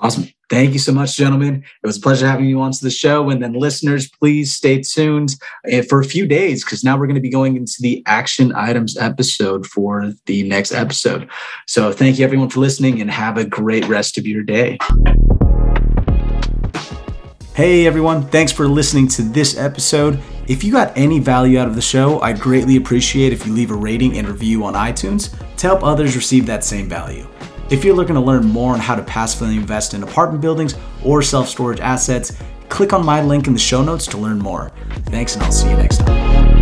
Awesome. 0.00 0.28
Thank 0.50 0.74
you 0.74 0.78
so 0.78 0.92
much, 0.92 1.16
gentlemen. 1.16 1.64
It 1.82 1.86
was 1.86 1.96
a 1.96 2.00
pleasure 2.00 2.26
having 2.26 2.46
you 2.46 2.60
onto 2.60 2.78
the 2.82 2.90
show. 2.90 3.30
And 3.30 3.42
then, 3.42 3.54
listeners, 3.54 4.10
please 4.10 4.54
stay 4.54 4.82
tuned 4.82 5.36
eh, 5.66 5.82
for 5.82 6.00
a 6.00 6.04
few 6.04 6.26
days 6.26 6.64
because 6.64 6.84
now 6.84 6.98
we're 6.98 7.06
going 7.06 7.14
to 7.14 7.20
be 7.20 7.30
going 7.30 7.56
into 7.56 7.76
the 7.80 8.02
action 8.06 8.52
items 8.54 8.96
episode 8.98 9.66
for 9.66 10.12
the 10.26 10.42
next 10.42 10.72
episode. 10.72 11.30
So, 11.66 11.92
thank 11.92 12.18
you 12.18 12.24
everyone 12.24 12.50
for 12.50 12.60
listening 12.60 13.00
and 13.00 13.10
have 13.10 13.38
a 13.38 13.44
great 13.44 13.86
rest 13.88 14.18
of 14.18 14.26
your 14.26 14.42
day. 14.42 14.78
Hey 17.54 17.86
everyone, 17.86 18.26
thanks 18.30 18.50
for 18.50 18.66
listening 18.66 19.06
to 19.08 19.22
this 19.22 19.56
episode. 19.56 20.20
If 20.48 20.64
you 20.64 20.72
got 20.72 20.92
any 20.98 21.20
value 21.20 21.56
out 21.56 21.68
of 21.68 21.76
the 21.76 21.80
show, 21.80 22.20
I'd 22.20 22.40
greatly 22.40 22.74
appreciate 22.74 23.32
if 23.32 23.46
you 23.46 23.52
leave 23.52 23.70
a 23.70 23.76
rating 23.76 24.18
and 24.18 24.26
review 24.26 24.64
on 24.64 24.74
iTunes 24.74 25.30
to 25.58 25.66
help 25.68 25.84
others 25.84 26.16
receive 26.16 26.46
that 26.46 26.64
same 26.64 26.88
value. 26.88 27.28
If 27.74 27.84
you're 27.84 27.96
looking 27.96 28.14
to 28.14 28.20
learn 28.20 28.46
more 28.46 28.72
on 28.72 28.78
how 28.78 28.94
to 28.94 29.02
passively 29.02 29.56
invest 29.56 29.94
in 29.94 30.04
apartment 30.04 30.40
buildings 30.40 30.76
or 31.04 31.22
self 31.22 31.48
storage 31.48 31.80
assets, 31.80 32.30
click 32.68 32.92
on 32.92 33.04
my 33.04 33.20
link 33.20 33.48
in 33.48 33.52
the 33.52 33.58
show 33.58 33.82
notes 33.82 34.06
to 34.06 34.16
learn 34.16 34.38
more. 34.38 34.70
Thanks, 35.06 35.34
and 35.34 35.42
I'll 35.42 35.50
see 35.50 35.70
you 35.70 35.76
next 35.76 35.98
time. 35.98 36.53